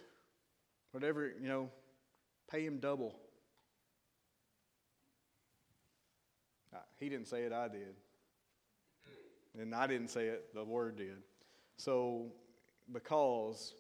whatever, 0.93 1.33
you 1.41 1.49
know, 1.49 1.71
pay 2.51 2.65
him 2.65 2.79
double. 2.79 3.15
He 6.99 7.09
didn't 7.09 7.29
say 7.29 7.43
it, 7.43 7.53
I 7.53 7.69
did. 7.69 7.95
And 9.59 9.75
I 9.75 9.87
didn't 9.87 10.09
say 10.09 10.27
it, 10.27 10.53
the 10.55 10.65
word 10.65 10.97
did. 10.97 11.23
So, 11.77 12.33
because, 12.93 13.75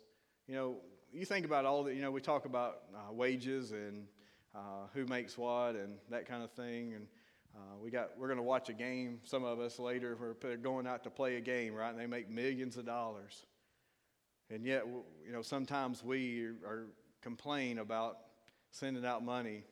you 0.46 0.54
know, 0.54 0.76
you 1.12 1.24
think 1.24 1.44
about 1.44 1.64
all 1.64 1.84
that, 1.84 1.94
you 1.94 2.02
know, 2.02 2.10
we 2.10 2.20
talk 2.20 2.44
about 2.44 2.82
uh, 2.94 3.12
wages 3.12 3.72
and 3.72 4.06
uh, 4.54 4.86
who 4.94 5.04
makes 5.06 5.36
what 5.36 5.74
and 5.74 5.94
that 6.10 6.26
kind 6.26 6.42
of 6.42 6.52
thing. 6.52 6.94
And 6.94 7.06
uh, 7.56 7.76
we 7.82 7.90
got, 7.90 8.10
we're 8.16 8.28
going 8.28 8.38
to 8.38 8.42
watch 8.42 8.68
a 8.68 8.72
game, 8.72 9.18
some 9.24 9.44
of 9.44 9.58
us 9.58 9.78
later, 9.78 10.16
we're 10.20 10.56
going 10.56 10.86
out 10.86 11.02
to 11.04 11.10
play 11.10 11.36
a 11.36 11.40
game, 11.40 11.74
right? 11.74 11.90
And 11.90 11.98
they 11.98 12.06
make 12.06 12.30
millions 12.30 12.76
of 12.76 12.86
dollars. 12.86 13.44
And 14.50 14.64
yet, 14.64 14.84
you 15.26 15.32
know, 15.32 15.42
sometimes 15.42 16.02
we 16.02 16.44
are 16.64 16.86
complain 17.20 17.78
about 17.78 18.18
sending 18.70 19.04
out 19.04 19.24
money 19.24 19.64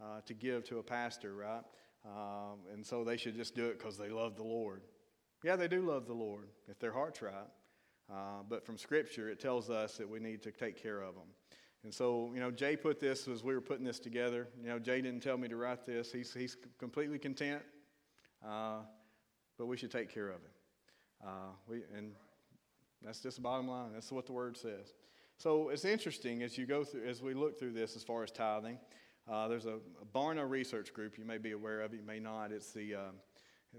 uh, 0.00 0.20
to 0.26 0.34
give 0.34 0.64
to 0.64 0.78
a 0.78 0.82
pastor, 0.82 1.34
right? 1.34 1.62
Um, 2.06 2.60
and 2.72 2.84
so 2.84 3.04
they 3.04 3.16
should 3.16 3.34
just 3.34 3.54
do 3.54 3.66
it 3.66 3.78
because 3.78 3.96
they 3.96 4.08
love 4.08 4.36
the 4.36 4.42
Lord. 4.42 4.82
Yeah, 5.42 5.56
they 5.56 5.68
do 5.68 5.82
love 5.82 6.06
the 6.06 6.14
Lord 6.14 6.48
if 6.68 6.78
their 6.78 6.92
heart's 6.92 7.22
right. 7.22 7.48
Uh, 8.10 8.42
but 8.48 8.64
from 8.64 8.76
Scripture, 8.76 9.30
it 9.30 9.40
tells 9.40 9.70
us 9.70 9.96
that 9.96 10.08
we 10.08 10.18
need 10.20 10.42
to 10.42 10.50
take 10.50 10.82
care 10.82 11.00
of 11.00 11.14
them. 11.14 11.28
And 11.84 11.92
so, 11.92 12.30
you 12.34 12.40
know, 12.40 12.50
Jay 12.50 12.76
put 12.76 12.98
this 12.98 13.28
as 13.28 13.44
we 13.44 13.54
were 13.54 13.60
putting 13.60 13.84
this 13.84 13.98
together. 13.98 14.48
You 14.62 14.68
know, 14.68 14.78
Jay 14.78 15.00
didn't 15.02 15.22
tell 15.22 15.36
me 15.36 15.48
to 15.48 15.56
write 15.56 15.84
this. 15.86 16.12
He's, 16.12 16.32
he's 16.32 16.56
completely 16.78 17.18
content, 17.18 17.62
uh, 18.46 18.78
but 19.58 19.66
we 19.66 19.76
should 19.76 19.90
take 19.90 20.12
care 20.12 20.28
of 20.28 20.36
him. 20.36 20.50
Uh, 21.26 21.28
we, 21.68 21.82
and 21.96 22.12
that's 23.04 23.20
just 23.20 23.36
the 23.36 23.42
bottom 23.42 23.68
line. 23.68 23.90
That's 23.92 24.10
what 24.10 24.26
the 24.26 24.32
word 24.32 24.56
says. 24.56 24.94
So 25.36 25.68
it's 25.68 25.84
interesting 25.84 26.42
as 26.42 26.56
you 26.56 26.66
go 26.66 26.84
through, 26.84 27.06
as 27.06 27.22
we 27.22 27.34
look 27.34 27.58
through 27.58 27.72
this 27.72 27.96
as 27.96 28.02
far 28.02 28.22
as 28.22 28.30
tithing. 28.30 28.78
Uh, 29.30 29.48
there's 29.48 29.66
a, 29.66 29.74
a, 30.02 30.06
Barna 30.14 30.48
research 30.48 30.92
group. 30.92 31.18
You 31.18 31.24
may 31.24 31.38
be 31.38 31.52
aware 31.52 31.80
of 31.80 31.94
you 31.94 32.02
may 32.02 32.20
not. 32.20 32.52
It's 32.52 32.72
the, 32.72 32.94
uh, 32.94 32.98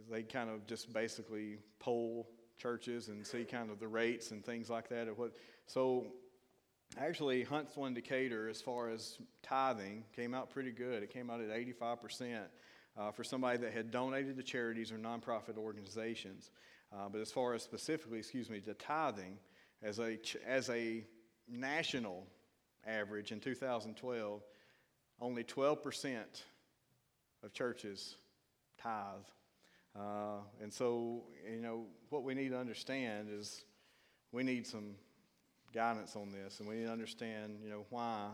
they 0.09 0.23
kind 0.23 0.49
of 0.49 0.65
just 0.65 0.91
basically 0.91 1.59
poll 1.79 2.27
churches 2.57 3.09
and 3.09 3.25
see 3.25 3.43
kind 3.43 3.69
of 3.69 3.79
the 3.79 3.87
rates 3.87 4.31
and 4.31 4.43
things 4.43 4.69
like 4.69 4.89
that. 4.89 5.07
What, 5.17 5.33
so 5.67 6.07
actually, 6.97 7.43
Huntsville 7.43 7.91
Decatur, 7.91 8.49
as 8.49 8.61
far 8.61 8.89
as 8.89 9.19
tithing, 9.43 10.03
came 10.15 10.33
out 10.33 10.49
pretty 10.49 10.71
good. 10.71 11.03
It 11.03 11.11
came 11.11 11.29
out 11.29 11.41
at 11.41 11.49
85% 11.49 12.39
uh, 12.97 13.11
for 13.11 13.23
somebody 13.23 13.57
that 13.59 13.73
had 13.73 13.91
donated 13.91 14.37
to 14.37 14.43
charities 14.43 14.91
or 14.91 14.97
nonprofit 14.97 15.57
organizations. 15.57 16.49
Uh, 16.93 17.09
but 17.09 17.21
as 17.21 17.31
far 17.31 17.53
as 17.53 17.63
specifically, 17.63 18.19
excuse 18.19 18.49
me, 18.49 18.59
the 18.59 18.73
tithing 18.73 19.37
as 19.81 19.99
a, 19.99 20.17
as 20.45 20.69
a 20.69 21.03
national 21.47 22.25
average 22.85 23.31
in 23.31 23.39
2012, 23.39 24.41
only 25.19 25.43
12% 25.43 26.23
of 27.43 27.53
churches 27.53 28.15
tithe. 28.77 29.21
Uh, 29.95 30.39
and 30.61 30.73
so, 30.73 31.23
you 31.49 31.61
know, 31.61 31.85
what 32.09 32.23
we 32.23 32.33
need 32.33 32.49
to 32.49 32.57
understand 32.57 33.29
is 33.31 33.63
we 34.31 34.43
need 34.43 34.67
some 34.67 34.95
guidance 35.73 36.15
on 36.15 36.31
this, 36.31 36.59
and 36.59 36.67
we 36.67 36.75
need 36.75 36.85
to 36.85 36.91
understand, 36.91 37.59
you 37.63 37.69
know, 37.69 37.85
why 37.89 38.27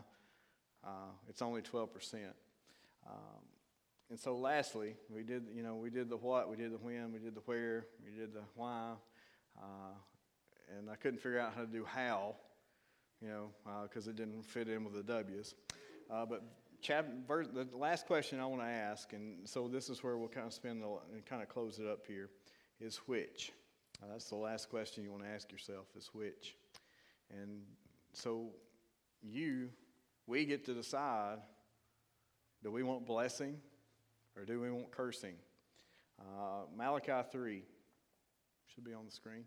uh, 0.84 1.12
it's 1.30 1.42
only 1.42 1.62
12%. 1.62 1.88
Um, 3.08 3.51
and 4.12 4.20
so, 4.20 4.36
lastly, 4.36 4.96
we 5.10 5.24
did, 5.24 5.44
you 5.56 5.64
know, 5.64 5.76
we 5.76 5.90
did 5.90 6.10
the 6.10 6.18
what, 6.18 6.50
we 6.50 6.58
did 6.58 6.74
the 6.74 6.78
when, 6.78 7.14
we 7.14 7.20
did 7.20 7.34
the 7.34 7.40
where, 7.46 7.86
we 8.04 8.12
did 8.12 8.34
the 8.34 8.42
why, 8.56 8.92
uh, 9.58 9.94
and 10.78 10.90
I 10.90 10.96
couldn't 10.96 11.20
figure 11.20 11.40
out 11.40 11.54
how 11.56 11.62
to 11.62 11.68
do 11.68 11.86
how, 11.86 12.36
you 13.22 13.30
know, 13.30 13.52
because 13.84 14.08
uh, 14.08 14.10
it 14.10 14.18
didn't 14.18 14.44
fit 14.44 14.68
in 14.68 14.84
with 14.84 14.96
the 14.96 15.04
W's. 15.04 15.56
Uh, 16.12 16.26
but 16.26 16.44
chap, 16.82 17.08
the 17.26 17.70
last 17.74 18.06
question 18.06 18.42
I 18.42 18.46
want 18.48 18.62
to 18.62 18.68
ask, 18.68 19.14
and 19.14 19.48
so 19.48 19.70
this 19.70 19.90
is 19.90 20.04
where 20.04 20.18
we'll 20.18 20.28
kind 20.28 20.46
of 20.46 20.52
spend 20.52 20.82
the, 20.82 20.90
and 21.14 21.26
kind 21.26 21.42
of 21.42 21.48
close 21.48 21.80
it 21.80 21.88
up 21.88 22.06
here, 22.06 22.32
is 22.82 22.98
which. 23.06 23.54
Uh, 24.04 24.08
that's 24.12 24.26
the 24.26 24.36
last 24.36 24.70
question 24.70 25.06
you 25.06 25.12
want 25.12 25.24
to 25.24 25.30
ask 25.30 25.50
yourself: 25.54 25.86
is 25.98 26.10
which. 26.12 26.58
And 27.30 27.62
so, 28.12 28.50
you, 29.22 29.70
we 30.28 30.44
get 30.44 30.66
to 30.66 30.74
decide: 30.74 31.38
do 32.62 32.72
we 32.72 32.84
want 32.84 33.06
blessing? 33.06 33.56
Or 34.38 34.46
do 34.46 34.60
we 34.60 34.72
want 34.72 34.92
cursing? 34.92 35.36
Uh, 36.20 36.64
Malachi 36.76 37.28
3 37.32 37.64
should 38.74 38.84
be 38.84 38.94
on 38.94 39.06
the 39.06 39.12
screen. 39.12 39.46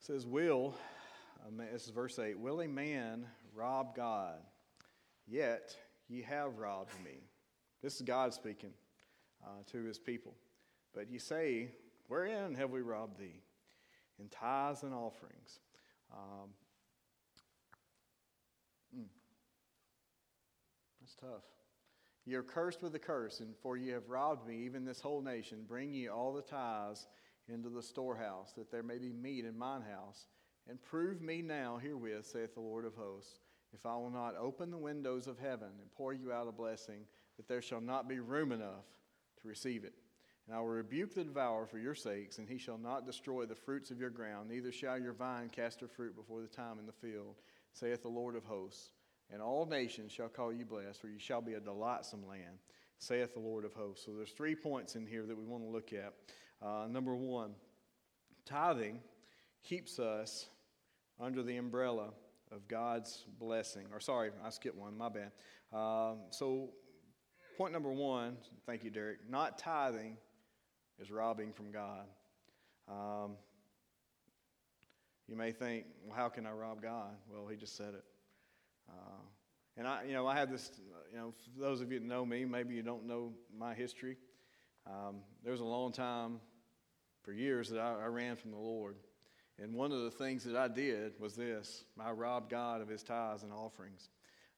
It 0.00 0.06
says, 0.06 0.26
Will, 0.26 0.74
this 1.50 1.84
is 1.84 1.90
verse 1.90 2.18
8, 2.18 2.38
will 2.38 2.60
a 2.60 2.68
man 2.68 3.26
rob 3.54 3.96
God? 3.96 4.38
Yet 5.26 5.76
ye 6.08 6.22
have 6.22 6.58
robbed 6.58 6.92
me. 7.04 7.22
This 7.82 7.96
is 7.96 8.02
God 8.02 8.32
speaking 8.34 8.72
uh, 9.44 9.62
to 9.72 9.84
his 9.84 9.98
people. 9.98 10.34
But 10.94 11.10
you 11.10 11.18
say, 11.18 11.70
Wherein 12.08 12.54
have 12.54 12.70
we 12.70 12.82
robbed 12.82 13.18
thee? 13.18 13.42
In 14.18 14.28
tithes 14.28 14.82
and 14.82 14.94
offerings. 14.94 15.58
Um, 16.12 16.50
mm, 18.96 19.06
that's 21.00 21.14
tough. 21.16 21.42
Ye 22.26 22.34
are 22.34 22.42
cursed 22.42 22.82
with 22.82 22.94
a 22.94 22.98
curse, 22.98 23.40
and 23.40 23.54
for 23.56 23.76
ye 23.76 23.88
have 23.90 24.08
robbed 24.08 24.48
me, 24.48 24.64
even 24.64 24.84
this 24.84 25.00
whole 25.00 25.20
nation. 25.20 25.64
Bring 25.68 25.92
ye 25.92 26.08
all 26.08 26.32
the 26.32 26.42
tithes 26.42 27.06
into 27.48 27.68
the 27.68 27.82
storehouse, 27.82 28.52
that 28.52 28.70
there 28.70 28.82
may 28.82 28.98
be 28.98 29.12
meat 29.12 29.44
in 29.44 29.58
mine 29.58 29.82
house. 29.82 30.26
And 30.68 30.82
prove 30.82 31.20
me 31.20 31.42
now 31.42 31.76
herewith, 31.76 32.24
saith 32.24 32.54
the 32.54 32.60
Lord 32.60 32.86
of 32.86 32.94
hosts, 32.94 33.40
if 33.74 33.84
I 33.84 33.96
will 33.96 34.10
not 34.10 34.36
open 34.36 34.70
the 34.70 34.78
windows 34.78 35.26
of 35.26 35.38
heaven 35.38 35.68
and 35.80 35.92
pour 35.92 36.14
you 36.14 36.32
out 36.32 36.48
a 36.48 36.52
blessing, 36.52 37.00
that 37.36 37.48
there 37.48 37.60
shall 37.60 37.80
not 37.80 38.08
be 38.08 38.20
room 38.20 38.52
enough 38.52 38.86
to 39.42 39.48
receive 39.48 39.84
it. 39.84 39.94
And 40.46 40.56
I 40.56 40.60
will 40.60 40.68
rebuke 40.68 41.14
the 41.14 41.24
devourer 41.24 41.66
for 41.66 41.78
your 41.78 41.94
sakes, 41.94 42.38
and 42.38 42.48
he 42.48 42.56
shall 42.56 42.78
not 42.78 43.04
destroy 43.04 43.44
the 43.44 43.54
fruits 43.54 43.90
of 43.90 43.98
your 43.98 44.10
ground, 44.10 44.48
neither 44.48 44.72
shall 44.72 44.98
your 44.98 45.12
vine 45.12 45.50
cast 45.50 45.80
her 45.80 45.88
fruit 45.88 46.16
before 46.16 46.40
the 46.40 46.48
time 46.48 46.78
in 46.78 46.86
the 46.86 46.92
field, 46.92 47.36
saith 47.72 48.02
the 48.02 48.08
Lord 48.08 48.36
of 48.36 48.44
hosts. 48.44 48.90
And 49.34 49.42
all 49.42 49.66
nations 49.66 50.12
shall 50.12 50.28
call 50.28 50.52
you 50.52 50.64
blessed, 50.64 51.00
for 51.00 51.08
you 51.08 51.18
shall 51.18 51.40
be 51.40 51.54
a 51.54 51.60
delightsome 51.60 52.24
land, 52.24 52.60
saith 52.98 53.34
the 53.34 53.40
Lord 53.40 53.64
of 53.64 53.74
hosts. 53.74 54.06
So 54.06 54.12
there's 54.12 54.30
three 54.30 54.54
points 54.54 54.94
in 54.94 55.08
here 55.08 55.26
that 55.26 55.36
we 55.36 55.44
want 55.44 55.64
to 55.64 55.68
look 55.68 55.92
at. 55.92 56.14
Uh, 56.64 56.86
number 56.88 57.16
one, 57.16 57.50
tithing 58.46 59.00
keeps 59.64 59.98
us 59.98 60.46
under 61.20 61.42
the 61.42 61.56
umbrella 61.56 62.10
of 62.52 62.68
God's 62.68 63.24
blessing. 63.40 63.86
Or 63.92 63.98
sorry, 63.98 64.30
I 64.44 64.50
skipped 64.50 64.76
one, 64.76 64.96
my 64.96 65.08
bad. 65.08 65.32
Um, 65.72 66.18
so 66.30 66.70
point 67.58 67.72
number 67.72 67.90
one, 67.90 68.36
thank 68.66 68.84
you, 68.84 68.90
Derek, 68.90 69.28
not 69.28 69.58
tithing 69.58 70.16
is 71.00 71.10
robbing 71.10 71.52
from 71.52 71.72
God. 71.72 72.04
Um, 72.88 73.32
you 75.26 75.34
may 75.34 75.50
think, 75.50 75.86
well, 76.06 76.16
how 76.16 76.28
can 76.28 76.46
I 76.46 76.52
rob 76.52 76.80
God? 76.80 77.16
Well, 77.28 77.48
he 77.48 77.56
just 77.56 77.76
said 77.76 77.94
it. 77.94 78.04
Uh, 78.88 79.22
and 79.76 79.86
I, 79.86 80.04
you 80.04 80.12
know, 80.12 80.26
I 80.26 80.36
have 80.36 80.50
this, 80.50 80.70
you 81.12 81.18
know, 81.18 81.32
for 81.54 81.60
those 81.60 81.80
of 81.80 81.90
you 81.90 81.98
that 81.98 82.06
know 82.06 82.24
me, 82.24 82.44
maybe 82.44 82.74
you 82.74 82.82
don't 82.82 83.06
know 83.06 83.32
my 83.56 83.74
history. 83.74 84.16
Um, 84.86 85.16
there 85.42 85.52
was 85.52 85.60
a 85.60 85.64
long 85.64 85.92
time, 85.92 86.40
for 87.22 87.32
years, 87.32 87.70
that 87.70 87.80
I, 87.80 88.04
I 88.04 88.06
ran 88.06 88.36
from 88.36 88.50
the 88.50 88.58
Lord. 88.58 88.96
And 89.58 89.74
one 89.74 89.92
of 89.92 90.02
the 90.02 90.10
things 90.10 90.44
that 90.44 90.56
I 90.56 90.68
did 90.68 91.12
was 91.18 91.34
this 91.34 91.84
I 91.98 92.10
robbed 92.10 92.50
God 92.50 92.80
of 92.80 92.88
his 92.88 93.02
tithes 93.02 93.42
and 93.42 93.52
offerings. 93.52 94.08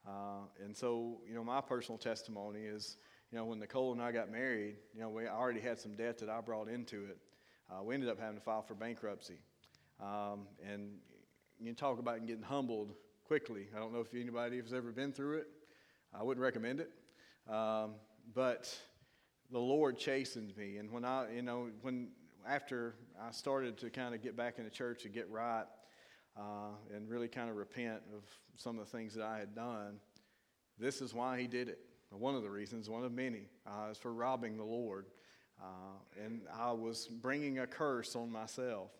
Uh, 0.06 0.46
and 0.64 0.76
so, 0.76 1.18
you 1.28 1.34
know, 1.34 1.44
my 1.44 1.60
personal 1.60 1.98
testimony 1.98 2.60
is, 2.60 2.96
you 3.30 3.38
know, 3.38 3.44
when 3.44 3.58
Nicole 3.58 3.92
and 3.92 4.00
I 4.00 4.12
got 4.12 4.30
married, 4.30 4.76
you 4.94 5.00
know, 5.00 5.08
we 5.08 5.26
already 5.26 5.60
had 5.60 5.78
some 5.78 5.96
debt 5.96 6.18
that 6.18 6.28
I 6.28 6.40
brought 6.40 6.68
into 6.68 7.04
it. 7.04 7.18
Uh, 7.70 7.82
we 7.82 7.94
ended 7.94 8.08
up 8.08 8.20
having 8.20 8.36
to 8.36 8.42
file 8.42 8.62
for 8.62 8.74
bankruptcy. 8.74 9.38
Um, 10.00 10.46
and 10.64 10.92
you 11.58 11.72
talk 11.74 11.98
about 11.98 12.24
getting 12.26 12.42
humbled 12.42 12.92
quickly. 13.26 13.66
I 13.74 13.80
don't 13.80 13.92
know 13.92 14.00
if 14.00 14.14
anybody 14.14 14.58
has 14.58 14.72
ever 14.72 14.92
been 14.92 15.12
through 15.12 15.38
it. 15.38 15.48
I 16.14 16.22
wouldn't 16.22 16.42
recommend 16.42 16.80
it. 16.80 16.90
Um, 17.52 17.94
but 18.34 18.72
the 19.50 19.58
Lord 19.58 19.98
chastened 19.98 20.56
me. 20.56 20.76
And 20.76 20.92
when 20.92 21.04
I, 21.04 21.32
you 21.34 21.42
know, 21.42 21.68
when 21.82 22.08
after 22.48 22.94
I 23.20 23.32
started 23.32 23.78
to 23.78 23.90
kind 23.90 24.14
of 24.14 24.22
get 24.22 24.36
back 24.36 24.58
into 24.58 24.70
church 24.70 25.04
and 25.04 25.12
get 25.12 25.28
right 25.28 25.64
uh, 26.36 26.74
and 26.94 27.08
really 27.08 27.26
kind 27.26 27.50
of 27.50 27.56
repent 27.56 28.02
of 28.16 28.22
some 28.56 28.78
of 28.78 28.84
the 28.84 28.96
things 28.96 29.14
that 29.14 29.24
I 29.24 29.38
had 29.38 29.56
done, 29.56 29.98
this 30.78 31.00
is 31.00 31.12
why 31.12 31.40
He 31.40 31.48
did 31.48 31.68
it. 31.68 31.80
One 32.10 32.36
of 32.36 32.42
the 32.42 32.50
reasons, 32.50 32.88
one 32.88 33.02
of 33.02 33.10
many, 33.10 33.48
uh, 33.66 33.90
is 33.90 33.98
for 33.98 34.12
robbing 34.12 34.56
the 34.56 34.64
Lord. 34.64 35.06
Uh, 35.60 36.24
and 36.24 36.42
I 36.56 36.70
was 36.70 37.08
bringing 37.08 37.58
a 37.58 37.66
curse 37.66 38.14
on 38.14 38.30
myself. 38.30 38.90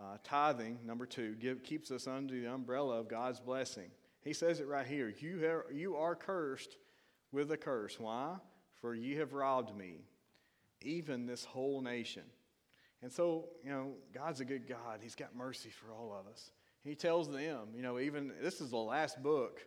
Uh, 0.00 0.16
tithing, 0.24 0.78
number 0.86 1.04
two, 1.04 1.34
give, 1.34 1.62
keeps 1.62 1.90
us 1.90 2.06
under 2.06 2.32
the 2.34 2.46
umbrella 2.46 3.00
of 3.00 3.08
God's 3.08 3.38
blessing. 3.38 3.90
He 4.22 4.32
says 4.32 4.58
it 4.58 4.66
right 4.66 4.86
here. 4.86 5.12
You, 5.18 5.38
have, 5.40 5.62
you 5.74 5.96
are 5.96 6.14
cursed 6.14 6.76
with 7.32 7.52
a 7.52 7.58
curse. 7.58 8.00
Why? 8.00 8.36
For 8.80 8.94
ye 8.94 9.16
have 9.16 9.34
robbed 9.34 9.76
me, 9.76 10.04
even 10.80 11.26
this 11.26 11.44
whole 11.44 11.82
nation. 11.82 12.22
And 13.02 13.12
so, 13.12 13.48
you 13.62 13.70
know, 13.70 13.92
God's 14.14 14.40
a 14.40 14.44
good 14.44 14.66
God. 14.66 15.00
He's 15.02 15.14
got 15.14 15.34
mercy 15.36 15.68
for 15.70 15.92
all 15.92 16.14
of 16.18 16.30
us. 16.30 16.50
He 16.82 16.94
tells 16.94 17.30
them, 17.30 17.68
you 17.74 17.82
know, 17.82 17.98
even 17.98 18.32
this 18.42 18.62
is 18.62 18.70
the 18.70 18.78
last 18.78 19.22
book, 19.22 19.60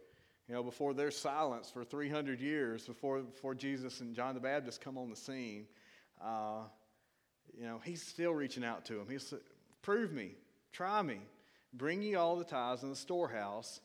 you 0.48 0.56
know, 0.56 0.64
before 0.64 0.96
there's 0.96 1.18
silence 1.18 1.70
for 1.70 1.84
300 1.84 2.42
years, 2.42 2.88
before, 2.88 3.20
before 3.20 3.54
Jesus 3.54 4.02
and 4.02 4.16
John 4.16 4.34
the 4.34 4.42
Baptist 4.42 4.82
come 4.82 4.98
on 4.98 5.12
the 5.12 5.16
scene, 5.16 5.68
uh, 6.20 6.64
you 7.56 7.66
know, 7.66 7.80
he's 7.84 8.02
still 8.02 8.34
reaching 8.34 8.64
out 8.64 8.86
to 8.86 8.96
them. 8.96 9.06
He's 9.10 9.32
Prove 9.84 10.12
me, 10.12 10.32
try 10.72 11.02
me, 11.02 11.20
bring 11.74 12.02
ye 12.02 12.16
all 12.16 12.38
the 12.38 12.46
tithes 12.46 12.84
in 12.84 12.90
the 12.90 12.96
storehouse, 12.96 13.82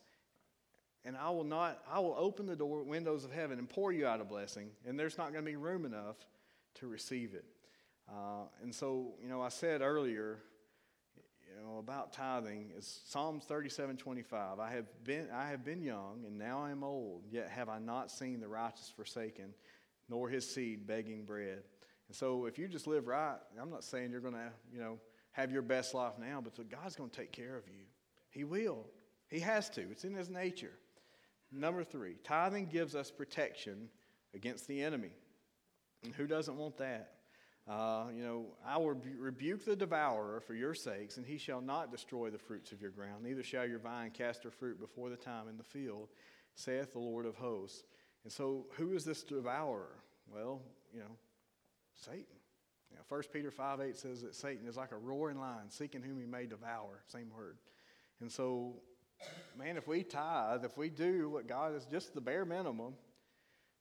and 1.05 1.15
I 1.15 1.29
will 1.29 1.43
not, 1.43 1.79
I 1.91 1.99
will 1.99 2.15
open 2.17 2.45
the 2.45 2.55
door, 2.55 2.83
windows 2.83 3.25
of 3.25 3.31
heaven, 3.31 3.59
and 3.59 3.69
pour 3.69 3.91
you 3.91 4.07
out 4.07 4.21
a 4.21 4.23
blessing, 4.23 4.69
and 4.87 4.97
there's 4.97 5.17
not 5.17 5.33
going 5.33 5.43
to 5.43 5.51
be 5.51 5.57
room 5.57 5.85
enough 5.85 6.15
to 6.75 6.87
receive 6.87 7.33
it. 7.33 7.45
Uh, 8.09 8.43
and 8.63 8.73
so, 8.73 9.13
you 9.21 9.29
know, 9.29 9.41
I 9.41 9.49
said 9.49 9.81
earlier, 9.81 10.39
you 11.17 11.63
know, 11.63 11.79
about 11.79 12.13
tithing 12.13 12.71
is 12.77 13.01
Psalms 13.05 13.43
37, 13.43 13.97
25. 13.97 14.59
I 14.59 14.71
have 14.71 14.85
been, 15.03 15.27
I 15.33 15.49
have 15.49 15.65
been 15.65 15.81
young, 15.81 16.23
and 16.25 16.37
now 16.37 16.61
I 16.63 16.71
am 16.71 16.83
old, 16.83 17.23
yet 17.29 17.49
have 17.49 17.67
I 17.67 17.79
not 17.79 18.09
seen 18.09 18.39
the 18.39 18.47
righteous 18.47 18.91
forsaken, 18.95 19.53
nor 20.07 20.29
his 20.29 20.49
seed 20.49 20.87
begging 20.87 21.25
bread. 21.25 21.63
And 22.07 22.15
so, 22.15 22.45
if 22.45 22.57
you 22.57 22.67
just 22.69 22.87
live 22.87 23.07
right, 23.07 23.37
I'm 23.61 23.69
not 23.69 23.83
saying 23.83 24.11
you're 24.11 24.21
going 24.21 24.33
to, 24.33 24.49
you 24.73 24.79
know, 24.79 24.97
have 25.31 25.51
your 25.51 25.61
best 25.61 25.93
life 25.93 26.13
now, 26.19 26.41
but 26.41 26.69
God's 26.69 26.95
going 26.95 27.09
to 27.09 27.15
take 27.15 27.31
care 27.31 27.55
of 27.55 27.67
you. 27.67 27.85
He 28.29 28.43
will. 28.43 28.85
He 29.29 29.39
has 29.39 29.69
to, 29.71 29.81
it's 29.81 30.03
in 30.03 30.13
His 30.13 30.29
nature. 30.29 30.73
Number 31.51 31.83
three, 31.83 32.15
tithing 32.23 32.67
gives 32.67 32.95
us 32.95 33.09
protection 33.09 33.89
against 34.33 34.67
the 34.67 34.81
enemy. 34.81 35.11
And 36.03 36.13
who 36.13 36.27
doesn't 36.27 36.55
want 36.55 36.77
that? 36.77 37.11
Uh, 37.67 38.05
you 38.15 38.23
know, 38.23 38.45
I 38.65 38.77
will 38.77 38.95
rebuke 39.19 39.63
the 39.63 39.75
devourer 39.75 40.41
for 40.41 40.55
your 40.55 40.73
sakes, 40.73 41.17
and 41.17 41.25
he 41.25 41.37
shall 41.37 41.61
not 41.61 41.91
destroy 41.91 42.31
the 42.31 42.39
fruits 42.39 42.71
of 42.71 42.81
your 42.81 42.89
ground, 42.89 43.23
neither 43.23 43.43
shall 43.43 43.67
your 43.67 43.77
vine 43.77 44.09
cast 44.09 44.43
her 44.43 44.49
fruit 44.49 44.79
before 44.79 45.09
the 45.09 45.15
time 45.15 45.47
in 45.47 45.57
the 45.57 45.63
field, 45.63 46.09
saith 46.55 46.93
the 46.93 46.99
Lord 46.99 47.27
of 47.27 47.35
hosts. 47.35 47.83
And 48.23 48.33
so, 48.33 48.65
who 48.71 48.93
is 48.93 49.05
this 49.05 49.23
devourer? 49.23 49.99
Well, 50.33 50.61
you 50.91 50.99
know, 50.99 51.15
Satan. 51.93 52.38
You 52.91 52.97
know, 52.97 53.03
1 53.07 53.23
Peter 53.31 53.51
5 53.51 53.81
8 53.81 53.97
says 53.97 54.21
that 54.21 54.35
Satan 54.35 54.67
is 54.67 54.77
like 54.77 54.91
a 54.91 54.97
roaring 54.97 55.39
lion, 55.39 55.69
seeking 55.69 56.01
whom 56.01 56.19
he 56.19 56.25
may 56.25 56.45
devour. 56.45 57.01
Same 57.07 57.29
word. 57.35 57.57
And 58.21 58.31
so, 58.31 58.75
man, 59.57 59.77
if 59.77 59.87
we 59.87 60.03
tithe, 60.03 60.65
if 60.65 60.77
we 60.77 60.89
do 60.89 61.29
what 61.29 61.47
God 61.47 61.75
is 61.75 61.85
just 61.85 62.13
the 62.13 62.21
bare 62.21 62.45
minimum, 62.45 62.93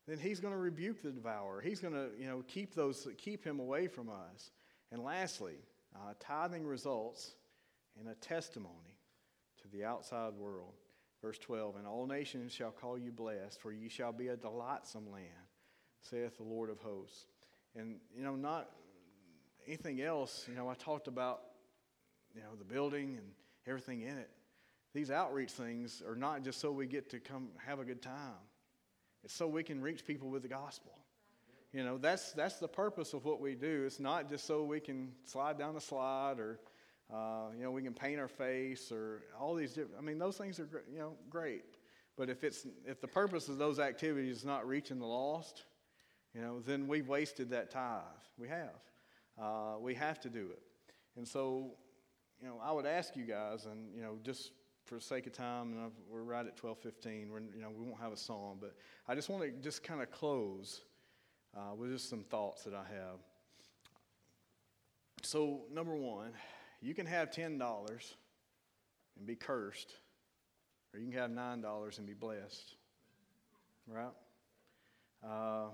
then 0.06 0.18
he's 0.18 0.40
going 0.40 0.54
to 0.54 0.58
rebuke 0.58 1.02
the 1.02 1.10
devourer. 1.10 1.60
He's 1.60 1.80
going 1.80 1.94
to, 1.94 2.08
you 2.18 2.26
know, 2.26 2.42
keep 2.48 2.74
those, 2.74 3.06
keep 3.18 3.44
him 3.44 3.60
away 3.60 3.88
from 3.88 4.08
us. 4.08 4.50
And 4.90 5.02
lastly, 5.02 5.56
uh, 5.94 6.14
tithing 6.18 6.66
results 6.66 7.34
in 8.00 8.08
a 8.08 8.14
testimony 8.14 8.96
to 9.62 9.68
the 9.68 9.84
outside 9.84 10.32
world. 10.34 10.72
Verse 11.20 11.38
12, 11.38 11.76
and 11.76 11.86
all 11.86 12.06
nations 12.06 12.52
shall 12.52 12.70
call 12.70 12.96
you 12.96 13.10
blessed, 13.10 13.60
for 13.60 13.72
ye 13.72 13.88
shall 13.88 14.12
be 14.12 14.28
a 14.28 14.36
delightsome 14.36 15.10
land, 15.10 15.26
saith 16.00 16.36
the 16.36 16.44
Lord 16.44 16.70
of 16.70 16.78
hosts. 16.78 17.26
And, 17.74 17.96
you 18.16 18.22
know, 18.22 18.36
not 18.36 18.70
anything 19.68 20.00
else, 20.00 20.46
you 20.48 20.56
know, 20.56 20.68
I 20.68 20.74
talked 20.74 21.06
about, 21.08 21.42
you 22.34 22.40
know, 22.40 22.56
the 22.58 22.64
building 22.64 23.16
and 23.18 23.26
everything 23.66 24.00
in 24.00 24.16
it. 24.16 24.30
These 24.94 25.10
outreach 25.10 25.50
things 25.50 26.02
are 26.06 26.16
not 26.16 26.42
just 26.42 26.58
so 26.58 26.72
we 26.72 26.86
get 26.86 27.10
to 27.10 27.20
come 27.20 27.48
have 27.64 27.78
a 27.78 27.84
good 27.84 28.02
time. 28.02 28.40
It's 29.22 29.34
so 29.34 29.46
we 29.46 29.62
can 29.62 29.80
reach 29.82 30.06
people 30.06 30.30
with 30.30 30.42
the 30.42 30.48
gospel. 30.48 30.92
You 31.72 31.84
know, 31.84 31.98
that's, 31.98 32.32
that's 32.32 32.56
the 32.56 32.68
purpose 32.68 33.12
of 33.12 33.26
what 33.26 33.40
we 33.40 33.54
do. 33.54 33.84
It's 33.86 34.00
not 34.00 34.28
just 34.30 34.46
so 34.46 34.64
we 34.64 34.80
can 34.80 35.12
slide 35.24 35.58
down 35.58 35.74
the 35.74 35.80
slide 35.82 36.38
or, 36.38 36.58
uh, 37.12 37.50
you 37.54 37.62
know, 37.62 37.70
we 37.70 37.82
can 37.82 37.92
paint 37.92 38.18
our 38.18 38.28
face 38.28 38.90
or 38.90 39.22
all 39.38 39.54
these 39.54 39.74
different, 39.74 39.96
I 39.98 40.00
mean, 40.00 40.18
those 40.18 40.38
things 40.38 40.58
are, 40.58 40.68
you 40.90 40.98
know, 40.98 41.12
great. 41.28 41.64
But 42.16 42.30
if, 42.30 42.42
it's, 42.42 42.66
if 42.86 43.02
the 43.02 43.08
purpose 43.08 43.48
of 43.48 43.58
those 43.58 43.78
activities 43.78 44.38
is 44.38 44.44
not 44.46 44.66
reaching 44.66 44.98
the 44.98 45.06
lost, 45.06 45.64
you 46.34 46.40
know, 46.40 46.60
then 46.60 46.88
we've 46.88 47.08
wasted 47.08 47.50
that 47.50 47.70
tithe. 47.70 48.02
We 48.38 48.48
have. 48.48 48.80
Uh, 49.40 49.76
we 49.80 49.94
have 49.94 50.20
to 50.20 50.28
do 50.28 50.48
it. 50.52 50.62
And 51.16 51.26
so, 51.26 51.72
you 52.40 52.48
know, 52.48 52.60
I 52.62 52.72
would 52.72 52.86
ask 52.86 53.16
you 53.16 53.24
guys, 53.24 53.66
and, 53.66 53.94
you 53.94 54.02
know, 54.02 54.18
just 54.22 54.52
for 54.88 54.94
the 54.94 55.00
sake 55.00 55.26
of 55.26 55.32
time, 55.32 55.72
and 55.72 55.92
we're 56.08 56.22
right 56.22 56.46
at 56.46 56.56
12:15. 56.56 57.30
We're, 57.30 57.40
you 57.40 57.60
know, 57.60 57.70
we 57.70 57.84
won't 57.84 58.00
have 58.00 58.12
a 58.12 58.16
song, 58.16 58.58
but 58.58 58.74
I 59.06 59.14
just 59.14 59.28
want 59.28 59.42
to 59.42 59.50
just 59.50 59.82
kind 59.82 60.00
of 60.00 60.10
close 60.10 60.82
uh, 61.54 61.74
with 61.74 61.92
just 61.92 62.08
some 62.08 62.24
thoughts 62.24 62.64
that 62.64 62.74
I 62.74 62.84
have. 62.84 63.18
So, 65.22 65.62
number 65.70 65.94
one, 65.94 66.32
you 66.80 66.94
can 66.94 67.04
have 67.04 67.30
ten 67.30 67.58
dollars 67.58 68.14
and 69.18 69.26
be 69.26 69.34
cursed, 69.34 69.92
or 70.94 71.00
you 71.00 71.10
can 71.10 71.18
have 71.18 71.30
nine 71.30 71.60
dollars 71.60 71.98
and 71.98 72.06
be 72.06 72.14
blessed. 72.14 72.76
Right? 73.86 74.12
Uh, 75.22 75.68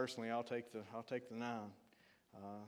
personally, 0.00 0.30
I'll 0.30 0.42
take 0.42 0.72
the, 0.72 0.78
I'll 0.94 1.02
take 1.02 1.28
the 1.28 1.34
nine. 1.34 1.72
Uh, 2.34 2.64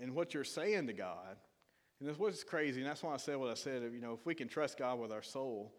and 0.00 0.14
what 0.14 0.32
you're 0.32 0.44
saying 0.44 0.86
to 0.86 0.92
God, 0.92 1.36
and 1.98 2.08
this 2.08 2.16
was 2.16 2.44
crazy, 2.44 2.80
and 2.80 2.88
that's 2.88 3.02
why 3.02 3.14
I 3.14 3.16
said 3.16 3.36
what 3.36 3.50
I 3.50 3.54
said. 3.54 3.82
You 3.92 4.00
know, 4.00 4.12
if 4.12 4.24
we 4.24 4.32
can 4.32 4.46
trust 4.46 4.78
God 4.78 5.00
with 5.00 5.10
our 5.10 5.24
soul, 5.24 5.74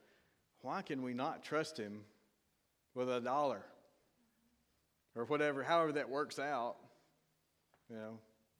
why 0.62 0.82
can 0.82 1.04
we 1.04 1.14
not 1.14 1.42
trust 1.42 1.78
Him 1.78 2.02
with 2.96 3.10
a 3.10 3.22
dollar 3.22 3.64
or 5.16 5.24
whatever, 5.24 5.64
however 5.64 5.94
that 5.94 6.10
works 6.10 6.38
out? 6.38 6.76
You 7.90 7.96
know, 7.96 8.20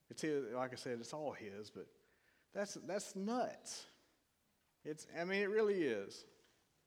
it's 0.10 0.22
his, 0.22 0.46
like 0.56 0.72
I 0.72 0.78
said, 0.78 1.00
it's 1.02 1.12
all 1.12 1.34
His, 1.34 1.70
but 1.70 1.88
that's 2.56 2.76
that's 2.88 3.18
nuts. 3.18 3.86
It's, 4.86 5.08
I 5.20 5.26
mean, 5.26 5.42
it 5.42 5.50
really 5.50 5.82
is 5.82 6.24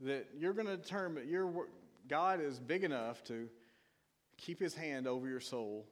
that 0.00 0.28
you're 0.34 0.54
going 0.54 0.66
to 0.66 0.78
determine 0.78 1.28
your 1.28 1.66
God 2.08 2.40
is 2.40 2.58
big 2.58 2.84
enough 2.84 3.22
to 3.24 3.50
keep 4.36 4.60
His 4.60 4.74
hand 4.74 5.06
over 5.06 5.28
your 5.28 5.40
soul. 5.40 5.86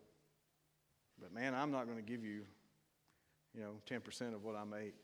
But 1.20 1.32
man, 1.32 1.54
I'm 1.54 1.70
not 1.70 1.86
going 1.86 1.98
to 1.98 2.02
give 2.02 2.24
you, 2.24 2.42
you 3.54 3.60
know, 3.60 3.72
10% 3.90 4.34
of 4.34 4.44
what 4.44 4.56
I 4.56 4.64
make 4.64 4.94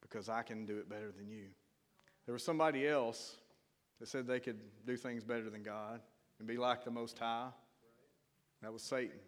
because 0.00 0.28
I 0.28 0.42
can 0.42 0.66
do 0.66 0.78
it 0.78 0.88
better 0.88 1.10
than 1.16 1.28
you. 1.28 1.46
There 2.26 2.32
was 2.32 2.44
somebody 2.44 2.86
else 2.86 3.36
that 3.98 4.08
said 4.08 4.26
they 4.26 4.40
could 4.40 4.58
do 4.86 4.96
things 4.96 5.24
better 5.24 5.50
than 5.50 5.62
God 5.62 6.00
and 6.38 6.46
be 6.46 6.56
like 6.56 6.84
the 6.84 6.90
Most 6.90 7.18
High. 7.18 7.48
That 8.62 8.72
was 8.72 8.82
Satan. 8.82 9.18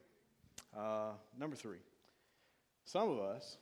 Uh, 0.76 1.12
number 1.38 1.56
three, 1.56 1.78
some 2.84 3.10
of 3.10 3.18
us, 3.18 3.56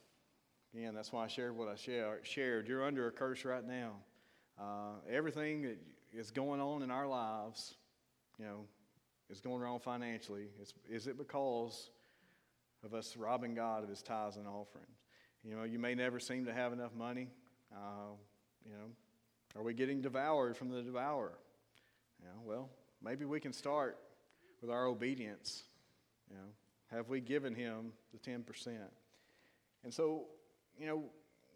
again, 0.74 0.94
that's 0.94 1.12
why 1.12 1.24
I 1.24 1.28
shared 1.28 1.56
what 1.56 1.68
I 1.68 1.76
shared. 2.22 2.68
You're 2.68 2.84
under 2.84 3.06
a 3.06 3.10
curse 3.10 3.44
right 3.44 3.66
now. 3.66 3.92
Uh, 4.60 4.94
everything 5.10 5.62
that 5.62 5.78
is 6.12 6.30
going 6.30 6.60
on 6.60 6.82
in 6.82 6.90
our 6.90 7.06
lives, 7.06 7.74
you 8.38 8.44
know, 8.44 8.64
is 9.32 9.40
going 9.40 9.60
wrong 9.60 9.80
financially. 9.80 10.48
Is 10.90 11.06
it 11.06 11.16
because 11.16 11.90
of 12.84 12.92
us 12.92 13.16
robbing 13.16 13.54
God 13.54 13.82
of 13.82 13.88
His 13.88 14.02
tithes 14.02 14.36
and 14.36 14.46
offerings? 14.46 14.86
You 15.42 15.56
know, 15.56 15.64
you 15.64 15.78
may 15.78 15.94
never 15.94 16.20
seem 16.20 16.44
to 16.44 16.52
have 16.52 16.72
enough 16.72 16.94
money. 16.94 17.28
Uh, 17.72 18.14
you 18.64 18.72
know, 18.72 18.90
are 19.56 19.62
we 19.62 19.74
getting 19.74 20.02
devoured 20.02 20.56
from 20.56 20.68
the 20.68 20.82
devourer? 20.82 21.38
You 22.20 22.26
know, 22.26 22.40
well, 22.44 22.70
maybe 23.02 23.24
we 23.24 23.40
can 23.40 23.52
start 23.52 23.98
with 24.60 24.70
our 24.70 24.86
obedience. 24.86 25.64
You 26.30 26.36
know, 26.36 26.96
have 26.96 27.08
we 27.08 27.20
given 27.20 27.54
Him 27.54 27.92
the 28.12 28.18
ten 28.18 28.42
percent? 28.42 28.92
And 29.82 29.92
so, 29.92 30.26
you 30.78 30.86
know, 30.86 31.04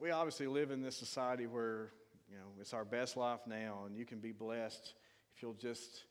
we 0.01 0.11
obviously 0.11 0.47
live 0.47 0.71
in 0.71 0.83
this 0.83 0.97
society 0.97 1.47
where 1.47 1.93
you 2.31 2.37
know, 2.37 2.47
it's 2.61 2.73
our 2.73 2.85
best 2.85 3.17
life 3.17 3.41
now, 3.47 3.85
and 3.87 3.97
you 3.97 4.05
can 4.05 4.19
be 4.19 4.33
blessed 4.33 4.95
if 5.35 5.43
you'll 5.43 5.55
just 5.55 6.05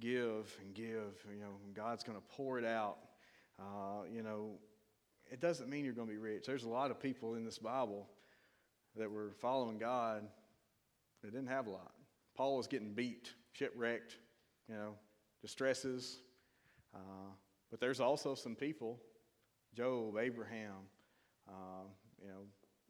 give 0.00 0.56
and 0.62 0.74
give. 0.74 1.24
You 1.32 1.40
know, 1.40 1.56
God's 1.74 2.02
going 2.02 2.18
to 2.18 2.24
pour 2.36 2.58
it 2.58 2.64
out. 2.64 2.98
Uh, 3.58 4.04
you 4.12 4.22
know, 4.22 4.52
it 5.30 5.40
doesn't 5.40 5.68
mean 5.68 5.84
you're 5.84 5.94
going 5.94 6.08
to 6.08 6.12
be 6.12 6.18
rich. 6.18 6.46
There's 6.46 6.64
a 6.64 6.68
lot 6.68 6.90
of 6.90 6.98
people 6.98 7.34
in 7.34 7.44
this 7.44 7.58
Bible 7.58 8.08
that 8.96 9.10
were 9.10 9.32
following 9.38 9.78
God 9.78 10.26
that 11.22 11.32
didn't 11.32 11.48
have 11.48 11.66
a 11.66 11.70
lot. 11.70 11.92
Paul 12.36 12.56
was 12.56 12.66
getting 12.66 12.92
beat, 12.94 13.34
shipwrecked, 13.52 14.16
you 14.68 14.74
know, 14.74 14.94
distresses. 15.42 16.20
Uh, 16.94 17.32
but 17.70 17.80
there's 17.80 18.00
also 18.00 18.34
some 18.34 18.56
people, 18.56 18.98
Job, 19.76 20.16
Abraham, 20.18 20.88
uh, 21.48 21.84
you 22.20 22.28
know, 22.28 22.42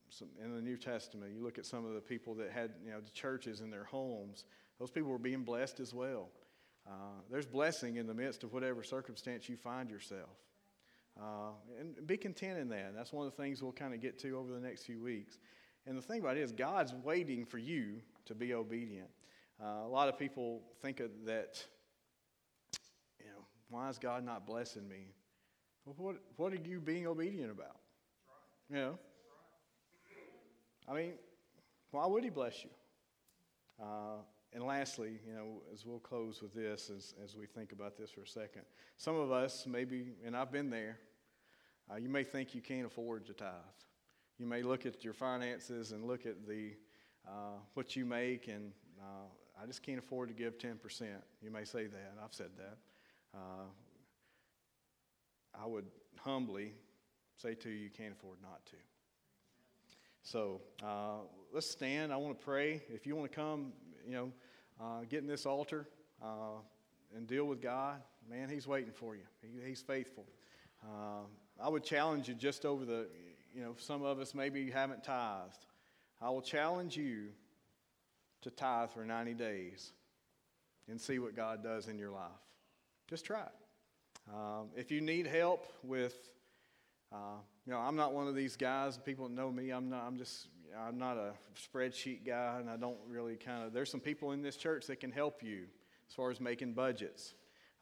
some, 0.09 0.29
in 0.43 0.55
the 0.55 0.63
New 0.63 0.77
Testament, 0.77 1.33
you 1.35 1.43
look 1.43 1.59
at 1.59 1.67
some 1.67 1.85
of 1.85 1.95
the 1.95 2.01
people 2.01 2.35
that 2.35 2.51
had, 2.51 2.73
you 2.85 2.91
know, 2.91 3.01
the 3.01 3.11
churches 3.11 3.61
in 3.61 3.71
their 3.71 3.85
homes, 3.85 4.45
those 4.79 4.91
people 4.91 5.11
were 5.11 5.19
being 5.19 5.45
blessed 5.45 5.81
as 5.81 5.93
well. 5.93 6.31
Uh, 6.91 7.21
there's 7.31 7.47
blessing 7.47 7.97
in 7.97 8.07
the 8.07 8.15
midst 8.15 8.43
of 8.43 8.53
whatever 8.53 8.83
circumstance 8.83 9.49
you 9.49 9.57
find 9.57 9.89
yourself. 9.89 10.37
Uh, 11.21 11.53
and 11.79 12.05
be 12.07 12.17
content 12.17 12.59
in 12.59 12.69
that. 12.71 12.95
That's 12.97 13.13
one 13.13 13.27
of 13.27 13.37
the 13.37 13.43
things 13.43 13.63
we'll 13.63 13.73
kind 13.73 13.95
of 13.95 14.01
get 14.01 14.19
to 14.21 14.37
over 14.37 14.53
the 14.53 14.59
next 14.59 14.85
few 14.85 15.01
weeks. 15.01 15.39
And 15.87 15.97
the 15.97 16.03
thing 16.03 16.21
about 16.21 16.37
it 16.37 16.41
is, 16.41 16.53
God's 16.53 16.93
waiting 17.05 17.45
for 17.45 17.59
you 17.59 18.01
to 18.27 18.35
be 18.35 18.55
obedient. 18.55 19.09
Uh, 19.63 19.85
a 19.85 19.89
lot 19.89 20.09
of 20.09 20.19
people 20.19 20.63
think 20.83 21.01
of 21.01 21.11
that, 21.27 21.65
you 23.19 23.27
know, 23.27 23.45
why 23.69 23.89
is 23.89 23.99
God 23.99 24.25
not 24.25 24.47
blessing 24.47 24.89
me? 24.89 25.15
Well, 25.85 25.95
what, 25.99 26.17
what 26.37 26.53
are 26.53 26.69
you 26.69 26.81
being 26.81 27.07
obedient 27.07 27.51
about? 27.51 27.77
You 28.69 28.77
know? 28.77 28.99
I 30.89 30.95
mean, 30.95 31.13
why 31.91 32.07
would 32.07 32.25
he 32.25 32.31
bless 32.31 32.65
you? 32.65 32.71
And 34.53 34.65
lastly, 34.65 35.21
you 35.27 35.33
know, 35.33 35.63
as 35.73 35.87
we'll 35.87 36.01
close 36.01 36.43
with 36.43 36.53
this, 36.53 36.91
as, 36.91 37.15
as 37.23 37.37
we 37.37 37.47
think 37.47 37.73
about 37.73 37.97
this 37.97 38.11
for 38.11 38.23
a 38.23 38.27
second, 38.27 38.63
some 38.97 39.17
of 39.17 39.31
us 39.31 39.65
maybe, 39.67 40.15
and 40.25 40.37
I've 40.37 40.51
been 40.51 40.71
there, 40.71 40.99
uh, 41.91 41.97
you 41.97 42.09
may 42.09 42.25
think 42.25 42.55
you 42.55 42.61
can't 42.61 42.87
afford 42.87 43.27
to 43.27 43.33
tithe. 43.33 43.53
You 44.39 44.47
may 44.47 44.63
look 44.63 44.87
at 44.87 45.05
your 45.05 45.13
finances 45.13 45.93
and 45.93 46.05
look 46.05 46.27
at 46.27 46.47
the 46.47 46.73
uh, 47.29 47.59
what 47.75 47.95
you 47.95 48.05
make, 48.05 48.49
and 48.49 48.73
uh, 48.99 49.63
I 49.63 49.67
just 49.67 49.83
can't 49.83 49.99
afford 49.99 50.29
to 50.29 50.35
give 50.35 50.59
10%. 50.59 50.77
You 51.43 51.51
may 51.51 51.65
say 51.65 51.87
that. 51.87 52.17
I've 52.25 52.33
said 52.33 52.51
that. 52.57 52.79
Uh, 53.35 53.67
I 55.55 55.67
would 55.67 55.87
humbly 56.19 56.73
say 57.37 57.55
to 57.55 57.69
you, 57.69 57.77
you 57.77 57.91
can't 57.91 58.13
afford 58.13 58.39
not 58.43 58.65
to. 58.67 58.77
So 60.23 60.61
uh, 60.83 61.19
let's 61.53 61.71
stand. 61.71 62.13
I 62.13 62.17
want 62.17 62.39
to 62.39 62.45
pray. 62.45 62.83
If 62.89 63.07
you 63.07 63.17
want 63.17 63.31
to 63.31 63.37
come, 63.37 63.73
you 64.07 64.13
know, 64.13 64.33
uh, 64.81 65.01
get 65.09 65.23
in 65.23 65.27
this 65.27 65.47
altar 65.47 65.87
uh, 66.23 66.59
and 67.17 67.27
deal 67.27 67.45
with 67.45 67.61
God, 67.61 68.03
man, 68.29 68.49
He's 68.49 68.67
waiting 68.67 68.93
for 68.93 69.15
you. 69.15 69.23
He, 69.43 69.69
he's 69.69 69.81
faithful. 69.81 70.25
Uh, 70.83 71.25
I 71.63 71.69
would 71.69 71.85
challenge 71.85 72.29
you 72.29 72.35
just 72.35 72.65
over 72.65 72.85
the, 72.85 73.07
you 73.55 73.63
know, 73.63 73.75
some 73.79 74.03
of 74.03 74.19
us 74.19 74.35
maybe 74.35 74.71
haven't 74.71 75.05
tithed. 75.05 75.67
I 76.21 76.31
will 76.31 76.43
challenge 76.43 76.97
you 76.97 77.29
to 78.43 78.51
tithe 78.51 78.91
for 78.91 79.05
90 79.05 79.35
days 79.35 79.93
and 80.89 81.01
see 81.01 81.19
what 81.19 81.37
God 81.37 81.63
does 81.63 81.89
in 81.89 81.99
your 81.99 82.11
life. 82.11 82.31
Just 83.09 83.25
try 83.25 83.43
it. 83.43 84.35
Um, 84.35 84.69
if 84.77 84.91
you 84.91 85.01
need 85.01 85.27
help 85.27 85.67
with 85.83 86.31
uh, 87.13 87.39
you 87.67 87.73
know, 87.73 87.79
I'm 87.79 87.97
not 87.97 88.13
one 88.13 88.29
of 88.29 88.35
these 88.35 88.57
guys. 88.57 88.99
People 88.99 89.29
know 89.29 89.51
me. 89.51 89.71
I'm 89.71 89.89
not. 89.91 90.05
I'm 90.07 90.17
just. 90.17 90.47
I'm 90.79 90.99
not 90.99 91.17
a 91.17 91.33
spreadsheet 91.57 92.27
guy, 92.27 92.59
and 92.59 92.69
I 92.69 92.77
don't 92.77 92.99
really 93.09 93.37
kind 93.37 93.65
of. 93.65 93.73
There's 93.73 93.91
some 93.91 94.01
people 94.01 94.33
in 94.33 94.43
this 94.43 94.57
church 94.57 94.87
that 94.87 95.01
can 95.01 95.11
help 95.11 95.43
you 95.43 95.65
as 96.09 96.15
far 96.15 96.31
as 96.31 96.41
making 96.41 96.75
budgets. 96.75 97.35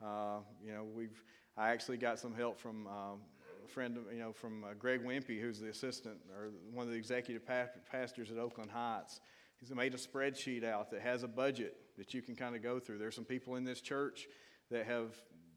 Uh, 0.02 0.38
you 0.64 0.72
know, 0.72 0.84
we've. 0.84 1.22
I 1.56 1.70
actually 1.70 1.96
got 1.96 2.20
some 2.20 2.34
help 2.34 2.60
from 2.60 2.86
um, 2.86 3.20
a 3.64 3.68
friend, 3.68 3.98
you 4.12 4.20
know, 4.20 4.32
from 4.32 4.62
uh, 4.62 4.68
Greg 4.78 5.04
Wimpy, 5.04 5.40
who's 5.40 5.58
the 5.58 5.68
assistant 5.68 6.18
or 6.36 6.50
one 6.72 6.86
of 6.86 6.92
the 6.92 6.98
executive 6.98 7.42
pastors 7.90 8.30
at 8.30 8.38
Oakland 8.38 8.70
Heights. 8.70 9.20
He's 9.56 9.74
made 9.74 9.92
a 9.92 9.96
spreadsheet 9.96 10.62
out 10.62 10.92
that 10.92 11.00
has 11.00 11.24
a 11.24 11.28
budget 11.28 11.76
that 11.96 12.14
you 12.14 12.22
can 12.22 12.36
kind 12.36 12.54
of 12.54 12.62
go 12.62 12.78
through. 12.78 12.98
There's 12.98 13.16
some 13.16 13.24
people 13.24 13.56
in 13.56 13.64
this 13.64 13.80
church 13.80 14.28
that 14.70 14.86
have, 14.86 15.16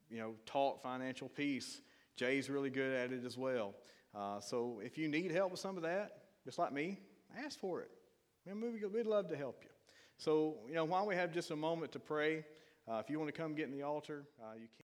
you 0.10 0.18
know, 0.18 0.34
taught 0.48 0.82
financial 0.82 1.30
peace 1.30 1.82
Jay's 2.22 2.50
really 2.50 2.70
good 2.70 2.94
at 2.94 3.12
it 3.12 3.26
as 3.26 3.38
well. 3.38 3.74
Uh, 4.14 4.40
so 4.40 4.80
if 4.84 4.98
you 4.98 5.08
need 5.08 5.32
help 5.32 5.52
with 5.52 5.60
some 5.60 5.78
of 5.78 5.84
that, 5.84 6.18
just 6.46 6.60
like 6.60 6.72
me, 6.72 7.00
ask 7.46 7.60
for 7.60 7.82
it. 7.82 7.90
we'd 8.94 9.06
love 9.06 9.28
to 9.30 9.38
help 9.38 9.60
you. 9.64 9.70
So, 10.18 10.56
you 10.68 10.76
know, 10.76 10.86
while 10.86 11.06
we 11.08 11.16
have 11.16 11.34
just 11.34 11.52
a 11.52 11.56
moment 11.56 11.92
to 11.94 12.00
pray, 12.00 12.46
uh, 12.88 13.02
if 13.04 13.10
you 13.10 13.20
want 13.20 13.34
to 13.34 13.40
come 13.40 13.56
get 13.56 13.68
in 13.68 13.72
the 13.72 13.84
altar, 13.84 14.24
uh, 14.42 14.54
you 14.54 14.68
can. 14.76 14.86